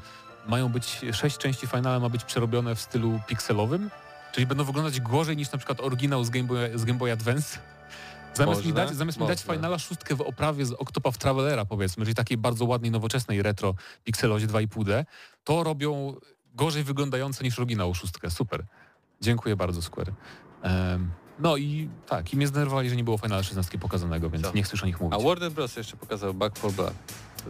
mają 0.49 0.69
być, 0.69 1.01
sześć 1.13 1.39
części 1.39 1.67
finale 1.67 2.01
ma 2.01 2.09
być 2.09 2.25
przerobione 2.25 2.75
w 2.75 2.81
stylu 2.81 3.21
pikselowym, 3.27 3.91
czyli 4.33 4.47
będą 4.47 4.65
wyglądać 4.65 5.01
gorzej 5.01 5.37
niż 5.37 5.53
na 5.53 5.59
przykład 5.59 5.81
oryginał 5.81 6.25
z 6.25 6.31
Game 6.31 6.45
Boy, 6.45 6.79
z 6.79 6.85
Game 6.85 6.99
Boy 6.99 7.13
Advance. 7.13 7.59
Zamiast, 8.35 8.65
mi 8.65 8.73
Można? 8.73 8.87
dać, 8.87 8.97
zamiast 8.97 9.21
mi 9.21 9.27
dać 9.27 9.43
finala 9.43 9.79
szóstkę 9.79 10.15
w 10.15 10.21
oprawie 10.21 10.67
z 10.67 10.73
Octopath 10.73 11.19
Travelera 11.19 11.65
powiedzmy, 11.65 12.05
czyli 12.05 12.15
takiej 12.15 12.37
bardzo 12.37 12.65
ładnej, 12.65 12.91
nowoczesnej 12.91 13.43
retro 13.43 13.75
pikselozie 14.05 14.47
2,5D, 14.47 15.05
to 15.45 15.63
robią 15.63 16.15
gorzej 16.57 16.85
wyglądające 16.85 17.45
niż 17.45 17.59
oryginał 17.59 17.95
szóstkę. 17.95 18.31
Super. 18.31 18.65
Dziękuję 19.21 19.57
bardzo 19.57 19.83
Square. 19.83 20.13
Em, 20.63 21.11
no 21.39 21.57
i 21.57 21.89
tak, 22.07 22.33
i 22.33 22.37
mnie 22.37 22.47
zdenerwowali, 22.47 22.91
że 22.91 22.97
nie 22.97 23.05
było 23.05 23.19
Finala 23.19 23.43
16 23.43 23.79
pokazanego, 23.79 24.31
więc 24.31 24.47
Co? 24.47 24.53
nie 24.53 24.63
chcesz 24.63 24.83
o 24.83 24.87
nich 24.87 25.01
mówić. 25.01 25.21
A 25.21 25.23
Warner 25.29 25.53
Bros. 25.53 25.77
jeszcze 25.77 25.97
pokazał 25.97 26.35
Back 26.35 26.59
for 26.59 26.73
Blood. 26.73 26.95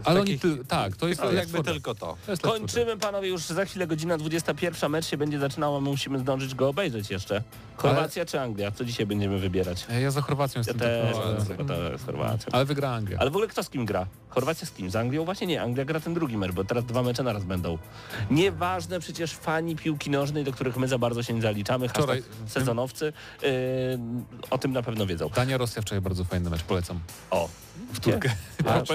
Ale 0.05 0.20
taki- 0.20 0.32
oni, 0.32 0.38
ty, 0.57 0.64
tak, 0.64 0.97
to 0.97 1.09
jest 1.09 1.20
to 1.20 1.32
jakby 1.32 1.49
4 1.49 1.62
Dead. 1.62 1.74
tylko 1.74 1.94
to. 1.94 2.16
To 2.26 2.30
jest 2.32 2.44
Left 2.44 2.57
4 2.57 2.59
Dead. 2.59 2.61
Kończymy 2.61 2.97
panowie 3.01 3.28
już 3.28 3.42
za 3.42 3.64
chwilę 3.64 3.86
godzina 3.86 4.18
21. 4.18 4.90
Mecz 4.90 5.07
się 5.07 5.16
będzie 5.16 5.38
zaczynał, 5.38 5.76
a 5.76 5.80
my 5.80 5.90
musimy 5.90 6.18
zdążyć 6.18 6.55
go 6.55 6.68
obejrzeć 6.68 7.11
jeszcze. 7.11 7.42
Chorwacja 7.76 8.24
czy 8.24 8.40
Anglia? 8.40 8.70
Co 8.70 8.84
dzisiaj 8.84 9.07
będziemy 9.07 9.38
wybierać? 9.38 9.86
E, 9.90 10.01
Ja 10.01 10.11
za 10.11 10.20
Chorwacją 10.22 10.59
Ja 10.59 10.72
jestem. 10.72 10.78
też, 10.78 11.47
tylko, 11.57 11.74
ale, 11.74 11.86
ale... 11.86 11.99
Chorwacja. 11.99 12.49
ale 12.53 12.64
wygra 12.64 12.90
Anglia. 12.90 13.18
Ale 13.18 13.30
w 13.30 13.34
ogóle 13.36 13.49
kto 13.49 13.62
z 13.62 13.70
kim 13.70 13.84
gra? 13.84 14.07
Chorwacja 14.28 14.66
z 14.66 14.70
kim? 14.70 14.90
Z 14.90 14.97
Anglią? 14.97 15.24
Właśnie 15.24 15.47
nie, 15.47 15.62
Anglia 15.62 15.84
gra 15.84 16.01
ten 16.01 16.14
drugi 16.14 16.36
mecz, 16.36 16.53
bo 16.53 16.64
teraz 16.64 16.84
dwa 16.84 17.03
mecze 17.03 17.22
naraz 17.22 17.44
będą. 17.44 17.78
Nieważne 18.30 19.01
przecież 19.01 19.32
fani 19.32 19.76
piłki 19.76 20.11
nożnej, 20.11 20.44
do 20.44 20.53
których 20.53 20.76
my 20.76 20.88
za 20.88 20.99
bardzo 20.99 21.22
się 21.22 21.34
nie 21.34 21.42
zaliczamy, 21.42 21.88
Wczoraj- 21.88 22.22
sezonowcy, 22.47 23.12
yy, 23.42 23.49
o 24.51 24.59
tym 24.59 24.72
na 24.72 24.82
pewno 24.82 25.07
wiedzą. 25.07 25.28
Dania, 25.28 25.57
Rosja 25.59 25.82
wczoraj 25.82 26.01
bardzo 26.01 26.24
fajny 26.24 26.51
mecz, 26.51 26.62
polecam. 26.62 27.01
O, 27.30 27.49
Wtórkę. 27.93 28.31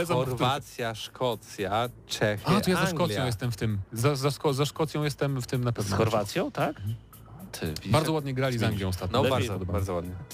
Chorwacja, 0.07 0.95
Szkocja, 0.95 1.89
Czechy, 2.07 2.43
A, 2.45 2.61
to 2.61 2.69
ja 2.69 2.75
za 2.75 2.81
Anglia. 2.81 2.87
Szkocją 2.87 3.25
jestem 3.25 3.51
w 3.51 3.57
tym. 3.57 3.79
Za, 3.93 4.15
za, 4.15 4.29
Szko- 4.29 4.53
za 4.53 4.65
Szkocją 4.65 5.03
jestem 5.03 5.41
w 5.41 5.47
tym 5.47 5.63
na 5.63 5.71
z 5.71 5.73
pewno. 5.73 5.97
Chorwacją, 5.97 6.51
tak? 6.51 6.75
Ty, 7.51 7.67
widzisz? 7.67 7.91
Bardzo 7.91 8.13
ładnie 8.13 8.33
grali 8.33 8.57
z 8.57 8.63
Anglią 8.63 8.87
ostatnio. 8.87 9.17
No 9.17 9.23
Lepiej 9.29 9.47
bardzo, 9.49 9.65
bardzo 9.65 9.93
ładnie. 9.93 10.11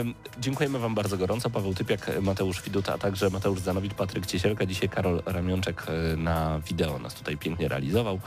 Ym, 0.00 0.14
Dziękujemy 0.40 0.78
Wam 0.78 0.94
bardzo 0.94 1.16
gorąco. 1.16 1.50
Paweł 1.50 1.74
Typiak, 1.74 2.10
Mateusz 2.22 2.62
Widuta, 2.62 2.94
a 2.94 2.98
także 2.98 3.30
Mateusz 3.30 3.60
Zanowicz, 3.60 3.94
Patryk 3.94 4.26
Ciesielka. 4.26 4.66
Dzisiaj 4.66 4.88
Karol 4.88 5.22
Ramionczek 5.26 5.86
y, 6.12 6.16
na 6.16 6.60
wideo 6.60 6.98
nas 6.98 7.14
tutaj 7.14 7.36
pięknie 7.38 7.68
realizował. 7.68 8.20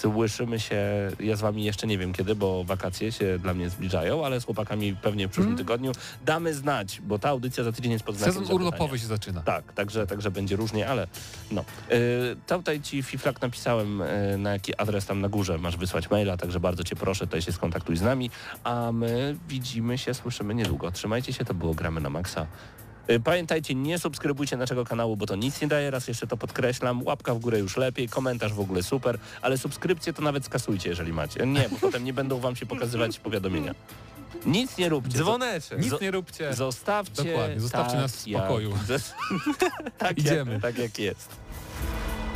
Słyszymy 0.00 0.60
się, 0.60 0.76
ja 1.20 1.36
z 1.36 1.40
Wami 1.40 1.64
jeszcze 1.64 1.86
nie 1.86 1.98
wiem 1.98 2.12
kiedy, 2.12 2.34
bo 2.34 2.64
wakacje 2.64 3.12
się 3.12 3.38
dla 3.38 3.54
mnie 3.54 3.70
zbliżają, 3.70 4.26
ale 4.26 4.40
z 4.40 4.44
chłopakami 4.44 4.96
pewnie 4.96 5.28
w 5.28 5.30
przyszłym 5.30 5.56
tygodniu 5.56 5.92
damy 6.24 6.54
znać, 6.54 7.00
bo 7.00 7.18
ta 7.18 7.28
audycja 7.28 7.64
za 7.64 7.72
tydzień 7.72 7.92
jest 7.92 8.04
pod 8.04 8.16
znakiem 8.16 8.34
Sezon 8.34 8.54
urlopowy 8.56 8.98
się 8.98 9.06
zaczyna. 9.06 9.42
Tak, 9.42 9.72
także, 9.72 10.06
także 10.06 10.30
będzie 10.30 10.56
różnie, 10.56 10.88
ale 10.88 11.06
no. 11.50 11.64
Yy, 11.90 11.96
tutaj 12.46 12.80
Ci 12.80 13.02
Fiflak 13.02 13.42
napisałem, 13.42 14.02
yy, 14.30 14.38
na 14.38 14.52
jaki 14.52 14.76
adres 14.76 15.06
tam 15.06 15.20
na 15.20 15.28
górze 15.28 15.58
masz 15.58 15.76
wysłać 15.76 16.10
maila, 16.10 16.36
także 16.36 16.60
bardzo 16.60 16.84
Cię 16.84 16.96
proszę, 16.96 17.26
tutaj 17.26 17.42
się 17.42 17.52
skontaktuj 17.52 17.96
z 17.96 18.02
nami, 18.02 18.30
a 18.64 18.92
my 18.92 19.36
widzimy 19.48 19.98
się, 19.98 20.14
słyszymy 20.14 20.54
niedługo. 20.54 20.90
Trzymajcie 20.90 21.32
się, 21.32 21.44
to 21.44 21.54
było 21.54 21.74
Gramy 21.74 22.00
na 22.00 22.10
Maxa. 22.10 22.46
Yy, 23.08 23.20
Pamiętajcie, 23.20 23.74
nie 23.74 23.98
subskrybujcie 23.98 24.56
naszego 24.56 24.84
kanału, 24.84 25.16
bo 25.16 25.26
to 25.26 25.36
nic 25.36 25.60
nie 25.60 25.68
daje, 25.68 25.90
raz 25.90 26.08
jeszcze 26.08 26.26
to 26.26 26.36
podkreślam. 26.36 27.02
Łapka 27.02 27.34
w 27.34 27.38
górę 27.38 27.58
już 27.58 27.76
lepiej, 27.76 28.08
komentarz 28.08 28.52
w 28.52 28.60
ogóle 28.60 28.82
super, 28.82 29.18
ale 29.42 29.58
subskrypcję 29.58 30.12
to 30.12 30.22
nawet 30.22 30.44
skasujcie, 30.44 30.88
jeżeli 30.90 31.12
macie. 31.12 31.46
Nie, 31.46 31.68
bo 31.68 31.76
potem 31.80 32.04
nie 32.04 32.12
będą 32.12 32.38
Wam 32.40 32.56
się 32.56 32.66
pokazywać 32.66 33.18
powiadomienia. 33.18 33.74
Nic 34.46 34.78
nie 34.78 34.88
róbcie. 34.88 35.18
Dzwoneczek. 35.18 35.78
Nic 35.78 36.00
nie 36.00 36.10
róbcie. 36.10 36.54
Zostawcie, 36.54 37.24
Dokładnie, 37.24 37.60
zostawcie 37.60 37.92
tak, 37.92 38.00
nas 38.00 38.16
w 38.22 38.26
jak- 38.26 38.42
spokoju. 38.42 38.74
tak, 39.98 40.18
Idziemy. 40.18 40.52
Jak, 40.52 40.62
tak 40.62 40.78
jak 40.78 40.98
jest. 40.98 41.28